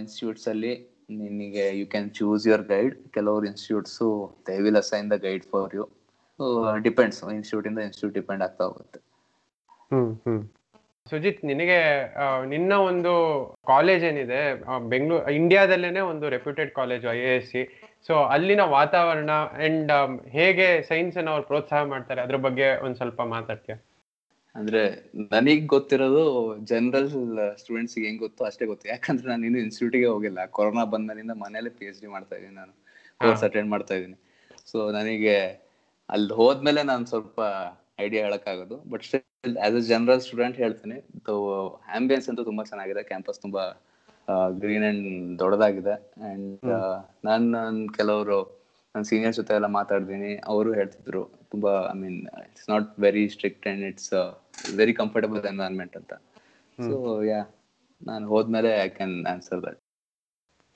ಇನ್ಸ್ಟಿಟ್ಯೂಟ್ಸ್ 0.02 0.48
ಅಲ್ಲಿ 0.54 0.74
ನಿನಗೆ 1.22 1.66
you 1.80 1.86
can 1.94 2.10
choose 2.18 2.46
your 2.48 2.66
guide 2.74 2.96
ಕೆಲವರು 3.16 3.46
institutes 3.52 4.00
they 4.50 4.56
will 4.66 4.80
assign 4.84 5.10
the 5.14 5.18
guide 5.28 5.46
for 5.54 5.74
you 5.80 5.86
depends 6.88 7.20
institute 7.38 7.68
ಇಂದ 7.72 7.80
ಇನ್ಸ್ಟಿಟ್ಯೂಟ್ 7.88 8.16
ಡಿಪೆಂಡ್ 8.20 8.44
ಆಗ್ತಾ 8.48 8.64
ಹೋಗುತ್ತೆ. 8.70 9.00
ಸುಜಿತ್ 11.08 11.40
ನಿನಗೆ 11.50 11.78
ನಿನ್ನ 12.52 12.74
ಒಂದು 12.90 13.14
ಕಾಲೇಜ್ 13.72 14.04
ಏನಿದೆ 14.10 14.42
ಬೆಂಗಳೂರು 14.92 15.32
ಇಂಡಿಯಾದಲ್ಲೇನೆ 15.40 16.02
ಒಂದು 16.12 16.26
reputed 16.36 16.72
college 16.80 17.06
I 17.14 17.18
A 17.30 17.32
S 17.38 17.50
C 17.54 17.62
so 18.08 18.14
ಅಲ್ಲಿನ 18.36 18.64
ವಾತಾವರಣ 18.78 19.32
ಅಂಡ್ 19.66 19.92
ಹೇಗೆ 20.38 20.68
ಸೈನ್ಸ್ 20.90 21.18
ಅನ್ನು 21.20 21.32
ಅವ್ರು 21.34 21.46
ಪ್ರೋತ್ಸಾಹ 21.50 21.82
ಮಾಡ್ತಾರೆ? 21.94 22.20
ಅದ್ರ 22.26 22.38
ಬಗ್ಗೆ 22.48 22.68
ಒಂದ್ 22.86 22.98
ಸ್ವಲ್ಪ 23.02 23.22
ಮಾತಾಡ್ತೀಯ? 23.36 23.76
ಅಂದ್ರೆ 24.56 24.82
ನನಗ್ 25.34 25.66
ಗೊತ್ತಿರೋದು 25.74 26.24
ಜನರಲ್ 26.72 27.10
ಸ್ಟೂಡೆಂಟ್ಸ್ 27.62 27.96
ಹೆಂಗ್ 28.06 28.22
ಗೊತ್ತು 28.26 28.42
ಅಷ್ಟೇ 28.50 28.66
ಗೊತ್ತು. 28.72 28.86
ಯಾಕಂದ್ರೆ 28.94 29.28
ನಾನು 29.32 29.46
ಇನ್ನು 29.50 29.60
ಇನ್ಸ್ಟಿಟ್ಯೂಟ್ಗೆ 29.66 30.10
ಹೋಗಿಲ್ಲ. 30.14 30.40
ಕೊರೋನಾ 30.58 30.84
ಬಂದ್ಮೇಲಿಂದ 30.94 31.34
ಮನೇಲೆ 31.44 31.70
ಪಿ 31.78 31.86
ಎಚ್ 31.90 32.00
ಡಿ 32.04 32.10
ಮಾಡ್ತಾ 32.16 32.36
ಇದ್ದೀನಿ 32.36 32.56
ನಾನು. 32.62 32.74
ಕೋರ್ಸ್ 33.22 33.44
ಅಟೆಂಡ್ 33.48 33.70
ಮಾಡ್ತಾ 33.74 33.96
ಇದ್ದೀನಿ. 33.98 34.18
ಸೊ 34.72 34.78
ನನಗೆ 34.98 35.36
ಅಲ್ಲಿ 36.10 36.34
ಹೋದ್ಮೇಲೆ 36.40 36.82
ನಾನು 36.92 37.06
ಸ್ವಲ್ಪ 37.12 37.40
idea 38.06 38.22
ಹೇಳಕ್ಕಾಗೋದು. 38.28 38.78
But 38.92 39.04
still 39.10 39.58
as 39.66 39.78
a 39.82 39.84
general 39.94 40.22
student 40.28 40.58
ಹೇಳ್ತೀನಿ 40.64 40.98
ಆಂಬಿಯನ್ಸ್ 41.98 42.28
ಅಂತೂ 42.32 42.44
ತುಂಬಾ 42.50 42.64
ಚೆನ್ನಾಗಿದೆ. 42.72 43.04
ಕ್ಯಾಂಪಸ್ 43.12 43.40
ತುಂಬಾ 43.46 43.64
ಗ್ರೀನ್ 44.64 44.86
ಅಂಡ್ 44.90 45.08
ದೊಡ್ಡದಾಗಿದೆ. 45.40 45.96
ಅಂಡ್ 46.32 46.68
ನನ್ 47.28 47.80
ಕೆಲವರು 48.00 48.40
ನನ್ನ 48.96 49.06
ಸೀನಿಯರ್ಸ್ 49.10 49.38
ಜೊತೆ 49.40 49.54
ಎಲ್ಲ 49.58 49.68
ಮಾತಾಡ್ತೀನಿ. 49.76 50.32
ಅವರು 50.52 50.70
ಹೇಳ್ತಿದ್ರು 50.74 51.22
ತುಂಬಾ 51.52 51.72
I 51.92 51.98
mean 52.02 52.18
it's 52.48 52.68
not 52.70 52.88
very 53.00 53.24
strict 53.36 53.66
and 53.68 53.84
it's 53.90 54.12
very 54.80 54.94
comfortable 54.94 55.46
environment 55.52 55.96
ಅಂತ. 56.00 56.14
ಸೊ 56.78 56.96
ಯಾ 57.30 57.40
ನಾನು 58.02 58.26
ಹೋದ್ಮೇಲೆ 58.34 58.72
ಐ 58.86 58.90
ಕ್ಯಾನ್ 58.98 59.16
ಆನ್ಸರ್ 59.34 59.62
ದಟ್ 59.68 59.80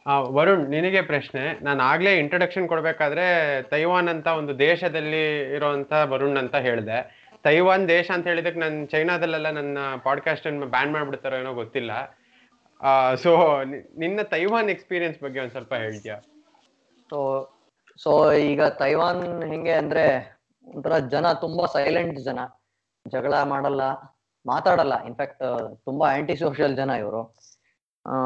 ಆ, 0.06 0.16
ವರುಣ್ 0.38 0.64
ನಿನಗೆ 0.74 1.02
ಪ್ರಶ್ನೆ. 1.12 1.44
ನಾನು 1.68 1.82
ಆಗ್ಲೇ 1.84 2.12
ಇಂಟ್ರೊಡಕ್ಷನ್ 2.24 2.66
ಕೊಡ್ಬೇಕಾದ್ರೆ 2.72 3.24
ತೈವಾನ್ 3.72 4.10
ಅಂತ 4.14 4.28
ಒಂದು 4.42 4.54
ದೇಶದಲ್ಲಿ 4.60 5.24
ಇರುವಂತ 5.56 5.94
ವರುಣ್ 6.12 6.38
ಅಂತ 6.42 6.56
ಹೇಳಿದೆ. 6.68 6.98
ತೈವಾನ್ 7.48 7.86
ದೇಶ 7.94 8.08
ಅಂತ 8.16 8.26
ಹೇಳಿದಕ್ಕೆ 8.32 8.60
ನಾನು 8.60 8.78
ಚೈನಾದಲ್ಲೆಲ್ಲ 8.94 9.50
ನನ್ನ 9.58 9.78
ಪಾಡ್ಕಾಸ್ಟ್ 10.04 10.46
ಅನ್ನು 10.52 10.68
ಬ್ಯಾನ್ 10.76 10.94
ಮಾಡ್ಬಿಡ್ತಾರೋ 10.96 11.40
ಏನೋ 11.42 11.54
ಗೊತ್ತಿಲ್ಲ. 11.62 11.92
ಸೊ 13.24 13.32
ನಿನ್ನ 14.04 14.22
ತೈವಾನ್ 14.36 14.70
ಎಕ್ಸ್ಪೀರಿಯನ್ಸ್ 14.76 15.20
ಬಗ್ಗೆ 15.26 15.42
ಒಂದ್ 15.44 15.54
ಸ್ವಲ್ಪ 15.58 15.74
ಹೇಳ್ತೀಯಾ? 15.84 16.18
ಸೊ 17.10 17.18
ಸೊ 18.00 18.32
ಈಗ 18.32 18.64
ತೈವಾನ್ 18.64 19.44
ಹೆಂಗೆ 19.44 19.74
ಅಂದ್ರೆ 19.74 20.04
ಒಂಥರ 20.68 20.98
ಜನ 20.98 21.32
ತುಂಬಾ 21.34 21.66
ಸೈಲೆಂಟ್ 21.66 22.20
ಜನ. 22.20 22.40
ಜಗಳ 23.06 23.44
ಮಾಡಲ್ಲ 23.44 23.82
ಮಾತಾಡಲ್ಲ. 24.46 24.96
ಇನ್ಫ್ಯಾಕ್ಟ್ 25.06 25.44
ತುಂಬಾ 25.86 26.06
ಆಂಟಿ 26.14 26.36
ಸೋಷಿಯಲ್ 26.36 26.76
ಜನ 26.76 26.90
ಇವರು. 26.90 27.22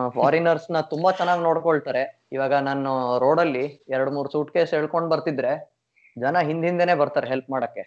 ಫಾರಿನರ್ಸ್ನ 0.09 0.80
ತುಂಬಾ 0.82 1.11
ಚೆನ್ನಾಗಿ 1.11 1.43
ನೋಡ್ಕೊಳ್ತಾರೆ. 1.43 2.28
ಇವಾಗ 2.32 2.53
ನಾನು 2.53 3.20
ರೋಡಲ್ಲಿ 3.20 3.65
ಎರಡ್ 3.89 4.11
ಮೂರ್ 4.11 4.32
ಸೂಟ್ 4.32 4.53
ಕೇಸ್ 4.53 4.74
ಹೇಳ್ಕೊಂಡ್ 4.74 5.09
ಬರ್ತಿದ್ರೆ 5.09 5.51
ಜನ 6.20 6.38
ಹಿಂದಿಂದೇನೆ 6.39 6.95
ಬರ್ತಾರೆ 6.95 7.28
ಹೆಲ್ಪ್ 7.28 7.49
ಮಾಡಕ್ಕೆ. 7.49 7.84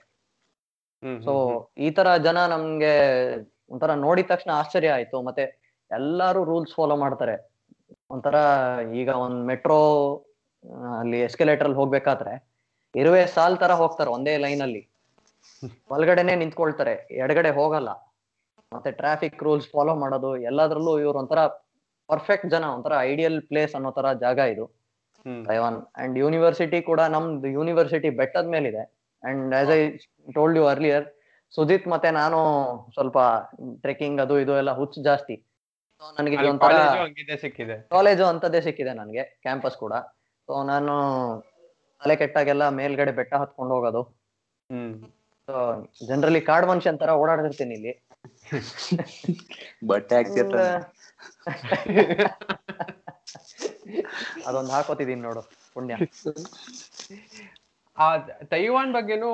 ಸೊ 1.24 1.32
ಈ 1.78 1.90
ತರ 1.90 2.16
ಜನ 2.16 2.46
ನಮ್ಗೆ 2.46 2.94
ಒಂಥರ 3.70 3.92
ನೋಡಿದ 3.94 4.26
ತಕ್ಷಣ 4.26 4.50
ಆಶ್ಚರ್ಯ 4.50 4.88
ಆಯ್ತು. 4.88 5.22
ಮತ್ತೆ 5.22 5.44
ಎಲ್ಲಾರು 5.90 6.44
ರೂಲ್ಸ್ 6.44 6.74
ಫಾಲೋ 6.74 6.96
ಮಾಡ್ತಾರೆ. 6.96 7.34
ಒಂಥರ 8.10 8.36
ಈಗ 8.94 9.08
ಒಂದ್ 9.08 9.46
ಮೆಟ್ರೋ 9.46 9.78
ಅಲ್ಲಿ 11.00 11.18
ಎಸ್ಕಲೇಟರ್ 11.28 11.66
ಅಲ್ಲಿ 11.68 11.78
ಹೋಗ್ಬೇಕಾದ್ರೆ 11.80 12.34
ಇರುವೆ 12.94 13.22
ಸಾಲ್ 13.34 13.56
ತರ 13.62 13.72
ಹೋಗ್ತಾರೆ 13.82 14.10
ಒಂದೇ 14.16 14.34
ಲೈನ್ 14.44 14.62
ಅಲ್ಲಿ. 14.66 14.82
ಒಳಗಡೆನೆ 15.94 16.34
ನಿಂತ್ಕೊಳ್ತಾರೆ 16.42 16.94
ಎಡಗಡೆ 17.24 17.50
ಹೋಗಲ್ಲ. 17.58 17.90
ಮತ್ತೆ 18.72 18.90
ಟ್ರಾಫಿಕ್ 19.00 19.42
ರೂಲ್ಸ್ 19.46 19.68
ಫಾಲೋ 19.72 19.94
ಮಾಡೋದು 20.02 20.30
ಎಲ್ಲಾದ್ರಲ್ಲೂ 20.50 20.92
ಇವ್ರು 21.04 21.18
ಒಂಥರ 21.22 21.40
ಪರ್ಫೆಕ್ಟ್ 22.08 22.48
ಜನ 22.54 22.64
ಒಂಥರ 22.76 22.94
ಐಡಿಯಲ್ 23.10 23.38
ಪ್ಲೇಸ್ 23.50 23.74
ಅನ್ನೋ 23.78 23.90
ತರ 23.98 24.06
ಜಾಗ 24.24 24.38
ಇದು. 24.54 24.64
ತೈವಾನ್ 25.48 25.78
ಅಂಡ್ 26.02 26.16
ಯೂನಿವರ್ಸಿಟಿ 26.22 26.78
ಕೂಡ 26.90 27.00
ನಮ್ದು 27.14 27.48
ಯೂನಿವರ್ಸಿಟಿ 27.56 28.08
ಬೆಟ್ಟದ 28.20 28.48
ಮೇಲಿದೆ. 28.54 28.82
And 29.22 29.54
as 29.60 29.70
I 29.78 29.80
told 30.36 30.58
you 30.60 30.64
earlier 30.72 31.04
Sudeeth 31.52 31.86
ಮತ್ತೆ 31.92 32.08
ನಾನು 32.20 32.38
ಸ್ವಲ್ಪ 32.96 33.18
ಟ್ರೆಕ್ಕಿಂಗ್ 33.84 34.20
ಅದು 34.24 34.34
ಇದು 34.44 34.52
ಎಲ್ಲ 34.62 34.72
ಹುಚ್ಚು 34.80 35.00
ಜಾಸ್ತಿ. 35.08 35.36
ನನಗೆ 36.18 36.36
ಕಾಲೇಜು 37.94 38.24
ಅಂತದೇ 38.32 38.60
ಸಿಕ್ಕಿದೆ. 38.66 38.92
ನನಗೆ 39.00 39.24
ಕ್ಯಾಂಪಸ್ 39.46 39.76
ಕೂಡ. 39.84 39.94
ಸೊ 40.52 40.62
ನಾನು 40.62 40.94
ತಲೆ 42.00 42.16
ಕೆಟ್ಟಾಗೆಲ್ಲ 42.16 42.68
ಮೇಲ್ಗಡೆ 42.68 43.12
ಬೆಟ್ಟ 43.12 43.34
ಹತ್ಕೊಂಡು 43.34 43.74
ಹೋಗೋದು. 43.74 44.02
ಹ್ಮ್. 44.70 44.94
ಸೊ 45.48 45.54
ಜನರಲಿ 46.06 46.40
ಕಾಡ್ 46.40 46.66
ಮನುಷ್ಯ 46.66 46.92
ತರ 46.92 47.10
ಓಡಾಡ್ತಿರ್ತೀನಿ 47.12 47.74
ಇಲ್ಲಿ. 47.74 47.92
ಬಟ್ಟೆ 49.86 50.16
ಅದೊಂದ್ 50.16 50.56
ಅದೊಂದು 54.46 54.70
ಹಾಕೋತಿದೀನಿ 54.70 55.22
ನೋಡು 55.22 55.42
ಪುಣ್ಯ. 55.74 55.94
ಆ 57.98 58.16
ತೈವಾನ್ 58.44 58.92
ಬಗ್ಗೆನೂ 58.92 59.30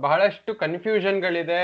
ಬಹಳಷ್ಟು 0.00 0.54
ಕನ್ಫ್ಯೂಷನ್ 0.54 1.22
ಗಳಿದೆ 1.22 1.60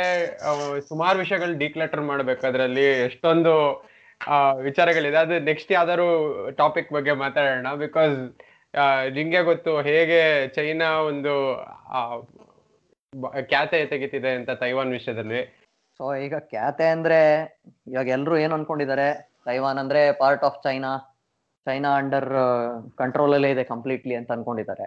ಸುಮಾರು 0.88 1.18
ವಿಷಯಗಳು 1.18 1.58
ಡಿಕ್ಲೆಟರ್ 1.58 2.00
ಮಾಡ್ಬೇಕು. 2.00 2.46
ಅದ್ರಲ್ಲಿ 2.46 3.04
ಎಷ್ಟೊಂದು 3.04 3.54
ಆ, 4.20 4.52
ವಿಚಾರಗಳಿದೆ. 4.52 5.16
ಅದು 5.16 5.38
ನೆಕ್ಸ್ಟ್ 5.40 5.72
ಯಾವ್ದಾದ್ರು 5.72 6.08
ಟಾಪಿಕ್ 6.50 6.92
ಬಗ್ಗೆ 6.92 7.12
ಮಾತಾಡೋಣ. 7.12 7.74
ಬಿಕಾಸ್ 7.74 8.16
ನಿಂಗೆ 9.16 9.40
ಗೊತ್ತು 9.50 9.72
ಹೇಗೆ 9.88 10.20
ಚೈನಾ 10.56 10.88
ಒಂದು 11.10 11.32
ಖ್ಯಾತೆ 13.50 13.78
ತೆಗಿತಿದೆ 13.92 14.30
ಅಂತ 14.38 14.50
ತೈವಾನ್ 14.62 14.92
ವಿಷಯದಲ್ಲಿ? 14.98 15.40
ಸೊ 16.00 16.04
ಈಗ 16.24 16.34
ಖ್ಯಾತೆ 16.50 16.86
ಅಂದ್ರೆ 16.96 17.18
ಇವಾಗ 17.92 18.08
ಎಲ್ರು 18.16 18.36
ಏನ್ 18.42 18.54
ಅನ್ಕೊಂಡಿದ್ದಾರೆ? 18.56 19.08
ತೈವಾನ್ 19.48 19.80
ಅಂದ್ರೆ 19.82 20.02
part 20.22 20.44
of 20.48 20.60
China 20.66 20.90
China 21.66 21.90
under 22.00 22.28
control 23.00 23.34
ಅಲ್ಲೇ 23.36 23.50
ಇದೆ 23.54 23.64
ಕಂಪ್ಲೀಟ್ಲಿ 23.72 24.14
ಅಂತ 24.18 24.30
ಅನ್ಕೊಂಡಿದ್ದಾರೆ. 24.36 24.86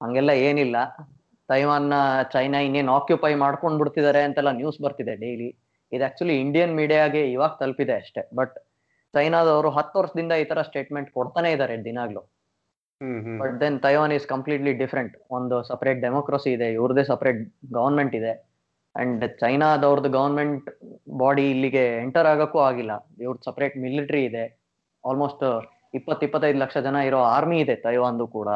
ಹಂಗೆಲ್ಲ 0.00 0.32
ಏನಿಲ್ಲ. 0.48 0.76
ತೈವಾನ್ 1.48 1.90
ಚೈನಾ 2.34 2.58
ಇನ್ನೇನು 2.66 2.92
ಆಕ್ಯುಪೈ 2.98 3.32
ಮಾಡ್ಕೊಂಡ್ 3.44 3.78
ಬಿಡ್ತಿದ್ದಾರೆ 3.80 4.22
ಅಂತೆಲ್ಲ 4.28 4.50
ನ್ಯೂಸ್ 4.60 4.78
ಬರ್ತಿದೆ 4.84 5.14
ಡೈಲಿ 5.24 5.48
ಇದು 5.92 6.04
ಆಕ್ಚುಲಿ 6.08 6.34
ಇಂಡಿಯನ್ 6.44 6.72
ಮೀಡಿಯಾಗೆ 6.80 7.22
ಇವಾಗ 7.34 7.52
ತಲುಪಿದೆ 7.60 7.94
ಅಷ್ಟೇ. 8.02 8.22
ಬಟ್ 8.38 8.56
ಚೈನಾದವರು 9.14 9.68
ಹತ್ತು 9.76 9.96
ವರ್ಷದಿಂದ 10.00 10.32
ಈ 10.42 10.46
ತರ 10.52 10.62
ಸ್ಟೇಟ್ಮೆಂಟ್ 10.70 11.10
ಕೊಡ್ತಾನೆ 11.18 11.50
ಇದ್ದಾರೆ 11.56 11.76
ದಿನಾಗ್ಲು. 11.88 12.22
But 13.40 13.54
then 13.60 13.76
Taiwan 13.80 14.12
is 14.12 14.26
completely 14.26 14.72
different 14.74 15.14
ಒಂದು 15.30 15.56
ಸಪರೇಟ್ 15.62 16.00
ಡೆಮೋಕ್ರಸಿ 16.00 16.50
ಇದೆ 16.52 16.68
ಇವ್ರದೇ 16.72 17.04
ಸಪರೇಟ್ 17.04 17.40
ಗವರ್ಮೆಂಟ್ 17.72 18.14
ಇದೆ. 18.14 18.32
ಅಂಡ್ 18.94 19.24
ಚೈನಾದವ್ರದ್ದು 19.40 20.10
ಗವರ್ಮೆಂಟ್ 20.10 20.68
ಬಾಡಿ 21.18 21.50
ಇಲ್ಲಿಗೆ 21.50 21.82
ಎಂಟರ್ 22.02 22.26
ಆಗಕ್ಕೂ 22.26 22.60
ಆಗಿಲ್ಲ. 22.60 22.92
ಇವ್ರದ್ದು 23.20 23.44
ಸಪರೇಟ್ 23.44 23.74
ಮಿಲಿಟರಿ 23.78 24.22
ಇದೆ. 24.24 24.44
ಆಲ್ಮೋಸ್ಟ್ 25.04 25.44
ಇಪ್ಪತ್ 25.94 26.22
ಇಪ್ಪತ್ತೈದು 26.24 26.58
ಲಕ್ಷ 26.58 26.78
ಜನ 26.78 26.96
ಇರೋ 27.08 27.20
ಆರ್ಮಿ 27.34 27.58
ಇದೆ 27.60 27.74
ತೈವಾನ್ದು 27.84 28.26
ಕೂಡ. 28.36 28.48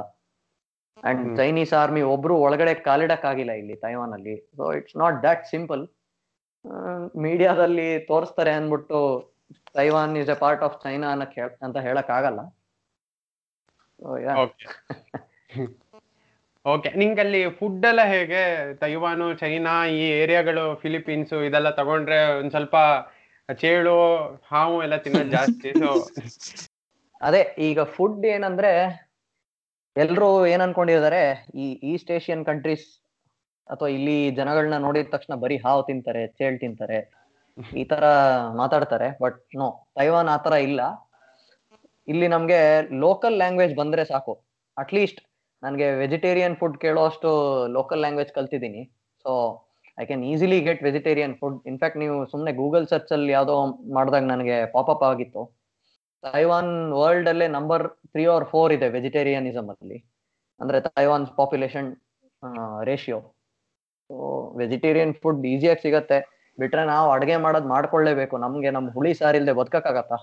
ಅಂಡ್. 1.03 1.21
ಚೈನೀಸ್ 1.37 1.73
ಆರ್ಮಿ 1.75 2.03
ಒಬ್ರು 2.15 2.35
ಒಳಗಡೆ 2.41 2.73
ಕಾಲಿಡಕ್ 2.87 3.25
ಆಗಿಲ್ಲ 3.25 3.53
ಇಲ್ಲಿ 3.61 3.77
ತೈವಾನ್ 3.85 4.13
ಅಲ್ಲಿ 4.13 4.35
so 4.57 4.65
it's 4.73 4.97
not 4.97 5.19
that 5.23 5.45
simple 5.47 5.83
ಮೀಡಿಯಾದಲ್ಲಿ 7.17 7.87
ತೋರಿಸ್ತಾರೆ 8.09 8.53
ಅಂದ್ಬಿಟ್ಟು 8.53 8.99
Taiwan 9.75 10.15
is 10.17 10.31
a 10.31 10.39
part 10.39 10.63
of 10.63 10.77
China 10.83 11.09
ಅನ್ನಕ್ 11.11 11.35
ಹೇಳ್- 11.35 11.57
ಅಂತ 11.63 11.79
ಹೇಳಕ್ 11.87 12.11
ಆಗಲ್ಲ 12.11 12.41
ಓಕೆ 14.43 14.67
ಓಕೆ 16.65 16.91
ನಿಂಗಲ್ಲಿ 17.01 17.41
ಫುಡ್ 17.59 17.85
ಎಲ್ಲ 17.87 18.03
ಹೇಗೆ? 18.07 18.43
ತೈವಾನು 18.81 19.27
ಚೈನಾ 19.35 19.75
ಈ 19.95 20.03
ಏರಿಯಾಗಳು 20.21 20.65
ಫಿಲಿಪೀನ್ಸ್ 20.83 21.33
ಇದೆಲ್ಲ 21.49 21.71
ತಗೊಂಡ್ರೆ 21.79 22.19
ಒಂದ್ 22.39 22.51
ಸ್ವಲ್ಪ 22.51 22.77
ಚೇಳು 23.49 23.95
ಹಾವು 24.51 24.77
ಎಲ್ಲ 24.83 24.97
ತಿನ್ನೋದು 24.97 25.31
ಜಾಸ್ತಿ. 25.31 25.71
ಸೊ 25.83 25.89
ಅದೇ 27.21 27.41
ಈಗ 27.59 27.81
ಫುಡ್ 27.95 28.23
ಏನಂದ್ರೆ 28.27 28.73
ಎಲ್ರು 29.97 30.29
ಏನ್ 30.47 30.63
ಅನ್ಕೊಂಡಿದ್ದಾರೆ 30.67 31.23
ಈ 31.55 31.67
ಈಸ್ಟ್ 31.91 32.13
ಏಷ್ಯನ್ 32.17 32.45
ಕಂಟ್ರೀಸ್ 32.45 32.87
ಅಥವಾ 33.69 33.89
ಇಲ್ಲಿ 33.97 34.19
ಜನಗಳನ್ನ 34.39 34.77
ನೋಡಿದ 34.87 35.09
ತಕ್ಷಣ 35.15 35.35
ಬರೀ 35.43 35.57
ಹಾವು 35.65 35.83
ತಿಂತಾರೆ 35.89 36.23
ಚೇಳ್ 36.39 36.57
ತಿಂತಾರೆ 36.59 36.99
ಈ 37.77 37.85
ತರ 37.85 38.05
ಮಾತಾಡ್ತಾರೆ 38.61 39.09
ಬಟ್ 39.23 39.39
ನೋ 39.61 39.69
ತೈವಾನ್ 39.99 40.29
ಆತರ 40.29 40.55
ಇಲ್ಲ. 40.69 40.81
ಇಲ್ಲಿ 42.11 42.29
ನಮ್ಗೆ 42.35 42.61
ಲೋಕಲ್ 43.05 43.37
ಲ್ಯಾಂಗ್ವೇಜ್ 43.41 43.75
ಬಂದ್ರೆ 43.81 44.05
ಸಾಕು. 44.13 44.33
ಅಟ್ಲೀಸ್ಟ್ 44.77 45.21
ನನಗೆ 45.63 45.87
ವೆಜಿಟೇರಿಯನ್ 46.03 46.55
ಫುಡ್ 46.61 46.77
ಕೇಳೋ 46.85 47.01
ಅಷ್ಟು 47.11 47.31
ಲೋಕಲ್ 47.77 48.01
ಲ್ಯಾಂಗ್ವೇಜ್ 48.05 48.31
ಕಲ್ತಿದ್ದೀನಿ 48.39 48.83
so 49.25 49.33
I 49.99 50.05
can 50.11 50.23
easily 50.33 50.59
get 50.69 50.83
vegetarian 50.89 51.35
food 51.41 51.59
in fact 51.71 51.99
ನೀವು 52.03 52.17
ಸುಮ್ಮನೆ 52.33 52.53
ಗೂಗಲ್ 52.61 52.87
ಸರ್ಚ್ 52.93 53.13
ಅಲ್ಲಿ 53.17 53.33
ಯಾವುದೋ 53.37 53.57
ಮಾಡಿದಾಗ 53.97 54.25
ನನಗೆ 54.33 54.57
ಪಾಪಪ್ 54.77 55.05
ಆಗಿತ್ತು. 55.11 55.43
ತೈವಾನ್ 56.25 56.73
ವರ್ಲ್ಡ್ 57.01 57.29
ಅಲ್ಲೇ 57.33 57.47
ನಂಬರ್ 57.59 57.85
ತ್ರೀ 58.13 58.25
ಆರ್ 58.35 58.47
ಫೋರ್ 58.53 58.73
ಇದೆ 58.77 58.89
ವೆಜಿಟೇರಿಯನಿಸಮ್ 58.97 59.69
ಅಲ್ಲಿ. 59.75 59.99
ಅಂದ್ರೆ 60.61 60.79
Taiwan 60.89 61.27
population 61.41 61.89
ratio 62.91 63.19
so 64.11 64.17
vegetarian 64.61 65.15
food 65.23 65.43
ಈಸಿಯಾಗಿ 65.55 65.83
ಸಿಗತ್ತೆ. 65.87 66.19
ಬಿಟ್ರೆ 66.59 66.83
ನಾವು 66.93 67.09
ಅಡುಗೆ 67.15 67.37
ಮಾಡೋದು 67.45 67.69
ಮಾಡ್ಕೊಳ್ಳೇಬೇಕು. 67.75 68.35
ನಮ್ಗೆ 68.45 68.71
ನಮ್ 68.77 68.87
ಹುಳಿ 68.97 69.13
ಸಾರಿಲ್ದೆ 69.21 69.53
ಬದುಕಕ್ಕಾಗತ್ತಾ? 69.61 70.19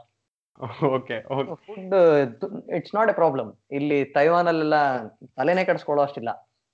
Food 0.80 1.10
it's 2.78 2.94
not 2.98 3.10
a 3.12 3.16
problem 3.20 3.50
ಇಲ್ಲಿ 3.78 4.00
ತೈವಾನ್ 4.18 4.50
ಅಲ್ಲೆಲ್ಲ 4.52 4.78
ತಲೆನೇ 5.38 5.64
ಕೆಡಿಸ್ಕೊಳ್ಳೋ 5.70 6.04
ಅಷ್ಟಿಲ್ಲ. 6.08 6.32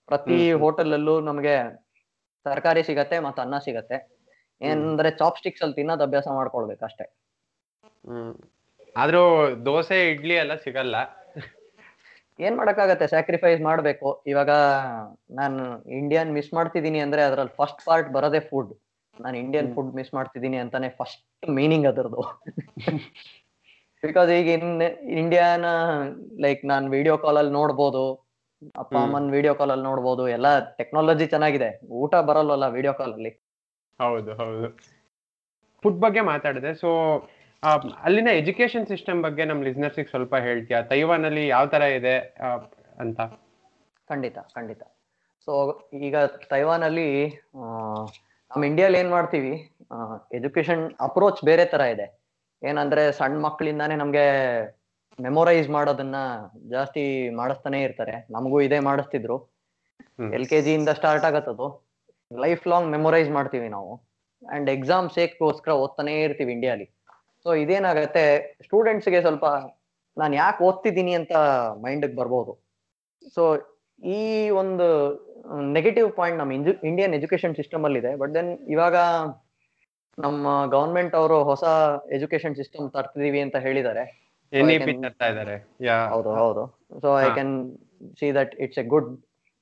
ಪ್ರತಿ 0.10 0.38
ಹೋಟೆಲ್ 0.64 0.94
ಅಲ್ಲೂ 0.98 1.16
ನಮಗೆ 1.30 1.56
ತರಕಾರಿ 2.46 2.84
ಸಿಗತ್ತೆ 2.90 3.18
ಮತ್ತೆ 3.26 3.42
ಅನ್ನ 3.46 3.58
ಸಿಗತ್ತೆ. 3.66 3.98
ಏನಂದ್ರೆ 4.62 5.10
ಚಾಪ್ 5.20 5.38
ಸ್ಟಿಕ್ಸ್ 5.42 5.64
ಅಲ್ಲಿ 5.64 5.76
ತಿನ್ನೋದು 5.80 6.04
ಅಭ್ಯಾಸ 6.08 6.28
ಮಾಡ್ಕೊಳ್ಬೇಕು 6.40 6.84
ಅಷ್ಟೇ. 6.90 7.06
ಆದ್ರೂ 8.96 9.22
ದೋಸೆ 9.68 9.98
ಇಡ್ಲಿ 10.14 10.36
ಎಲ್ಲ 10.44 10.56
ಸಿಗಲ್ಲ. 10.66 10.96
ಏನ್ 12.40 12.56
ಮಾಡಕ್ಕಾಗತ್ತೆ? 12.60 13.06
ಸ್ಯಾಕ್ರಿಫೈಸ್ 13.14 13.62
ಮಾಡ್ಬೇಕು. 13.70 14.10
ಇವಾಗ 14.28 14.52
ನಾನು 15.40 15.62
ಇಂಡಿಯನ್ 16.00 16.32
ಮಿಸ್ 16.38 16.52
ಮಾಡ್ತಿದೀನಿ 16.58 17.00
ಅಂದ್ರೆ 17.06 17.24
ಅದ್ರಲ್ಲಿ 17.30 17.54
ಫಸ್ಟ್ 17.60 17.82
ಪಾರ್ಟ್ 17.88 18.10
ಬರೋದೇ 18.16 18.42
ಫುಡ್ 18.52 18.74
ನಾನು 19.18 19.36
ಇಂಡಿಯನ್ 19.38 19.70
ಫುಡ್ 19.76 19.92
ಮಿಸ್ 19.98 20.12
ಮಾಡ್ತಿದೀನಿ 20.18 20.58
ಅಂತಾನೆ 20.58 20.90
ಫಸ್ಟ್ 21.00 21.50
ಮೀನಿಂಗ್ 21.58 21.88
ಅದರದು 21.92 22.22
ಬಿಕಾಸ್ 24.04 24.30
ಈಗ 24.38 24.48
ಇನ್ 24.58 24.70
ಇಂಡಿಯಾನ 25.22 25.66
ಲೈಕ್ 26.46 26.62
ನಾನ್ 26.72 26.86
ವಿಡಿಯೋ 26.96 27.16
ಕಾಲ್ 27.24 27.38
ಅಲ್ಲಿ 27.42 27.54
ನೋಡ್ಬೋದು 27.60 28.04
ಅಪ್ಪ. 28.82 28.94
ಅಮ್ಮನ್ 29.04 29.30
ವಿಡಿಯೋ 29.36 29.54
ಕಾಲ್ 29.60 29.72
ಅಲ್ಲಿ 29.74 29.86
ನೋಡ್ಬೋದು 29.90 30.24
ಎಲ್ಲ 30.38 30.48
ಟೆಕ್ನಾಲಜಿ 30.80 31.26
ಚೆನ್ನಾಗಿದೆ. 31.34 31.70
ಊಟ 32.02 32.14
ಬರಲ್ವಲ್ಲ 32.30 32.66
ವಿಡಿಯೋ 32.78 32.94
ಕಾಲ್ 33.00 33.14
ಅಲ್ಲಿ. 33.18 33.32
ಹೌದು 34.00 34.32
ಹೌದು. 34.42 34.68
ಫುಡ್ 35.84 36.00
ಬಗ್ಗೆ 36.06 36.22
ಮಾತಾಡಿದೆ. 36.32 36.72
ಸೊ 36.82 36.90
ಅಲ್ಲಿನ 38.06 38.30
ಎಜುಕೇಶನ್ 38.42 38.86
ಸಿಸ್ಟಮ್ 38.92 39.20
ಬಗ್ಗೆ 39.26 39.44
ನಮ್ಮ 39.50 39.64
ಲಿಸ್ನರ್ಸಿಗೆ 39.68 40.10
ಸ್ವಲ್ಪ 40.14 40.36
ಹೇಳ್ತೀಯಾ? 40.48 40.80
ತೈವಾನ್ 40.92 41.26
ಅಲ್ಲಿ 41.30 41.44
ಯಾವ 41.56 41.66
ತರ 41.74 41.84
ಇದೆ 42.00 42.16
ಅಂತ? 43.04 43.20
ಖಂಡಿತ 44.12 44.38
ಖಂಡಿತ. 44.56 44.82
ಸೊ 45.48 45.54
ಈಗ 46.08 46.18
ತೈವಾನ್ 46.54 46.84
ಅಲ್ಲಿ 46.90 47.08
ನಮ್ 47.62 48.08
ನಮ್ಮ 48.52 48.64
ಇಂಡಿಯಾಲಿ 48.72 48.98
ಏನ್ 49.04 49.12
ಮಾಡ್ತೀವಿ? 49.18 49.54
ಎಜುಕೇಶನ್ 50.40 50.84
ಅಪ್ರೋಚ್ 51.08 51.42
ಬೇರೆ 51.50 51.66
ತರ 51.74 51.82
ಇದೆ. 51.96 52.08
ಏನಂದ್ರೆ 52.70 53.04
ಸಣ್ಣ 53.20 53.40
ಮಕ್ಕಳಿಂದಾನೇ 53.46 53.96
ನಮ್ಗೆ 54.02 54.26
ಮೆಮೊರೈಸ್ 55.20 55.68
ಮಾಡೋದನ್ನ 55.76 56.18
ಜಾಸ್ತಿ 56.74 57.04
ಮಾಡಿಸ್ತಾನೆ 57.40 57.80
ಇರ್ತಾರೆ. 57.88 58.16
ನಮಗೂ 58.36 58.58
ಇದೇ 58.68 58.80
ಮಾಡಿಸ್ತಿದ್ರು. 58.90 59.38
ಎಲ್ 60.38 60.48
ಕೆ 60.52 60.60
ಜಿಯಿಂದ 60.68 60.92
ಸ್ಟಾರ್ಟ್ 61.00 61.26
ಆಗತ್ತದು 61.30 61.68
ಲೈಫ್ 62.44 62.64
ಲಾಂಗ್ 62.72 62.90
ಮೆಮೊರೈಸ್ 62.96 63.30
ಮಾಡ್ತೀವಿ 63.38 63.68
ನಾವು. 63.76 63.92
ಅಂಡ್ 64.44 64.70
ಎಕ್ಸಾಮ್ 64.78 65.08
ಸೇಕ್ಗೋಸ್ಕರ 65.18 65.72
ಓದ್ತಾನೆ 65.84 66.14
ಇರ್ತೀವಿ 66.26 66.52
ಇಂಡಿಯಾಲಿ 66.56 66.88
ಸೊ 67.46 67.50
ಇದೇನಾಗತ್ತೆ 67.64 68.26
ಸ್ಟೂಡೆಂಟ್ಸ್ಗೆ 68.66 69.20
ಸ್ವಲ್ಪ 69.26 69.46
ನಾನು 70.18 70.34
ಯಾಕೆ 70.42 70.60
ಓದ್ತಿದ್ದೀನಿ 70.68 71.14
ಅಂತ 71.20 71.36
ಮೈಂಡ್ಗೆ 71.84 72.16
ಬರ್ಬೋದು. 72.22 72.52
ಸೊ 73.36 73.44
ಈ 74.18 74.20
ಒಂದು 74.62 74.88
ನೆಗೆಟಿವ್ 75.78 76.10
ಪಾಯಿಂಟ್ 76.20 76.38
ನಮ್ಮ 76.42 76.54
ಇಂಡಿಯನ್ 76.90 77.14
ಎಜುಕೇಶನ್ 77.20 77.56
ಸಿಸ್ಟಮ್ 77.60 77.86
ಅಲ್ಲಿ 77.88 78.00
ಇದೆ 78.04 78.12
ಬಟ್ 78.22 78.32
ದೆನ್ 78.38 78.52
ಇವಾಗ 78.76 78.96
ನಮ್ಮ 80.18 80.48
ಗವರ್ಮೆಂಟ್ 80.72 81.16
ಅವರು 81.16 81.44
ಹೊಸ 81.44 81.64
ಎಜುಕೇಶನ್ 82.12 82.56
ಸಿಸ್ಟಮ್ 82.56 82.92
ತರ್ತಿದೀವಿ 82.92 83.40
ಅಂತ 83.42 83.56
ಹೇಳಿದ್ದಾರೆ 83.56 84.04
ತರ್ತಾ 84.54 85.28
ಯಾ 85.82 85.96
ಹೌದು 86.08 86.32
ಹೌದು. 86.36 86.64
So 87.02 87.20
I. 87.20 87.30
Can 87.30 87.54
see 88.20 88.34
that 88.34 88.56
it's 88.56 88.80
a 88.80 88.84
good 88.84 89.10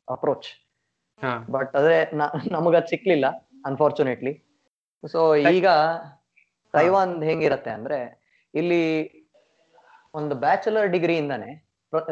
approach 0.08 0.48
but 1.52 1.76
ಅದೇ 1.76 1.98
ನಮಗದ್ 2.52 2.88
ಸಿಕ್ಲಿಲ್ಲ 2.88 3.26
ಅನ್ಫಾರ್ಚುನೇಟ್ಲಿ 3.66 4.34
ಸೊ 5.04 5.36
ಈಗ 5.52 5.68
ತೈವಾನ್ 6.74 7.24
ಹೆಂಗಿರತ್ತೆ 7.24 7.72
ಅಂದ್ರೆ 7.72 8.00
ಇಲ್ಲಿ 8.54 8.84
ಒಂದು 10.14 10.36
ಬ್ಯಾಚುಲರ್ 10.36 10.88
ಡಿಗ್ರಿ 10.88 10.98
ಡಿಗ್ರಿಯಿಂದಾನೆ 10.98 11.50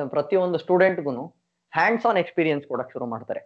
ಪ್ರತಿಯೊಂದು 0.10 0.58
ಸ್ಟೂಡೆಂಟ್ಗೂ 0.58 1.26
ಹ್ಯಾಂಡ್ಸ್ 1.74 2.06
ಆನ್ 2.06 2.18
ಎಕ್ಸ್ಪೀರಿಯನ್ಸ್ 2.18 2.66
ಕೊಡಕ್ 2.68 2.92
ಶುರು 2.92 3.06
ಮಾಡ್ತಾರೆ. 3.06 3.42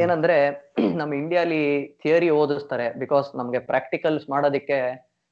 ಏನಂದ್ರೆ 0.00 0.36
ನಮ್ಮ 1.00 1.12
ಇಂಡಿಯಾಲಿ 1.14 1.60
ಥಿಯರಿ 2.02 2.28
ಓದಿಸ್ತಾರೆ 2.40 2.86
ಬಿಕಾಸ್ 2.98 3.28
ನಮ್ಗೆ 3.38 3.60
ಪ್ರಾಕ್ಟಿಕಲ್ಸ್ 3.70 4.26
ಮಾಡೋದಕ್ಕೆ 4.30 4.78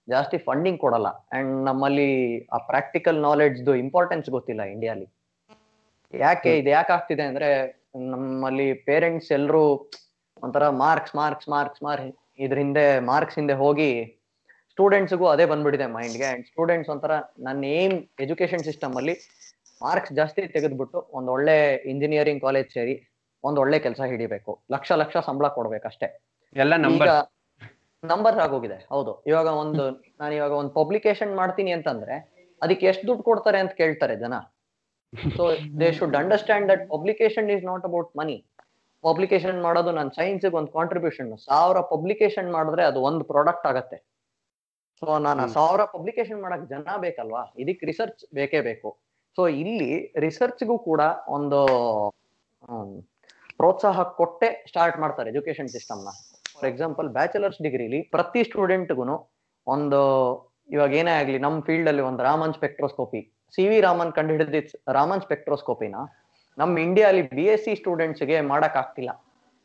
ಜಾಸ್ತಿ 0.09 0.37
ಫಂಡಿಂಗ್ 0.47 0.81
ಕೊಡಲ್ಲ. 0.85 1.09
ಅಂಡ್ 1.37 1.53
ನಮ್ಮಲ್ಲಿ 1.66 2.11
ಆ 2.53 2.59
ಪ್ರಾಕ್ಟಿಕಲ್ 2.71 3.19
ನಾಲೆಡ್ಜ್ದು 3.21 3.73
ಇಂಪಾರ್ಟೆನ್ಸ್ 3.85 4.29
ಗೊತ್ತಿಲ್ಲ 4.37 4.62
ಇಂಡಿಯಾಲಿ 4.75 5.07
ಯಾಕೆ 6.12 6.53
ಇದು 6.61 6.71
ಯಾಕೆ 6.71 6.93
ಆಗ್ತಿದೆ 6.93 7.25
ಅಂದ್ರೆ 7.31 7.49
ನಮ್ಮಲ್ಲಿ 8.12 8.69
ಪೇರೆಂಟ್ಸ್ 8.89 9.31
ಎಲ್ರು 9.39 9.64
ಒಂಥರ 10.43 10.64
ಮಾರ್ಕ್ಸ್ 10.85 11.14
ಮಾರ್ಕ್ಸ್ 11.16 11.49
ಮಾರ್ಕ್ಸ್ 11.49 11.83
ಮಾರ್ 11.83 12.03
ಇದ್ರ 12.41 12.59
ಹಿಂದೆ 12.59 12.87
ಮಾರ್ಕ್ಸ್ 13.09 13.37
ಹಿಂದೆ 13.39 13.55
ಹೋಗಿ 13.62 13.91
ಸ್ಟೂಡೆಂಟ್ಸ್ಗೂ 14.73 15.27
ಅದೇ 15.27 15.45
ಬಂದ್ಬಿಟ್ಟಿದೆ 15.47 15.87
ಮೈಂಡ್ಗೆ 15.95 16.27
ಅಂಡ್ 16.33 16.45
ಸ್ಟೂಡೆಂಟ್ಸ್ 16.47 16.91
ಒಂಥರ 16.95 17.12
ನನ್ನ 17.47 17.71
ಏಮ್ 17.79 17.97
ಎಜುಕೇಶನ್ 18.25 18.64
ಸಿಸ್ಟಮ್ 18.64 18.95
ಅಲ್ಲಿ 18.97 19.14
ಮಾರ್ಕ್ಸ್ 19.81 20.12
ಜಾಸ್ತಿ 20.12 20.43
ತೆಗೆದ್ಬಿಟ್ಟು 20.55 20.99
ಒಂದು 21.14 21.31
ಒಳ್ಳೆ 21.33 21.57
ಇಂಜಿನಿಯರಿಂಗ್ 21.93 22.43
ಕಾಲೇಜ್ 22.43 22.71
ಸೇರಿ 22.73 22.95
ಒಂದ್ 23.45 23.59
ಒಳ್ಳೆ 23.62 23.78
ಕೆಲಸ 23.86 24.01
ಹಿಡಿಬೇಕು. 24.12 24.53
ಲಕ್ಷ 24.74 24.93
ಲಕ್ಷ 25.03 25.16
ಸಂಬಳ 25.28 25.49
ಕೊಡ್ಬೇಕಷ್ಟೇ. 25.59 26.09
ಎಲ್ಲ 26.57 26.74
ನಂಬರ್ 26.86 27.11
ನಂಬರ್ 28.03 28.36
ಆಗೋಗಿದೆ 28.45 28.78
ಹೌದು. 28.91 29.12
ಇವಾಗ 29.26 29.49
ಒಂದು 29.62 29.84
ನಾನು 30.20 30.32
ಇವಾಗ 30.34 30.53
ಒಂದು 30.61 30.72
ಪಬ್ಲಿಕೇಶನ್ 30.80 31.32
ಮಾಡ್ತೀನಿ 31.34 31.70
ಅಂತಂದ್ರೆ 31.76 32.16
ಅದಕ್ಕೆ 32.62 32.86
ಎಷ್ಟು 32.91 33.05
ದುಡ್ಡು 33.09 33.22
ಕೊಡ್ತಾರೆ 33.22 33.59
ಅಂತ 33.62 33.72
ಕೇಳ್ತಾರೆ 33.80 34.14
ಜನ. 34.16 34.34
So 35.36 35.43
they 35.80 35.89
should 35.99 36.16
understand 36.20 36.66
that 36.72 36.84
publication 36.95 37.49
is 37.57 37.64
not 37.64 37.84
about 37.89 38.11
money 38.20 38.36
publication 39.05 39.59
ಮಾಡೋದು 39.66 39.91
ನನ್ನ 39.99 40.11
ಸೈನ್ಸ್ಗೆ 40.18 40.57
ಒಂದು 40.61 40.72
ಕಾಂಟ್ರಿಬ್ಯೂಷನ್ 40.72 41.28
ಸಾವಿರ 41.49 41.80
ಪಬ್ಲಿಕೇಶನ್ 41.95 42.49
ಮಾಡಿದ್ರೆ 42.57 42.84
ಅದು 42.84 43.01
ಒಂದು 43.09 43.24
ಪ್ರಾಡಕ್ಟ್ 43.24 43.66
ಆಗತ್ತೆ. 43.66 43.99
ಸೊ 45.03 45.18
ನಾನು. 45.26 45.43
ಸಾವಿರ 45.49 45.82
ಪಬ್ಲಿಕೇಶನ್ 45.84 46.41
ಮಾಡಕ್ 46.43 46.64
ಜನ 46.72 46.97
ಬೇಕಲ್ವಾ? 47.07 47.43
ಇದಕ್ಕೆ 47.59 47.86
ರಿಸರ್ಚ್ 47.86 48.24
ಬೇಕೇ 48.34 48.61
ಬೇಕು. 48.61 48.91
ಸೊ 49.36 49.49
ಇಲ್ಲಿ 49.62 49.91
ರಿಸರ್ಚ್ಗೂ 50.26 50.76
ಕೂಡ 50.89 51.01
ಒಂದು 51.28 51.61
ಪ್ರೋತ್ಸಾಹ 53.61 54.02
ಕೊಟ್ಟೆ 54.20 54.48
ಸ್ಟಾರ್ಟ್ 54.70 54.98
ಮಾಡ್ತಾರೆ 55.02 55.30
ಎಜುಕೇಶನ್ 55.32 55.70
ಸಿಸ್ಟಮ್ನ 55.74 56.11
ಫಾರ್ 56.52 56.68
ಎಕ್ಸಾಂಪಲ್ 56.72 57.09
ಬ್ಯಾಚುಲರ್ಸ್ 57.16 57.61
ಡಿಗ್ರಿಲಿ 57.66 58.00
ಪ್ರತಿ 58.14 58.42
ಸ್ಟೂಡೆಂಟ್ಗೂ 58.44 59.04
ಒಂದು 59.66 60.00
ಇವಾಗ 60.70 60.92
ಏನೇ 61.00 61.12
ಆಗ್ಲಿ 61.20 61.38
ನಮ್ಮ 61.46 61.59
ಫೀಲ್ಡ್ 61.66 61.88
ಅಲ್ಲಿ 61.90 62.02
ಒಂದು 62.11 62.22
Raman 62.22 62.54
spectroscopy 62.59 63.20
C 63.54 63.64
V 63.70 63.76
Raman 63.86 64.11
ಕಂಡು 64.16 64.32
ಹಿಡಿದ 64.34 64.59
ರಾಮನ್ 64.98 65.22
ಸ್ಪೆಕ್ಟ್ರೋಸ್ಕೋಪಿನ 65.26 65.96
ನಮ್ಮ 66.59 66.72
ಇಂಡಿಯಾಲಿ 66.78 67.22
ಬಿ 67.36 67.44
ಎಸ್ 67.52 67.64
ಸಿ 67.64 67.72
ಸ್ಟೂಡೆಂಟ್ಸ್ಗೆ 67.80 68.36
ಮಾಡಕ್ 68.52 68.76
ಆಗ್ತಿಲ್ಲ. 68.80 69.11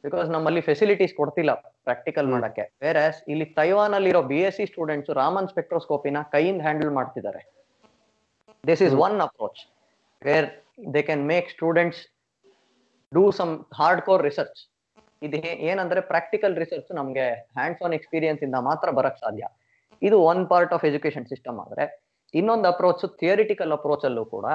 ಬಿಕಾಸ್ 0.03 0.27
ನಮ್ಮಲ್ಲಿ 0.35 0.61
ಫೆಸಿಲಿಟೀಸ್ 0.67 1.13
ಕೊಡ್ತಿಲ್ಲ 1.19 1.51
ಪ್ರಾಕ್ಟಿಕಲ್ 1.87 2.27
ಮಾಡೋಕ್ಕೆ. 2.33 2.63
ಬೇರೆ 2.83 3.03
ಇಲ್ಲಿ 3.33 3.45
ತೈವಾನ್ 3.59 3.93
ಅಲ್ಲಿರೋ 3.97 4.21
B 4.31 4.39
S 4.47 4.57
C 4.59 4.65
students 4.71 5.11
Raman 5.21 5.47
ಸ್ಪೆಕ್ಟ್ರೋಸ್ಕೋಪಿನ 5.51 6.17
ಕೈಯಿಂದ 6.33 6.61
ಹ್ಯಾಂಡಲ್ 6.61 6.91
ಮಾಡ್ತಿದ್ದಾರೆ. 6.99 7.41
This 8.63 8.83
is 8.87 8.93
hmm. 8.93 9.03
One 9.05 9.17
approach 9.27 9.61
where 10.21 10.47
they 10.95 11.03
can 11.09 11.23
make 11.33 11.49
students 11.55 12.01
do 13.13 13.23
some 13.31 13.51
hard 13.73 14.01
core 14.01 14.23
research 14.23 14.61
ಇದು 15.21 15.37
ಏನಂದ್ರೆ 15.67 16.01
ಪ್ರಾಕ್ಟಿಕಲ್ 16.03 16.55
ರಿಸರ್ಚ್ 16.55 16.89
ನಮ್ಗೆ 16.91 17.25
ಹ್ಯಾಂಡ್ಸ್ 17.57 17.83
ಆನ್ 17.83 17.93
ಎಕ್ಸ್ಪೀರಿಯನ್ಸ್ 17.93 18.41
ಇಂದ 18.43 18.57
ಮಾತ್ರ 18.61 18.87
ಬರಕ್ 18.91 19.19
ಸಾಧ್ಯ. 19.19 19.43
ಇದು 20.01 20.17
one 20.23 20.41
part 20.47 20.73
of 20.73 20.85
education 20.85 21.25
system 21.25 21.59
ಆದ್ರೆ 21.59 21.83
ಇನ್ನೊಂದು 22.33 22.67
ಅಪ್ರೋಚ್ 22.67 23.03
ಥಿಯರಿಟಿಕಲ್ 23.19 23.71
ಅಪ್ರೋಚ್ 23.71 24.05
ಅಲ್ಲೂ 24.05 24.23
ಕೂಡ 24.25 24.45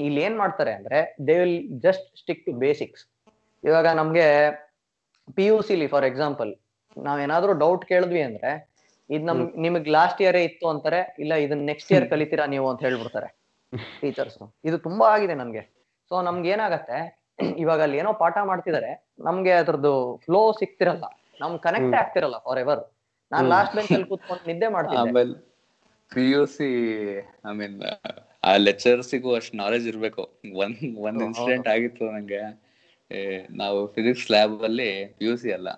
ಇಲ್ಲಿ 0.00 0.20
ಏನ್ 0.22 0.36
ಮಾಡ್ತಾರೆ 0.36 0.72
ಅಂದ್ರೆ 0.72 0.98
they 1.28 1.36
will 1.38 1.56
just 1.80 2.06
stick 2.18 2.42
to 2.46 2.52
basics 2.58 3.04
ಇವಾಗ 3.64 3.86
ನಮ್ಗೆ 3.94 4.26
ಪಿ 5.36 5.46
ಯು 5.46 5.56
ಸಿಲಿ 5.62 5.86
ಫಾರ್ 5.86 6.04
ಎಕ್ಸಾಂಪಲ್ 6.04 6.50
ನಾವೇನಾದ್ರೂ 6.96 7.52
ಡೌಟ್ 7.60 7.84
ಕೇಳಿದ್ವಿ 7.84 8.22
ಅಂದ್ರೆ 8.22 8.50
ಇದ್ 9.10 9.24
ನಮ್ 9.24 9.40
ನಿಮಗ್ 9.56 9.88
ಲಾಸ್ಟ್ 9.88 10.20
ಇಯರ್ 10.22 10.38
ಇತ್ತು 10.48 10.66
ಅಂತಾರೆ 10.68 11.00
ಇಲ್ಲ 11.18 11.34
ಇದನ್ನ 11.44 11.64
ನೆಕ್ಸ್ಟ್ 11.64 11.90
ಇಯರ್ 11.92 12.06
ಕಲಿತೀರಾ 12.10 12.44
ನೀವು 12.46 12.66
ಅಂತ 12.70 12.82
ಹೇಳ್ಬಿಡ್ತಾರೆ 12.82 13.28
ಟೀಚರ್ಸ್ 14.00 14.38
ಇದು 14.64 14.78
ತುಂಬಾ 14.78 15.06
ಆಗಿದೆ 15.08 15.34
ನಮ್ಗೆ 15.34 15.62
ಸೊ 16.10 16.22
ನಮ್ಗೆ 16.22 16.50
ಏನಾಗತ್ತೆ 16.50 16.98
ಇವಾಗ 17.58 17.80
ಅಲ್ಲಿ 17.86 17.98
ಏನೋ 17.98 18.10
ಪಾಠ 18.22 18.36
ಮಾಡ್ತಿದಾರೆ 18.50 18.90
ನಮ್ಗೆ 19.20 19.52
ಅದ್ರದ್ದು 19.52 19.92
ಫ್ಲೋ 20.24 20.40
ಸಿಕ್ತಿರಲ್ಲ 20.60 21.06
ನಮ್ 21.40 21.54
ಕನೆಕ್ಟ್ 21.58 21.94
ಆಗ್ತಿರಲ್ಲ 21.94 22.36
ಫಾರ್ 22.46 22.58
ಎವರ್ 22.58 22.82
ನಾನ್. 23.32 23.46
ಲಾಸ್ಟ್ 23.54 23.74
ಬೆಂಚ್ 23.76 23.92
ಅಲ್ಲಿ 23.92 24.08
ಕೂತ್ಕೊಂಡು 24.08 24.44
ನಿದ್ದೆ 24.50 24.68
ಮಾಡ್ತಿದ್ದೆ. 24.68 25.24
P 26.12 26.24
U 26.32 26.42
C 26.56 26.68
I 27.50 27.52
mean 27.60 27.76
ಆ 28.44 28.52
ಲೆಕ್ಚರ್ಸಿಗೂ 28.66 29.30
ಅಷ್ಟು 29.34 29.56
ನಾಲೆಜ್ 29.56 29.86
ಇರ್ಬೇಕು. 29.92 30.22
ಒಂದ್ 30.62 30.80
ಒಂದ್. 31.06 31.20
ಇನ್ಸಿಡೆಂಟ್ 31.28 31.68
ಆಗಿತ್ತು 31.68 32.04
ನಂಗೆ. 32.16 32.42
ನಾವು 33.60 33.78
ಫಿಸಿಕ್ಸ್ 33.94 34.26
ಲ್ಯಾಬ್ 34.30 34.56
ಅಲ್ಲಿ 34.68 34.90
ಪಿ 35.18 35.24
ಯು 35.26 35.34
ಸಿ 35.42 35.50
ಅಲ್ಲ 35.52 35.70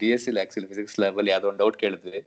D 0.00 0.08
S 0.14 0.24
C 0.26 0.32
actually 0.42 0.68
physics 0.72 0.96
lab 1.00 1.18
ಅಲ್ಲಿ 1.18 1.30
ಯಾವ್ದೋ 1.30 1.48
ಒಂದು 1.48 1.60
ಡೌಟ್ 1.62 1.76
ಕೇಳಿದ್ವಿ. 1.76 2.20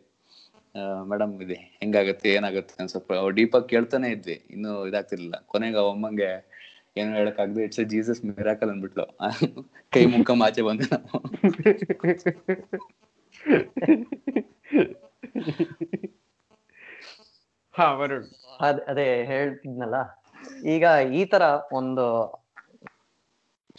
ಮೇಡಮ್ 1.12 1.34
ಇದೆ 1.44 1.58
ಹೆಂಗಾಗತ್ತೆ 1.82 2.30
ಏನಾಗುತ್ತೆ? 2.38 2.74
ಅಂತ 2.80 2.92
ಸ್ವಲ್ಪ 2.92 3.14
ಡೀಪಾಗಿ 3.38 3.68
ಕೇಳ್ತಾನೆ 3.74 4.08
ಇದ್ವಿ. 4.16 4.38
ಇನ್ನು 4.56 4.72
ಇದಾಗ್ತಿರ್ಲಿಲ್ಲ. 4.88 5.38
ಕೊನೆಗೆ 5.54 5.82
ಒಮ್ಮಂಗೆ 5.92 6.30
ಏನು 7.02 7.12
ಹೇಳಕ್ಕಾಗ್ದು 7.18 7.60
ಇಟ್ಸ್ 7.66 7.80
ಎ 7.84 7.86
ಜೀಸಸ್ 7.94 8.22
ಮಿರಾಕಲ್ 8.28 8.72
ಅಂದ್ಬಿಟ್ಲು. 8.74 9.06
ಕೈ 9.94 10.04
ಮುಖ 10.14 10.32
ಆಚೆ 10.48 10.62
ಬಂದು 10.68 10.86
ನಾವು. 10.94 11.20
ಅದೇ 18.92 19.08
ಹೇಳ್ತಿದ್ನಲ್ಲ 19.32 19.98
ಈಗ 20.76 20.86
ಈ 21.20 21.22
ತರ 21.34 21.44
ಒಂದು 21.80 22.06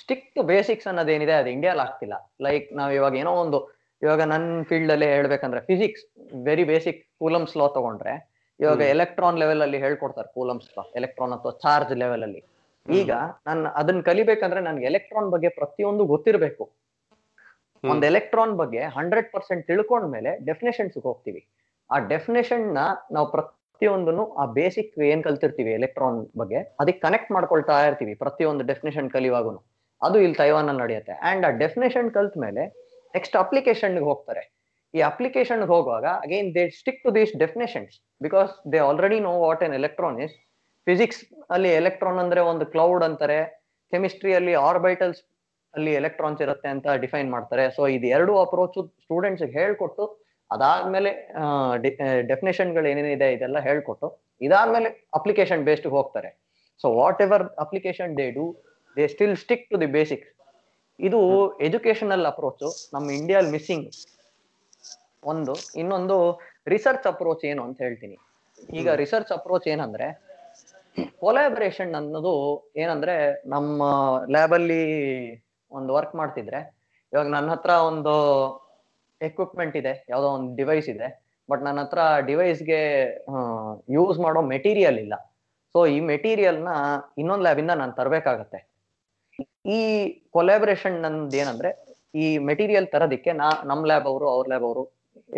ಸ್ಟಿಕ್ 0.02 0.24
ಬೇಸಿಕ್ಸ್ 0.24 0.48
ಬೇಸಿಕ್ಸ್ 0.50 0.88
ಅನ್ನೋದೇನಿದೆ 0.90 1.34
ಅದು 1.40 1.48
ಇಂಡಿಯಾಲ್ 1.56 1.80
ಆಗ್ತಿಲ್ಲ. 1.84 2.14
ಲೈಕ್ 2.46 2.66
ನಾವ್ 2.78 2.90
ಇವಾಗ 2.96 3.14
ಏನೋ 3.22 3.32
ಒಂದು 3.44 3.58
ಇವಾಗ 4.02 4.22
ನನ್ 4.32 4.48
ಫೀಲ್ಡ್ 4.70 4.92
ಅಲ್ಲಿ 4.94 5.06
ಹೇಳ್ಬೇಕಂದ್ರೆ 5.14 5.60
physics 5.68 6.04
very 6.48 6.64
basic 6.72 7.00
Coulomb's 7.20 7.54
law 7.60 7.66
ತಗೊಂಡ್ರೆ 7.76 8.14
ಇವಾಗ 8.60 8.80
ಎಲೆಕ್ಟ್ರಾನ್ 8.94 9.38
ಲೆವೆಲ್ 9.42 9.62
ಅಲ್ಲಿ 9.66 9.78
ಹೇಳ್ಕೊಡ್ತಾರೆ 9.84 10.28
ಕೂಲಮ್ಸ್ 10.36 10.68
ಲಾ 10.78 10.84
ಎಲೆಕ್ಟ್ರಾನ್ 11.00 11.34
ಅಥವಾ 11.38 11.52
ಚಾರ್ಜ್ 11.64 11.92
ಲೆವೆಲ್ 12.02 12.24
ಅಲ್ಲಿ. 12.28 12.42
ಈಗ 13.00 13.12
ನಾನು 13.46 13.68
ಅದನ್ನ 13.80 14.00
ಕಲಿಬೇಕಂದ್ರೆ 14.08 14.60
ನನ್ಗೆ 14.60 14.86
ಎಲೆಕ್ಟ್ರಾನ್ 14.86 15.28
ಬಗ್ಗೆ 15.34 15.48
ಪ್ರತಿಯೊಂದು 15.48 16.04
ಗೊತ್ತಿರಬೇಕು. 16.12 16.64
ಒಂದ್ 17.84 18.04
ಎಲೆಕ್ಟ್ರಾನ್ 18.04 18.54
ಬಗ್ಗೆ 18.60 18.82
ಹಂಡ್ರೆಡ್ 18.96 19.28
ಪರ್ಸೆಂಟ್ 19.32 19.62
ತಿಳ್ಕೊಂಡ್ಮೇಲೆ 19.66 20.30
ಡೆಫಿನೇಷನ್ಸ್ 20.46 20.96
ಹೋಗ್ತೀವಿ. 21.06 21.40
ಆ 21.90 21.98
ಡೆಫಿನೇಷನ್ನ 22.12 22.80
ನಾವು 23.12 23.26
ಪ್ರತಿಯೊಂದನ್ನು 23.34 24.24
ಆ 24.42 24.44
ಬೇಸಿಕ್ 24.58 24.92
ಏನ್ 25.12 25.22
ಕಲ್ತಿರ್ತೀವಿ 25.26 25.72
ಎಲೆಕ್ಟ್ರಾನ್ 25.72 26.18
ಬಗ್ಗೆ 26.40 26.58
ಅದಕ್ಕೆ 26.80 27.00
ಕನೆಕ್ಟ್ 27.06 27.30
ಮಾಡ್ಕೊಳ್ತಾ 27.36 27.76
ಇರ್ತೀವಿ 27.86 28.14
ಪ್ರತಿಯೊಂದು 28.14 28.64
ಡೆಫಿನೇಷನ್ 28.64 29.10
ಕಲಿಯುವಾಗೂ 29.10 29.52
ಅದು 30.02 30.16
ಇಲ್ಲಿ 30.24 30.38
ತೈವಾನ್ 30.42 30.68
ಅಲ್ಲಿ 30.68 30.82
ನಡೆಯುತ್ತೆ. 30.82 31.14
ಅಂಡ್ 31.30 31.46
ಆ 31.46 31.50
ಡೆಫಿನೇಷನ್ 31.64 32.08
ಕಲ್ತ 32.16 32.34
ಮೇಲೆ 32.38 32.62
ನೆಕ್ಸ್ಟ್ 33.14 33.36
ಅಪ್ಲಿಕೇಶನ್ 33.36 33.98
ಹೋಗ್ತಾರೆ. 34.08 34.42
ಈ 34.94 35.00
ಅಪ್ಲಿಕೇಶನ್ 35.10 35.62
ಹೋಗುವಾಗ 35.70 36.06
again 36.26 36.54
they 36.54 36.68
stick 36.80 37.02
to 37.04 37.14
these 37.14 37.32
definitions 37.44 37.94
because 38.22 38.50
they 38.72 38.78
already 38.88 39.20
know 39.20 39.32
what 39.46 39.62
an 39.62 39.74
electron 39.74 40.18
is 40.26 40.34
physics 40.88 41.22
ಅಲ್ಲಿ 41.54 41.70
ಎಲೆಕ್ಟ್ರಾನ್ 41.80 42.20
ಅಂದ್ರೆ 42.24 42.40
ಒಂದು 42.50 42.64
ಕ್ಲೌಡ್ 42.74 43.04
ಅಂತಾರೆ. 43.06 43.38
ಕೆಮಿಸ್ಟ್ರಿ 43.92 44.32
ಅಲ್ಲಿ 44.38 44.54
ಆರ್ಬೈಟಲ್ಸ್ 44.68 45.20
ಅಲ್ಲಿ 45.74 45.92
ಎಲೆಕ್ಟ್ರಾನ್ಸ್ 46.00 46.40
ಇರುತ್ತೆ 46.44 46.68
ಅಂತ 46.74 46.86
ಡಿಫೈನ್ 47.04 47.28
ಮಾಡ್ತಾರೆ. 47.34 47.64
ಸೊ 47.76 47.82
ಇದು 47.96 48.06
ಎರಡು 48.16 48.32
ಅಪ್ರೋಚ್ 48.44 48.78
ಸ್ಟೂಡೆಂಟ್ಸ್ 49.04 49.44
ಹೇಳ್ಕೊಟ್ಟು 49.58 50.04
ಅದಾದ್ಮೇಲೆ 50.50 51.10
ಡೆಫಿನೇಷನ್ಗಳು 52.30 52.86
ಏನೇನಿದೆ 52.92 53.28
ಇದೆಲ್ಲ 53.36 53.58
ಹೇಳ್ಕೊಟ್ಟು 53.68 54.08
ಇದಾದ್ಮೇಲೆ 54.46 54.88
ಅಪ್ಲಿಕೇಶನ್ 55.18 55.62
ಬೇಸ್ಡ್ 55.68 55.88
ಹೋಗ್ತಾರೆ. 55.96 56.30
So 56.82 56.86
whatever 57.26 57.44
application 57.64 58.10
they 58.20 58.26
do 58.36 58.44
they 58.96 59.06
still 59.14 59.36
stick 59.44 59.64
to 59.70 59.78
the 59.82 59.88
basics 59.98 60.30
ಇದು 60.98 61.20
ಎಜುಕೇಶನಲ್ 61.68 62.24
ಅಪ್ರೋಚ್ 62.32 62.64
ನಮ್ಮ 62.94 63.06
ಇಂಡಿಯಾಲ್ 63.20 63.48
ಮಿಸ್ಸಿಂಗ್ 63.54 63.88
ಒಂದು. 65.32 65.54
ಇನ್ನೊಂದು 65.80 66.16
ರಿಸರ್ಚ್ 66.74 67.06
ಅಪ್ರೋಚ್ 67.12 67.42
ಏನು 67.50 67.62
ಅಂತ 67.68 67.78
ಹೇಳ್ತೀನಿ. 67.86 68.16
ಈಗ 68.78 68.88
ರಿಸರ್ಚ್ 69.02 69.32
ಅಪ್ರೋಚ್ 69.36 69.66
ಏನಂದ್ರೆ 69.74 70.06
ಕೊಲಾಬರೇಷನ್ 71.22 71.92
ಅನ್ನೋದು 72.00 72.32
ಏನಂದ್ರೆ 72.82 73.14
ನಮ್ಮ 73.54 73.82
ಲ್ಯಾಬಲ್ಲಿ 74.34 74.82
ಒಂದು 75.72 75.90
ವರ್ಕ್ 75.96 76.14
ಮಾಡ್ತಿದ್ರೆ, 76.20 76.60
ಇವಾಗ 77.12 77.26
ನನ್ನ 77.36 77.48
ಹತ್ರ 77.54 77.72
ಒಂದು 77.90 78.14
ಎಕ್ವಿಪ್ಮೆಂಟ್ 79.20 79.76
ಇದೆ, 79.80 79.92
ಯಾವುದೋ 80.12 80.28
ಒಂದು 80.38 80.50
ಡಿವೈಸ್ 80.60 80.88
ಇದೆ 80.94 81.08
ಬಟ್ 81.50 81.62
ನನ್ನ 81.66 81.78
ಹತ್ರ 81.84 81.98
ಡಿವೈಸ್ಗೆ 82.28 82.80
ಯೂಸ್ 83.96 84.18
ಮಾಡೋ 84.24 84.40
ಮೆಟೀರಿಯಲ್ 84.54 84.98
ಇಲ್ಲ. 85.04 85.14
ಸೊ 85.74 85.80
ಈ 85.94 85.98
ಮೆಟೀರಿಯಲ್ನ 86.12 86.70
ಇನ್ನೊಂದು 87.20 87.44
ಲ್ಯಾಬಿಂದ 87.46 87.72
ನಾನು 87.82 87.92
ತರಬೇಕಾಗತ್ತೆ. 88.00 88.58
ಈ 89.76 89.80
ಕೊಲಾಬರೇಷನ್ 90.36 90.96
ನಂದು 91.04 91.36
ಏನಂದ್ರೆ, 91.42 91.70
ಈ 92.22 92.26
ಮೆಟೀರಿಯಲ್ 92.50 92.86
ತರೋದಿಕ್ಕೆ 92.94 93.32
ನಾ, 93.42 93.48
ನಮ್ 93.70 93.82
ಲ್ಯಾಬ್ 93.90 94.06
ಅವರು, 94.12 94.26
ಅವ್ರ 94.34 94.46
ಲ್ಯಾಬ್ 94.52 94.66
ಅವರು 94.68 94.84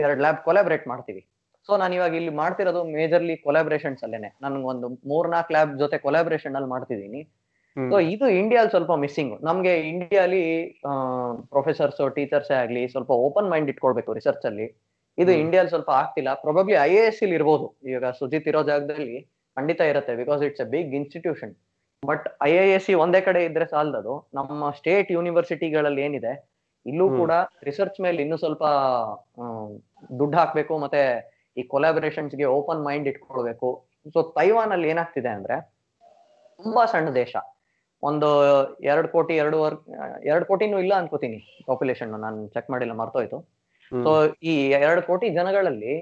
ಎರಡು 0.05 0.21
ಲ್ಯಾಬ್ 0.25 0.39
ಕೊಲಾಬರೇಟ್ 0.47 0.87
ಮಾಡ್ತೀವಿ. 0.93 1.23
ಸೊ 1.69 1.75
ನಾನು 1.81 1.95
ಇವಾಗ 1.99 2.14
ಇಲ್ಲಿ 2.19 2.33
ಮಾಡ್ತಿರೋದು 2.41 2.81
ಮೇಜರ್ಲಿ 2.97 3.35
ಕೊಲಾಬ್ರೇಷನ್ಸ್ 3.47 4.03
ಅಲ್ಲೇನೆ. 4.07 4.29
ನನ್ಗೆ 4.45 4.66
ಒಂದು 4.73 4.87
ಮೂರ್ನಾಲ್ಕು 5.11 5.53
ಲ್ಯಾಬ್ 5.55 5.73
ಜೊತೆ 5.83 5.97
ಕೊಲಾಬ್ರೇಷನ್ 6.05 6.55
ಅಲ್ಲಿ 6.59 6.71
ಮಾಡ್ತಿದ್ದೀನಿ. 6.75 7.21
ಸೊ 7.77 7.97
ಇದು 8.12 8.27
ಇಂಡಿಯಾಲ್ 8.41 8.69
ಸ್ವಲ್ಪ 8.75 8.93
ಮಿಸ್ಸಿಂಗ್ 9.03 9.35
ನಮ್ಗೆ 9.49 9.73
ಇಂಡಿಯಾಲಿ 9.91 10.43
ಪ್ರೊಫೆಸರ್ಸ್ 11.53 12.01
ಟೀಚರ್ಸ್ 12.16 12.53
ಆಗ್ಲಿ 12.61 12.83
ಸ್ವಲ್ಪ 12.95 13.11
ಓಪನ್ 13.27 13.49
ಮೈಂಡ್ 13.53 13.69
ಇಟ್ಕೊಳ್ಬೇಕು 13.73 14.16
ರಿಸರ್ಚ್ 14.19 14.47
ಅಲ್ಲಿ. 14.51 14.66
ಇದು. 15.23 15.33
ಇಂಡಿಯಾಲ್ 15.45 15.69
ಸ್ವಲ್ಪ 15.73 15.91
ಆಗ್ತಿಲ್ಲ. 16.01 16.31
ಪ್ರೊಬಬ್ಲಿ 16.45 16.77
ಐ 16.89 16.91
ಎ 16.99 17.05
ಎಸ್ 17.11 17.21
ಇಲ್ಲಿ 17.25 17.37
ಇರ್ಬೋದು. 17.41 17.66
ಇವಾಗ 17.91 18.11
ಸುಜಿತ್ 18.21 18.49
ಇರೋ 18.51 18.61
ಜಾಗದಲ್ಲಿ 18.71 19.16
ಖಂಡಿತ 19.57 19.81
ಇರುತ್ತೆ 19.93 20.12
because 20.23 20.43
it's 20.49 20.62
a 20.64 20.69
big 20.75 20.93
institution 21.01 21.55
but 22.03 22.27
I 22.49 22.53
I 22.64 22.69
S 22.75 22.87
C 22.89 22.95
ಒಂದೇ 23.05 23.21
ಕಡೆ 23.29 23.41
ಇದ್ರೆ 23.49 23.66
ಸಾಲದದು. 23.73 24.14
ನಮ್ಮ 24.39 24.71
ಸ್ಟೇಟ್ 24.81 25.09
ಯೂನಿವರ್ಸಿಟಿಗಳಲ್ಲಿ 25.16 26.03
ಏನಿದೆ 26.09 26.33
ಇಲ್ಲೂ 26.87 27.07
ಕೂಡ 27.21 27.33
ರಿಸರ್ಚ್ 27.69 27.99
ಮೇಲೆ 28.05 28.19
ಇನ್ನೂ 28.25 28.37
ಸ್ವಲ್ಪ 28.43 28.64
ದುಡ್ಡು 30.21 30.37
ಹಾಕ್ಬೇಕು 30.41 30.75
ಮತ್ತೆ 30.85 31.03
ಈ 31.59 31.63
collaborations 31.73 32.33
ಗೆ 32.41 32.47
ಓಪನ್ 32.57 32.83
ಮೈಂಡ್ 32.89 33.07
ಇಟ್ಕೊಳ್ಬೇಕು. 33.13 33.69
ಸೊ 34.15 34.23
ತೈವಾನ್ 34.39 34.73
ಅಲ್ಲಿ 34.77 34.89
ಏನಾಗ್ತಿದೆ 34.95 35.31
ಅಂದ್ರೆ 35.37 35.57
ತುಂಬಾ 36.61 36.83
ಸಣ್ಣ 36.93 37.09
ದೇಶ. 37.23 37.37
ಒಂದು 38.03 38.29
ಎರಡು 38.91 39.09
ಕೋಟಿ 39.15 39.35
ಎರಡೂವರೆ 39.43 39.77
ಎರಡು 40.31 40.45
ಕೋಟಿನೂ 40.51 40.77
ಇಲ್ಲ 40.85 40.95
ಅನ್ಕೋತೀನಿ 41.01 41.39
ಪಾಪ್ಯುಲೇಷನ್ 41.69 42.11
ನಾನು 42.25 42.39
ಚೆಕ್ 42.55 42.69
ಮಾಡಿಲ್ಲ 42.73 42.95
ಮರ್ತೋಯ್ತು. 43.01 43.39
ಸೊ 44.05 44.11
ಈ 44.51 44.55
ಎರಡು 44.85 45.03
ಕೋಟಿ 45.11 45.29
ಜನಗಳಲ್ಲಿ 45.39 45.95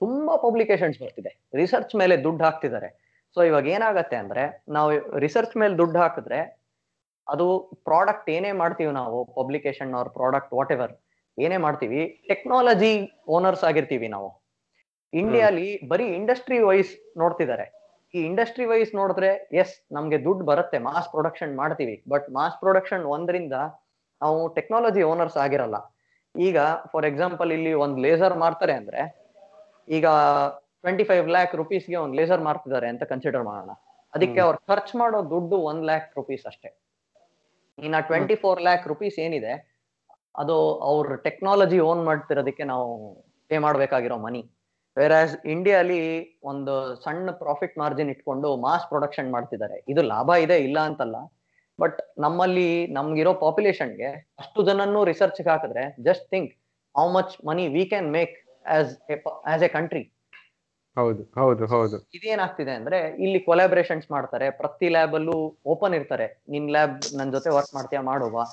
ತುಂಬಾ 0.00 0.34
ಪಬ್ಲಿಕೇಶನ್ಸ್ 0.44 0.98
ಬರ್ತಿದೆ. 1.02 1.32
ರಿಸರ್ಚ್ 1.60 1.94
ಮೇಲೆ 2.00 2.14
ದುಡ್ಡು 2.26 2.42
ಹಾಕ್ತಿದ್ದಾರೆ. 2.46 2.88
ಸೊ 3.36 3.42
ಇವಾಗ 3.50 3.66
ಏನಾಗತ್ತೆ 3.76 4.16
ಅಂದ್ರೆ 4.22 4.42
ನಾವು 4.76 4.90
ರಿಸರ್ಚ್ 5.24 5.54
ಮೇಲೆ 5.60 5.74
ದುಡ್ಡು 5.80 5.98
ಹಾಕಿದ್ರೆ 6.02 6.40
ಅದು 7.26 7.46
ಪ್ರಾಡಕ್ಟ್ 7.88 8.28
ಏನೇ 8.36 8.52
ಮಾಡ್ತೀವಿ 8.62 8.92
ನಾವು 9.00 9.18
ಪಬ್ಲಿಕೇಶನ್ 9.38 9.92
ಅವ್ರ 9.98 10.08
ಪ್ರಾಡಕ್ಟ್ 10.18 10.52
ವಾಟ್ 10.58 10.72
ಎವರ್ 10.76 10.94
ಏನೇ 11.38 11.58
ಮಾಡ್ತೀವಿ 11.66 12.00
ಟೆಕ್ನಾಲಜಿ 12.30 12.92
ಓನರ್ಸ್ 13.36 13.64
ಆಗಿರ್ತೀವಿ 13.68 14.08
ನಾವು. 14.16 14.28
ಇಂಡಿಯಾಲಿ 15.20 15.66
ಬರೀ 15.90 16.06
ಇಂಡಸ್ಟ್ರಿ 16.18 16.58
ವೈಸ್ 16.68 16.92
ನೋಡ್ತಿದ್ದಾರೆ. 17.22 17.66
ಈ 18.14 18.20
ಇಂಡಸ್ಟ್ರಿ 18.30 18.64
ವೈಸ್ 18.70 18.92
ನೋಡಿದ್ರೆ 19.00 19.30
ಎಸ್ 19.62 19.74
ನಮ್ಗೆ 19.96 20.18
ದುಡ್ಡು 20.26 20.44
ಬರುತ್ತೆ 20.50 20.78
ಮಾಸ್ 20.88 21.08
ಪ್ರೊಡಕ್ಷನ್ 21.14 21.52
ಮಾಡ್ತೀವಿ. 21.60 21.96
ಬಟ್ 22.12 22.26
ಮಾಸ್ 22.36 22.56
ಪ್ರೊಡಕ್ಷನ್ 22.62 23.04
ಒಂದರಿಂದ 23.14 23.56
ನಾವು 24.22 24.38
ಟೆಕ್ನಾಲಜಿ 24.56 25.02
ಓನರ್ಸ್ 25.12 25.38
ಆಗಿರಲ್ಲ. 25.44 25.78
ಈಗ 26.34 26.58
ಫಾರ್ 26.92 27.06
ಎಕ್ಸಾಂಪಲ್ 27.10 27.50
ಇಲ್ಲಿ 27.56 27.72
ಒಂದು 27.84 27.98
ಲೇಸರ್ 28.04 28.36
ಮಾಡ್ತಾರೆ 28.44 28.74
ಅಂದ್ರೆ 28.80 29.02
ಈಗ 29.96 30.06
ಟ್ವೆಂಟಿ 30.84 31.04
ಫೈವ್ 31.08 31.26
ಲ್ಯಾಕ್ 31.36 31.52
ರುಪೀಸ್ಗೆ 31.60 31.98
ಒಂದು 32.04 32.16
ಲೇಸರ್ 32.20 32.42
ಮಾಡ್ತಿದ್ದಾರೆ 32.48 32.88
ಅಂತ 32.92 33.02
ಕನ್ಸಿಡರ್ 33.12 33.44
ಮಾಡೋಣ. 33.50 33.72
ಅದಕ್ಕೆ 34.14 34.40
ಅವ್ರು 34.46 34.58
ಖರ್ಚ್ 34.70 34.92
ಮಾಡೋ 35.00 35.18
ದುಡ್ಡು 35.34 35.56
ಒನ್ 35.70 35.80
ಲ್ಯಾಕ್ 35.90 36.08
ರುಪೀಸ್ 36.18 36.44
ಅಷ್ಟೇ. 36.50 36.70
ಇನ್ನ 37.78 37.96
ಟ್ವೆಂಟಿ 38.08 38.36
ಫೋರ್ 38.42 38.60
ಲ್ಯಾಕ್ 38.66 38.84
ರುಪೀಸ್ 38.92 39.16
ಏನಿದೆ 39.26 39.54
ಅದು 40.42 40.56
ಅವ್ರ 40.90 41.16
ಟೆಕ್ನಾಲಜಿ 41.26 41.78
ಓನ್ 41.90 42.02
ಮಾಡ್ತಿರೋದಕ್ಕೆ 42.08 42.64
ನಾವು 42.72 42.88
ಪೇ 43.50 43.56
ಮಾಡ್ಬೇಕಾಗಿರೋ 43.64 44.16
ಮನಿ 44.26 44.42
ವೇರಾಸ್ 44.96 45.34
ಇಂಡಿಯಾಲಿ 45.44 46.00
ಒಂದು 46.50 46.74
ಸಣ್ಣ 47.04 47.30
ಪ್ರಾಫಿಟ್ 47.42 47.78
ಮಾರ್ಜಿನ್ 47.78 48.10
ಇಟ್ಕೊಂಡು 48.10 48.56
ಮಾಸ್ 48.56 48.88
ಪ್ರೊಡಕ್ಷನ್ 48.88 49.30
ಮಾಡ್ತಿದ್ದಾರೆ. 49.30 49.76
ಇದು 49.88 50.02
ಲಾಭ 50.12 50.30
ಇದೆ 50.44 50.58
ಇಲ್ಲ 50.66 50.78
ಅಂತಲ್ಲ. 50.88 51.16
ಬಟ್ 51.78 52.00
ನಮ್ಮಲ್ಲಿ 52.18 52.68
ನಮ್ಗಿರೋ 52.96 53.32
ಪಾಪ್ಯುಲೇಷನ್ಗೆ 53.34 54.10
ಅಷ್ಟು 54.38 54.62
ಜನನ್ನು 54.62 55.04
ರಿಸರ್ಚ್ 55.04 55.40
ಹಾಕಿದ್ರೆ 55.48 55.84
just 56.08 56.26
think 56.34 56.52
how 56.94 57.06
much 57.16 57.32
money 57.46 57.64
we 57.76 57.84
can 57.92 58.10
make 58.16 58.34
as 58.76 58.92
as 59.52 59.64
a 59.68 59.70
country 59.76 60.04
ಹೌದು 60.96 61.22
ಹೌದು 61.38 61.64
ಹೌದು. 61.72 61.96
ಇದೇನಾಗ್ತಿದೆ 62.16 62.70
ಅಂದ್ರೆ 62.70 62.98
ಇಲ್ಲಿ 63.24 63.38
ಕೊಲಾಬ್ರೇಷನ್ಸ್ 63.46 64.06
ಮಾಡ್ತಾರೆ 64.10 64.50
ಪ್ರತಿ 64.50 64.88
ಲ್ಯಾಬ್ 64.88 65.14
ಅಲ್ಲೂ 65.18 65.36
ಓಪನ್ 65.72 65.94
ಇರ್ತಾರೆ. 65.94 66.26
ನಿನ್ 66.48 66.68
ಲ್ಯಾಬ್ 66.70 66.98
ನನ್ 67.18 67.32
ಜೊತೆ 67.32 67.50
ವರ್ಕ್ 67.50 67.72
ಮಾಡ್ತೀಯಾ 67.74 68.02
ಮಾಡುವ? 68.02 68.44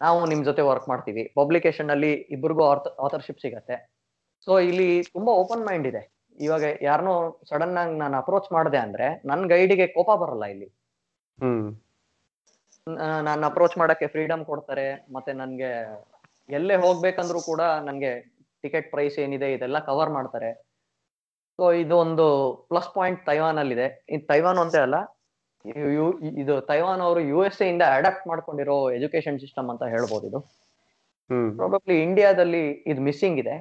ನಾವು 0.00 0.18
ನಿಮ್ 0.26 0.42
ಜೊತೆ 0.44 0.62
ವರ್ಕ್ 0.62 0.88
ಮಾಡ್ತೀವಿ. 0.88 1.22
ಪಬ್ಲಿಕೇಶನ್ 1.40 1.90
ಅಲ್ಲಿ 1.90 2.12
ಇಬ್ಬರಿಗೂ 2.36 2.64
ಆಥರ್ಶಿಪ್ 3.06 3.40
ಸಿಗತ್ತೆ. 3.40 3.76
ಸೊ 4.46 4.58
ಇಲ್ಲಿ 4.60 4.88
ತುಂಬಾ 5.14 5.32
ಓಪನ್ 5.32 5.66
ಮೈಂಡ್ 5.66 5.86
ಇದೆ. 5.86 6.02
ಇವಾಗ 6.38 6.64
ಯಾರನ್ನೋ 6.82 7.14
ಸಡನ್ 7.50 7.76
ಆಗಿ 7.76 7.94
ನಾನು 7.94 8.16
ಅಪ್ರೋಚ್ 8.18 8.52
ಮಾಡಿದೆ 8.52 8.78
ಅಂದ್ರೆ 8.78 9.06
ನನ್ 9.24 9.42
ಗೈಡಿಗೆ 9.48 9.86
ಕೋಪ 9.86 10.10
ಬರಲ್ಲ 10.22 10.44
ಇಲ್ಲಿ. 10.44 10.68
ಹ್ಮ್. 11.38 11.66
ನಾನು 13.22 13.42
ಅಪ್ರೋಚ್ 13.46 13.78
ಮಾಡಕ್ಕೆ 13.78 14.06
ಫ್ರೀಡಮ್ 14.06 14.44
ಕೊಡ್ತಾರೆ 14.44 14.86
ಮತ್ತೆ 15.12 15.32
ನನ್ಗೆ 15.32 15.70
ಎಲ್ಲೇ 16.48 16.76
ಹೋಗ್ಬೇಕಂದ್ರೂ 16.76 17.40
ಕೂಡ 17.40 17.62
ನನ್ಗೆ 17.88 18.12
ಟಿಕೆಟ್ 18.64 18.90
ಪ್ರೈಸ್ 18.90 19.18
ಏನಿದೆ 19.18 19.52
ಇದೆಲ್ಲ 19.54 19.78
ಕವರ್ 19.78 20.10
ಮಾಡ್ತಾರೆ. 20.10 20.50
ಸೊ 21.58 21.72
ಇದು 21.72 21.94
ಒಂದು 21.96 22.26
ಪ್ಲಸ್ 22.68 22.94
ಪಾಯಿಂಟ್ 22.94 23.20
ತೈವಾನ್ 23.26 23.58
ಅಲ್ಲಿ 23.58 23.74
ಇದೆ 23.74 23.86
ತೈವಾನ್ 24.26 24.58
ಒಂದೇ 24.58 24.78
ಅಲ್ಲ 24.78 24.98
ಇದು 26.42 26.54
ತೈವಾನ್ 26.60 27.00
ಅವರು 27.00 27.20
ಯು 27.20 27.44
ಎಸ್ 27.44 27.60
ಎ 27.62 27.68
ಇಂದ 27.68 27.84
ಅಡಾಪ್ಟ್ 27.96 28.24
ಮಾಡ್ಕೊಂಡಿರೋ 28.28 28.76
ಎಜುಕೇಶನ್ 28.90 29.38
ಸಿಸ್ಟಮ್ 29.40 29.68
ಅಂತ 29.70 29.84
ಹೇಳ್ಬೋದು 29.84 30.26
ಇದು. 30.30 30.40
ಪ್ರಾಬಬ್ಲಿ 31.56 32.02
ಇಂಡಿಯಾದಲ್ಲಿ 32.02 32.62
ಇದು 32.86 33.00
ಮಿಸ್ಸಿಂಗ್ 33.00 33.38
ಇದೆ. 33.38 33.54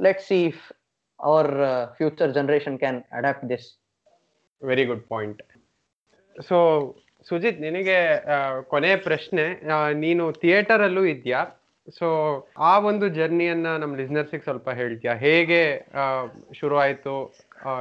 Let 0.00 0.20
see 0.20 0.38
if 0.44 0.62
our 1.20 1.50
future 1.98 2.32
generation 2.32 2.74
can 2.78 2.98
adapt 3.12 3.46
this. 3.52 3.64
Very 4.62 4.84
good 4.84 5.04
point 5.08 5.40
so 6.36 6.56
Sujith 7.26 7.60
ನಿನಗೆ 7.60 7.96
ಕೊನೆಯ 8.68 8.96
ಪ್ರಶ್ನೆ 9.06 9.44
ನೀನು 9.94 10.32
ಥಿಯೇಟರ್ 10.32 10.82
ಅಲ್ಲೂ 10.82 11.04
ಇದೆಯಾ? 11.04 11.40
ಸೊ 11.98 12.06
ಆ 12.58 12.78
ಒಂದು 12.78 13.08
ಜರ್ನಿಯನ್ನ 13.08 13.68
ನಮ್ಮ 13.76 13.96
ಲಿಸ್ನರ್ಸಿಗೆ 13.96 14.44
ಸ್ವಲ್ಪ 14.44 14.70
ಹೇಳ್ತೀಯಾ? 14.70 15.14
ಹೇಗೆ 15.16 15.60
ಆ, 15.94 16.04
ಶುರು 16.52 16.76
ಆಯ್ತು 16.78 17.14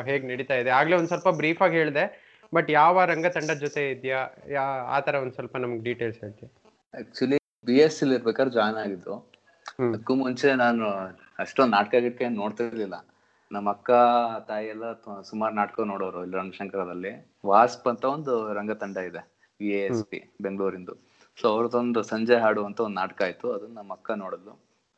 ಹೇಗೆ 0.04 0.28
ನಡೀತಾ 0.28 0.56
ಇದೆ? 0.56 0.70
ಆಗ್ಲೇ 0.70 0.96
ಒಂದ್ 0.96 1.08
ಸ್ವಲ್ಪ 1.08 1.30
ಬ್ರೀಫ್ 1.30 1.62
ಆಗಿ 1.62 1.78
ಹೇಳಿದೆ 1.78 2.06
ಬಟ್ 2.54 2.72
ಯಾವ 2.72 3.06
ರಂಗ 3.06 3.28
ತಂಡದ 3.28 3.60
ಜೊತೆ 3.66 3.92
ಇದೆಯಾ? 3.92 4.22
ಯಾ 4.56 4.64
ಆ 4.96 5.00
ತರ 5.00 5.16
ಒಂದ್ 5.16 5.34
ಸ್ವಲ್ಪ 5.34 5.58
ನಮ್ಗೆ 5.58 5.84
ಡೀಟೇಲ್ಸ್ 5.90 6.20
ಹೇಳ್ತೀಯಾ? 6.24 6.50
ಆಕ್ಚುಲಿ 6.94 7.40
ಬಿ 7.66 7.78
ಎಸ್ 7.80 7.98
ಸಿ 8.00 8.06
ಇರ್ಬೇಕಾದ್ರೆ 8.18 8.54
ಜಾಯ್ನ್ 8.54 8.78
ಆಗಿದ್ದು. 8.78 9.16
ಅದಕ್ಕೂ 9.80 10.14
ಮುಂಚೆ 10.16 10.50
ನಾನು 10.56 10.86
ಅಷ್ಟೊಂದು 11.40 11.74
ನಾಟಕ 11.78 11.96
ಗಿಟ್ಕ 12.06 12.22
ಏನ್ 12.22 12.36
ನೋಡ್ತಿರ್ಲಿಲ್ಲ 12.36 12.96
ನಮ್ಮ 13.52 13.68
ಅಕ್ಕ 13.70 13.92
ತಾಯಿ 14.48 14.68
ಎಲ್ಲ 14.68 14.86
ಸುಮಾರು 15.30 15.54
ನಾಟಕ 15.56 15.86
ನೋಡೋರು 15.92 16.20
ಇಲ್ಲಿ 16.24 16.38
ರಂಗಶಂಕರದಲ್ಲಿ 16.38 17.12
ವಾಸ್ಪ್ 17.46 17.86
ಅಂತ 17.88 18.06
ಒಂದು 18.16 18.34
ರಂಗತಂಡ 18.54 18.98
ಇದೆ 19.10 19.22
ವಿ 19.60 19.70
ಎಸ್ 19.80 20.04
ಪಿ 20.12 20.20
ಬೆಂಗಳೂರಿಂದು. 20.42 20.94
ಸೊ 21.38 21.46
ಅವ್ರದ್ದೊಂದು 21.54 22.02
ಸಂಜೆ 22.12 22.36
ಹಾಡು 22.36 22.62
ಅಂತ 22.66 22.80
ಒಂದು 22.88 22.98
ನಾಟಕ 23.02 23.22
ಆಯ್ತು 23.22 23.48
ಅದನ್ನ 23.56 23.74
ನಮ್ಮ 23.80 23.92
ಅಕ್ಕ 23.94 24.12
ನೋಡಿದ್ಲು. 24.24 24.54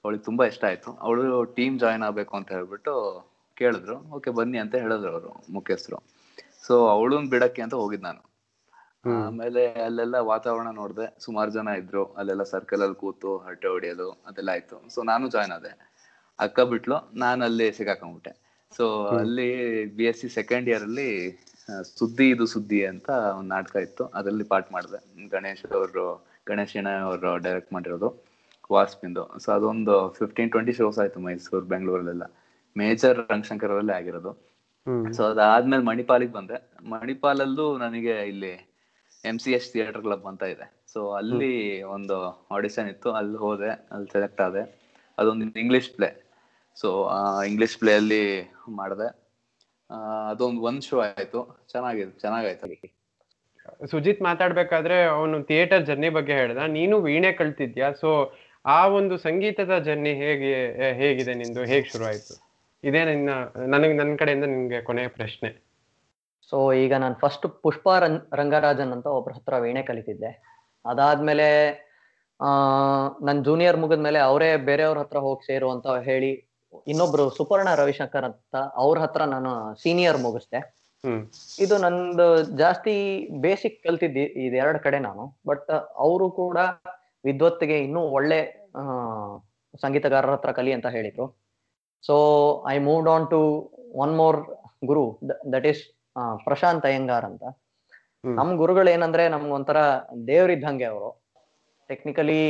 ಅವಳಿಗೆ 0.05 0.23
ತುಂಬಾ 0.23 0.43
ಇಷ್ಟ 0.51 0.63
ಆಯ್ತು. 0.69 0.91
ಅವಳು 1.05 1.23
ಟೀಮ್ 1.57 1.75
ಜಾಯ್ನ್ 1.84 2.03
ಆಗ್ಬೇಕು 2.07 2.34
ಅಂತ 2.39 2.49
ಹೇಳ್ಬಿಟ್ಟು 2.51 2.93
ಕೇಳಿದ್ರು. 3.57 3.97
ಓಕೆ 4.17 4.29
ಬನ್ನಿ 4.39 4.59
ಅಂತ 4.63 4.75
ಹೇಳಿದ್ರು 4.84 5.11
ಅವರು 5.11 5.32
ಮುಖ್ಯಸ್ಥರು 5.57 5.99
ಸೊ 6.67 6.73
ಅವಳನ್ನ 6.88 7.27
ಬಿಡಕ್ಕೆ 7.36 7.61
ಅಂತ 7.65 7.75
ಹೋಗಿದ್ 7.82 8.05
ನಾನು. 8.09 8.21
ಆಮೇಲೆ 9.05 9.73
ಅಲ್ಲೆಲ್ಲ 9.73 10.15
ವಾತಾವರಣ 10.15 10.69
ನೋಡಿದೆ 10.71 11.15
ಸುಮಾರು 11.19 11.51
ಜನ 11.51 11.67
ಇದ್ರು. 11.67 12.05
ಅಲ್ಲೆಲ್ಲ 12.05 12.43
ಸರ್ಕಲ್ 12.43 12.81
ಅಲ್ಲಿ 12.81 12.95
ಕೂತು 12.95 13.37
ಹರಟೆ 13.37 13.67
ಹೊಡಿಯೋದು 13.67 14.09
ಅದೆಲ್ಲ 14.27 14.49
ಆಯ್ತು. 14.49 14.89
ಸೊ 14.93 15.03
ನಾನು 15.03 15.29
ಜಾಯ್ನ್ 15.29 15.51
ಆದೆ. 15.51 15.71
ಅಕ್ಕ 16.39 16.59
ಬಿಟ್ಲು 16.59 17.11
ನಾನು 17.13 17.45
ಅಲ್ಲಿ 17.45 17.71
ಸಿಗಾಕೊಂಡ್ಬಿಟ್ಟೆ. 17.73 18.33
ಸೊ 18.77 19.05
ಅಲ್ಲಿ 19.05 19.85
B 19.95 20.05
S 20.05 20.21
C 20.21 20.29
second 20.29 20.69
year 20.69 20.81
ಅಲ್ಲಿ 20.81 21.39
ಸುದ್ದಿ 21.97 22.29
ಇದು 22.29 22.45
ಸುದ್ದಿ 22.45 22.85
ಅಂತ 22.85 23.09
ಒಂದು 23.09 23.49
ನಾಟಕ 23.49 23.75
ಇತ್ತು. 23.75 24.05
ಅದರಲ್ಲಿ 24.05 24.43
ಪಾಠ 24.43 24.65
ಮಾಡಿದೆ. 24.71 24.99
ಗಣೇಶ್ 25.29 25.65
ಅವರು 25.73 26.05
ಗಣೇಶ್ 26.47 26.77
ಅವರು 26.87 27.37
ಡೈರೆಕ್ಟ್ 27.37 27.73
ಮಾಡಿರೋದು 27.73 28.09
ವಾಸ್ಪಿಂದು 28.71 29.39
ಸೊ 29.39 29.51
ಅದೊಂದು 29.51 30.09
ಫಿಫ್ಟೀನ್ 30.09 30.51
ಟ್ವೆಂಟಿ 30.51 30.73
ಶೋಸ್ 30.73 30.99
ಆಯ್ತು 30.99 31.19
ಮೈಸೂರು 31.19 31.65
ಬೆಂಗಳೂರಲ್ಲೆಲ್ಲ. 31.65 32.25
ಮೇಜರ್ 32.77 33.17
ರಂಗಶಂಕರ್ 33.31 33.71
ಅವರಲ್ಲೇ 33.71 33.93
ಆಗಿರೋದು. 33.93 34.31
ಸೊ 35.17 35.23
ಅದಾದ್ಮೇಲೆ 35.23 35.83
ಮಣಿಪಾಲಿಗೆ 35.83 36.33
ಬಂದೆ. 36.33 36.57
ಮಣಿಪಾಲಲ್ಲೂ 36.83 37.77
ನನಗೆ 37.77 38.27
ಇಲ್ಲಿ 38.27 38.70
M 39.26 39.39
C 39.39 39.51
S 39.53 39.72
theatre 39.72 40.01
club 40.01 40.26
ಅಂತ 40.26 40.43
ಇದೆ. 40.43 40.65
ಸೊ 40.93 41.11
ಅಲ್ಲಿ 41.11 41.84
ಒಂದು 41.95 42.47
ಆಡಿಷನ್ 42.51 42.89
ಇತ್ತು. 42.89 43.11
ಅಲ್ಲಿ 43.11 43.38
ಹೋದೆ 43.38 43.69
ಅಲ್ಲಿ 43.91 44.07
ಸೆಲೆಕ್ಟ್ 44.13 44.41
ಆದೆ. 44.41 44.63
ಅದೊಂದು 45.17 45.59
English 45.59 45.89
play 45.89 46.09
so 46.76 47.09
English 47.47 47.78
play 47.78 47.93
ಅಲ್ಲಿ 47.93 48.24
ಮಾಡಿದೆ. 48.69 49.07
ಅದೊಂದು 50.30 50.61
ಒಂದ್ 50.61 50.82
ಶೋ 50.82 50.99
ಆಯ್ತು. 50.99 51.67
ಚೆನ್ನಾಗಿದೆ 51.72 52.11
ಚೆನ್ನಾಗಾಯ್ತು. 52.11 52.89
ಸುಜಿತ್ 53.91 54.22
ಮಾತಾಡ್ಬೇಕಾದ್ರೆ 54.22 55.03
ಅವನು 55.03 55.43
ಥಿಯೇಟರ್ 55.43 55.86
ಜರ್ನಿ 55.86 56.09
ಬಗ್ಗೆ 56.09 56.34
ಹೇಳ್ದ. 56.34 56.57
ನೀನು 56.57 57.01
ವೀಣೆ 57.01 57.32
ಕಲ್ತಿದ್ಯಾ 57.32 57.91
ಸೊ 57.91 58.34
ಆ 58.65 58.88
ಒಂದು 58.88 59.17
ಸಂಗೀತದ 59.17 59.74
ಜರ್ನಿ 59.80 60.13
ಹೇಗೆ 60.13 60.49
ಹೇಗಿದೆ 60.93 61.34
ನಿಂದು? 61.34 61.61
ಹೇಗ್ 61.63 61.88
ಶುರು 61.88 62.05
ಆಯ್ತು 62.05 62.36
ಇದೇ 62.84 63.01
ನಿನ್ನ 63.05 63.30
ನನಗೆ 63.74 63.93
ನನ್ನ 63.93 64.15
ಕಡೆಯಿಂದ 64.15 64.43
ನಿನ್ಗೆ 64.43 64.82
ಕೊನೆಯ 64.82 65.07
ಪ್ರಶ್ನೆ. 65.07 65.49
ಸೊ 66.49 66.57
ಈಗ 66.73 66.93
ನಾನು 67.03 67.15
ಫಸ್ಟ್ 67.15 67.45
ಪುಷ್ಪ 67.63 67.87
ರನ್- 68.03 68.23
ರಂಗರಾಜನ್ 68.33 68.93
ಅಂತ 68.95 69.07
ಒಬ್ರ 69.17 69.33
ಹತ್ರ 69.37 69.55
ವೀಣೆ 69.63 69.83
ಕಲಿತಿದ್ದೆ. 69.89 70.31
ಅದಾದ್ಮೇಲೆ 70.85 71.47
ಆ 72.39 72.49
ನನ್ 73.21 73.39
ಜೂನಿಯರ್ 73.45 73.77
ಮುಗಿದ್ಮೇಲೆ 73.77 74.19
ಅವರೇ 74.19 74.49
ಬೇರೆಯವ್ರ 74.69 74.99
ಹತ್ರ 74.99 75.19
ಹೋಗಿ 75.25 75.43
ಸೇರು 75.45 75.67
ಅಂತ 75.71 75.87
ಹೇಳಿ 76.07 76.31
ಇನ್ನೊಬ್ರು 76.87 77.23
ಸುಪರ್ಣ 77.29 77.69
ರವಿಶಂಕರ್ 77.75 78.25
ಅಂತ 78.29 78.55
ಅವ್ರ 78.83 78.97
ಹತ್ರ 78.99 79.21
ನಾನು 79.33 79.51
ಸೀನಿಯರ್ 79.83 80.19
ಮುಗಿಸ್ದೆ. 80.25 80.59
ಇದು 81.59 81.75
ನಂದು 81.77 82.25
ಜಾಸ್ತಿ 82.57 82.95
ಬೇಸಿಕ್ 83.41 83.77
ಕಲ್ತಿದ್ದಿ 83.83 84.25
ಇದೆರಡು 84.45 84.79
ಕಡೆ 84.79 84.99
ನಾನು. 84.99 85.23
ಬಟ್ 85.47 85.69
ಅವರು 86.05 86.27
ಕೂಡ 86.41 86.57
ವಿದ್ವತ್ತಿಗೆ 87.25 87.77
ಇನ್ನೂ 87.79 88.01
ಒಳ್ಳೆ 88.17 88.39
ಸಂಗೀತಗಾರರ 89.81 90.33
ಹತ್ರ 90.35 90.51
ಕಲಿ 90.51 90.71
ಅಂತ 90.77 90.87
ಹೇಳಿದ್ರು. 90.87 91.25
So 92.03 92.15
I 92.69 92.77
moved 92.79 93.09
on 93.09 93.27
to 93.29 93.39
one 94.03 94.13
more 94.15 94.39
guru 94.85 95.05
that 95.53 95.67
is 95.71 95.81
Prashanth 96.45 96.86
Iyengar 96.86 97.26
ಅಂತ. 97.26 97.43
ನಮ್ 98.24 98.49
ಗುರುಗಳು 98.57 98.89
ಏನಂದ್ರೆ 98.89 99.24
ನಮ್ಗೆ 99.30 99.53
ಒಂಥರ 99.59 99.78
ದೇವ್ರಿದ್ದಂಗೆ 100.28 100.86
ಅವರು. 100.86 101.09
ಟೆಕ್ನಿಕಲಿ 101.89 102.41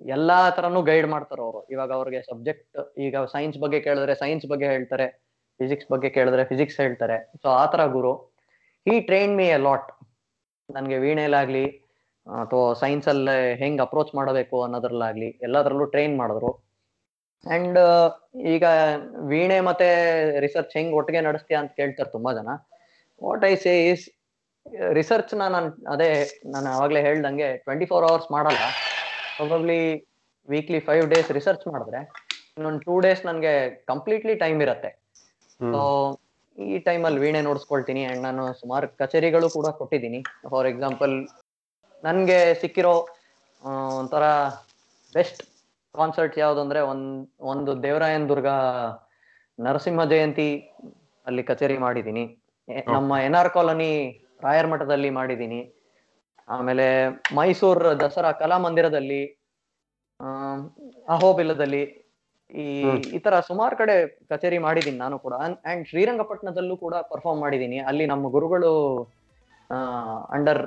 ಎಲ್ಲಾ 0.00 0.38
ತರನು 0.56 0.80
ಗೈಡ್ 0.82 1.08
ಮಾಡ್ತಾರ 1.08 1.40
ಅವರು. 1.40 1.60
ಇವಾಗ 1.70 1.90
ಅವ್ರಿಗೆ 1.92 2.20
ಸಬ್ಜೆಕ್ಟ್ 2.22 2.78
ಈಗ 2.98 3.24
ಸೈನ್ಸ್ 3.34 3.58
ಬಗ್ಗೆ 3.58 3.80
ಕೇಳಿದ್ರೆ 3.80 4.14
ಸೈನ್ಸ್ 4.14 4.46
ಬಗ್ಗೆ 4.46 4.66
ಹೇಳ್ತಾರೆ 4.66 5.06
ಫಿಸಿಕ್ಸ್ 5.60 5.88
ಬಗ್ಗೆ 5.92 6.08
ಕೇಳಿದ್ರೆ 6.10 6.42
ಫಿಸಿಕ್ಸ್ 6.44 6.78
ಹೇಳ್ತಾರೆ. 6.80 7.16
ಸೊ 7.42 7.48
ಆ 7.48 7.64
ತರ 7.66 7.86
ಗುರು. 7.86 8.12
ಈ 8.86 8.94
ಟ್ರೈನ್ 9.00 9.34
ಮೀ 9.36 9.46
ಎ 9.46 9.58
ಲಾಟ್ 9.66 9.88
ನನಗೆ 10.68 10.98
ವೀಣೆಲಾಗ್ಲಿ 10.98 11.66
ಅಥವಾ 12.26 12.74
ಸೈನ್ಸ್ 12.74 13.06
ಅಲ್ಲಿ 13.08 13.36
ಹೆಂಗ್ 13.62 13.80
ಅಪ್ರೋಚ್ 13.80 14.14
ಮಾಡಬೇಕು 14.14 14.56
ಅನ್ನೋದ್ರಲ್ಲಾಗ್ಲಿ 14.64 15.28
ಎಲ್ಲದರಲ್ಲೂ 15.46 15.84
ಟ್ರೈನ್ 15.84 16.14
ಮಾಡಿದ್ರು. 16.16 16.50
ಅಂಡ್ 17.46 17.78
ಈಗ 18.52 18.64
ವೀಣೆ 19.30 19.58
ಮತ್ತೆ 19.60 19.88
ರಿಸರ್ಚ್ 20.40 20.74
ಹೆಂಗ್ 20.76 20.94
ಒಟ್ಟಿಗೆ 20.94 21.20
ನಡೆಸ್ತೀಯ 21.20 21.56
ಅಂತ 21.56 21.72
ಕೇಳ್ತಾರೆ 21.80 22.10
ತುಂಬಾ 22.10 22.32
ಜನ. 22.32 22.48
What 23.26 23.44
I 23.50 23.52
say 23.64 23.72
is 23.92 24.04
research 24.98 25.32
ನಾನು 25.42 25.58
ಅದೇ 25.92 26.08
ನಾನು 26.54 26.68
ಆವಾಗಲೇ 26.74 27.00
ಹೇಳ್ದಂಗೆ 27.06 27.48
ಟ್ವೆಂಟಿ 27.66 27.86
ಫೋರ್ 27.90 28.04
ಅವರ್ಸ್ 28.08 28.28
ಮಾಡಲ್ಲ. 28.36 28.62
Probably 29.36 29.80
weekly 30.48 30.80
five 30.88 31.04
days 31.12 31.30
research 31.38 31.64
ಮಾಡಿದ್ರೆ 31.72 32.00
ಇನ್ನೊಂದು 32.56 32.80
ಟೂ 32.86 32.94
ಡೇಸ್ 33.06 33.22
ನನಗೆ 33.28 33.52
ಕಂಪ್ಲೀಟ್ಲಿ 33.90 34.34
ಟೈಮ್ 34.44 34.60
ಇರುತ್ತೆ. 34.66 34.90
ಸೊ 35.72 35.80
ಈ 36.58 36.78
ಟೈಮಲ್ಲಿ 36.86 37.20
ವೀಣೆ 37.24 37.40
ನೋಡಿಸ್ಕೊಳ್ತೀನಿ 37.48 38.02
ಆ್ಯಂಡ್ 38.06 38.22
ನಾನು 38.28 38.44
ಸುಮಾರು 38.60 38.86
ಕಚೇರಿಗಳು 39.00 39.48
ಕೂಡ 39.56 39.66
ಕೊಟ್ಟಿದ್ದೀನಿ. 39.80 40.20
ಫಾರ್ 40.52 40.68
ಎಕ್ಸಾಂಪಲ್ 40.72 41.14
ನನಗೆ 42.02 42.38
ಸಿಕ್ಕಿರೋ 42.62 42.94
ಒಂಥರ 44.00 44.24
ಬೆಸ್ಟ್ 45.12 45.40
ಕಾನ್ಸರ್ಟ್ 45.94 46.34
ಯಾವುದಂದ್ರೆ 46.44 46.80
ಒಂದ್ 46.90 47.08
ಒಂದು 47.52 47.70
ದೇವರಾಯನ್ 47.86 48.26
ದುರ್ಗ 48.32 48.50
ನರಸಿಂಹ 49.58 50.02
ಜಯಂತಿ 50.12 50.48
ಅಲ್ಲಿ 51.26 51.42
ಕಚೇರಿ 51.50 51.78
ಮಾಡಿದ್ದೀನಿ. 51.86 52.24
ನಮ್ಮ 52.94 53.18
ಎನ್ 53.26 53.36
ಆರ್ 53.40 53.50
ಕಾಲೋನಿ 53.56 53.92
ರಾಯರ್ 54.46 54.68
ಮಠದಲ್ಲಿ 54.72 55.10
ಮಾಡಿದ್ದೀನಿ. 55.18 55.60
ಆಮೇಲೆ 56.54 56.86
ಮೈಸೂರ್ 57.38 57.82
ದಸರಾ 58.02 58.30
ಕಲಾ 58.42 58.56
ಮಂದಿರದಲ್ಲಿ 58.66 59.22
ಅಹೋಬಿಲದಲ್ಲಿ 61.14 61.82
ಈ. 62.62 62.66
ಈ 63.16 63.18
ತರ 63.24 63.34
ಸುಮಾರು 63.48 63.74
ಕಡೆ 63.80 63.94
ಕಚೇರಿ 64.30 64.58
ಮಾಡಿದ್ದೀನಿ 64.66 64.98
ನಾನು 65.04 65.16
ಕೂಡ. 65.24 65.34
ಅಂಡ್ 65.70 65.82
ಶ್ರೀರಂಗಪಟ್ಟಣದಲ್ಲೂ 65.90 66.76
ಕೂಡ 66.84 66.94
ಪರ್ಫಾರ್ಮ್ 67.12 67.40
ಮಾಡಿದ್ದೀನಿ. 67.44 67.78
ಅಲ್ಲಿ 67.90 68.04
ನಮ್ಮ 68.12 68.30
ಗುರುಗಳು 68.36 68.72
ಅಂಡರ್ 70.36 70.62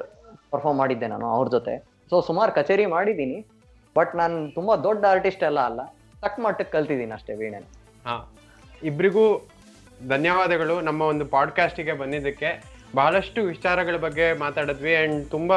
ಪರ್ಫಾರ್ಮ್ 0.52 0.80
ಮಾಡಿದ್ದೆ 0.82 1.08
ನಾನು 1.14 1.28
ಅವ್ರ 1.38 1.48
ಜೊತೆ. 1.56 1.74
ಸೊ 2.12 2.18
ಸುಮಾರು 2.30 2.52
ಕಚೇರಿ 2.60 2.86
ಮಾಡಿದ್ದೀನಿ. 2.96 3.40
ಬಟ್ 3.96 4.12
ನಾನು 4.22 4.38
ತುಂಬಾ 4.58 4.74
ದೊಡ್ಡ 4.88 5.04
ಆರ್ಟಿಸ್ಟ್ 5.14 5.44
ಎಲ್ಲ 5.50 5.60
ಅಲ್ಲ. 5.70 5.82
ತಕ್ಕ 6.24 6.38
ಮಟ್ಟಕ್ಕೆ 6.46 6.74
ಕಲ್ತಿದ್ದೀನಿ 6.78 7.14
ಅಷ್ಟೇ 7.18 7.34
ವೀಣೆ 7.40 7.60
ಹಾ 8.08 8.16
ಇಬ್ರಿಗೂ 8.90 9.24
ಧನ್ಯವಾದಗಳು. 10.08 10.82
ನಮ್ಮ 10.82 11.02
ಒಂದು 11.02 11.26
ಪಾಡ್ಕಾಸ್ಟಿಗೆ 11.26 11.94
ಬಂದಿದ್ದಕ್ಕೆ 11.94 12.64
ಬಹಳಷ್ಟು 12.96 13.44
ವಿಚಾರಗಳ 13.44 13.98
ಬಗ್ಗೆ 13.98 14.34
ಮಾತಾಡಿದ್ವಿ. 14.34 14.96
ಆ್ಯಂಡ್ 14.96 15.30
ತುಂಬ 15.30 15.54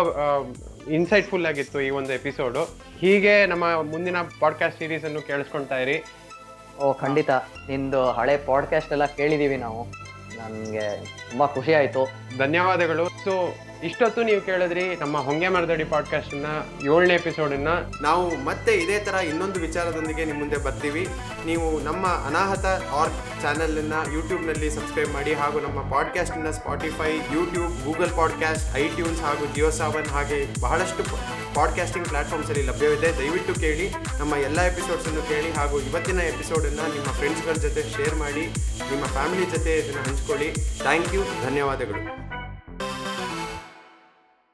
ಇನ್ಸೈಟ್ಫುಲ್ 0.89 1.47
ಆಗಿತ್ತು 1.47 1.81
ಈ 1.81 1.91
ಒಂದು 1.91 2.13
ಎಪಿಸೋಡು. 2.13 2.65
ಹೀಗೆ 2.99 3.47
ನಮ್ಮ 3.47 3.83
ಮುಂದಿನ 3.83 4.17
ಪಾಡ್ಕಾಸ್ಟ್ 4.41 4.79
ಸೀರೀಸನ್ನು 4.79 5.23
ಕೇಳಿಸ್ಕೊಳ್ತಾ 5.23 5.79
ಇರಿ. 5.79 6.03
ಓ, 6.79 6.93
ಖಂಡಿತ. 6.93 7.31
ನಿಂದು 7.69 8.05
ಹಳೆ 8.05 8.37
ಪಾಡ್ಕಾಸ್ಟ್ 8.37 8.93
ಎಲ್ಲ 8.93 9.05
ಕೇಳಿದ್ದೀವಿ 9.05 9.57
ನಾವು. 9.57 9.85
ನನಗೆ 10.39 11.05
ತುಂಬ 11.05 11.47
ಖುಷಿ 11.47 11.75
ಆಯ್ತು. 11.75 12.24
ಧನ್ಯವಾದಗಳು. 12.39 13.09
ಸೊ 13.25 13.55
ಇಷ್ಟೊತ್ತು 13.83 14.23
ನೀವು 14.23 14.41
ಕೇಳಿದ್ರಿ 14.41 14.97
ನಮ್ಮ 14.97 15.19
ಹೊಂಗೆ 15.19 15.49
ಮರದಡಿ 15.49 15.85
ಪಾಡ್ಕಾಸ್ಟ್ನ 15.85 16.47
ಏಳನೇ 16.85 17.15
ಎಪಿಸೋಡನ್ನ. 17.15 17.69
ನಾವು 18.03 18.45
ಮತ್ತೆ 18.45 18.73
ಇದೇ 18.75 18.99
ತರ 18.99 19.15
ಇನ್ನೊಂದು 19.15 19.61
ವಿಚಾರದೊಂದಿಗೆ 19.61 20.25
ನಿಮ್ಮ 20.25 20.41
ಮುಂದೆ 20.41 20.57
ಬರ್ತೀವಿ. 20.57 21.09
ನೀವು 21.47 21.81
ನಮ್ಮ 21.81 22.07
ಅನಾಹತ 22.07 22.67
ಆರ್ಗ್ 22.93 23.43
ಚಾನೆಲ್ 23.43 23.79
ಯೂಟ್ಯೂಬ್ನಲ್ಲಿ 23.79 24.15
ಯೂಟ್ಯೂಬ್ನಲ್ಲಿ 24.15 24.71
ಸಬ್ಸ್ಕ್ರೈಬ್ 24.71 25.13
ಮಾಡಿ 25.13 25.33
ಹಾಗೂ 25.35 25.61
ನಮ್ಮ 25.61 25.91
ಪಾಡ್ಕಾಸ್ಟ್ 25.91 26.35
ಅನ್ನ 26.35 26.51
Spotify, 26.51 27.13
YouTube, 27.15 27.85
Google 27.85 28.17
podcast, 28.17 28.77
iTunes 28.77 29.23
ಹಾಗೂ 29.23 29.55
ಜಿಯೋ 29.55 29.71
ಸಾವನ್ 29.71 30.07
ಹಾಗೆ 30.07 30.61
ಬಹಳಷ್ಟು 30.61 31.05
ಪಾಡ್ಕಾಸ್ಟಿಂಗ್ 31.55 32.09
ಪ್ಲಾಟ್ಫಾರ್ಮ್ಸ್ 32.09 32.51
ಅಲ್ಲಿ 32.51 32.67
ಲಭ್ಯವಿದೆ. 32.67 33.19
ದಯವಿಟ್ಟು 33.19 33.55
ಕೇಳಿ, 33.55 33.91
ನಮ್ಮ 34.19 34.35
ಎಲ್ಲ 34.35 34.61
ಎಪಿಸೋಡ್ಸ್ 34.61 35.07
ಅನ್ನು 35.07 35.23
ಕೇಳಿ 35.23 35.53
ಹಾಗೂ 35.53 35.81
ಇವತ್ತಿನ 35.81 36.21
ಎಪಿಸೋಡನ್ನು 36.21 36.93
ನಿಮ್ಮ 36.93 37.07
ಫ್ರೆಂಡ್ಸ್ಗಳ 37.07 37.53
ಜೊತೆ 37.53 37.83
ಶೇರ್ 37.83 38.15
ಮಾಡಿ, 38.15 38.47
ನಿಮ್ಮ 38.91 39.07
ಫ್ಯಾಮಿಲಿ 39.07 39.47
ಜೊತೆ 39.47 39.79
ಇದನ್ನು 39.79 40.03
ಹಂಚ್ಕೊಳ್ಳಿ. 40.03 40.51
ಥ್ಯಾಂಕ್ 40.53 41.15
ಯು, 41.15 41.23
ಧನ್ಯವಾದಗಳು. 41.45 42.24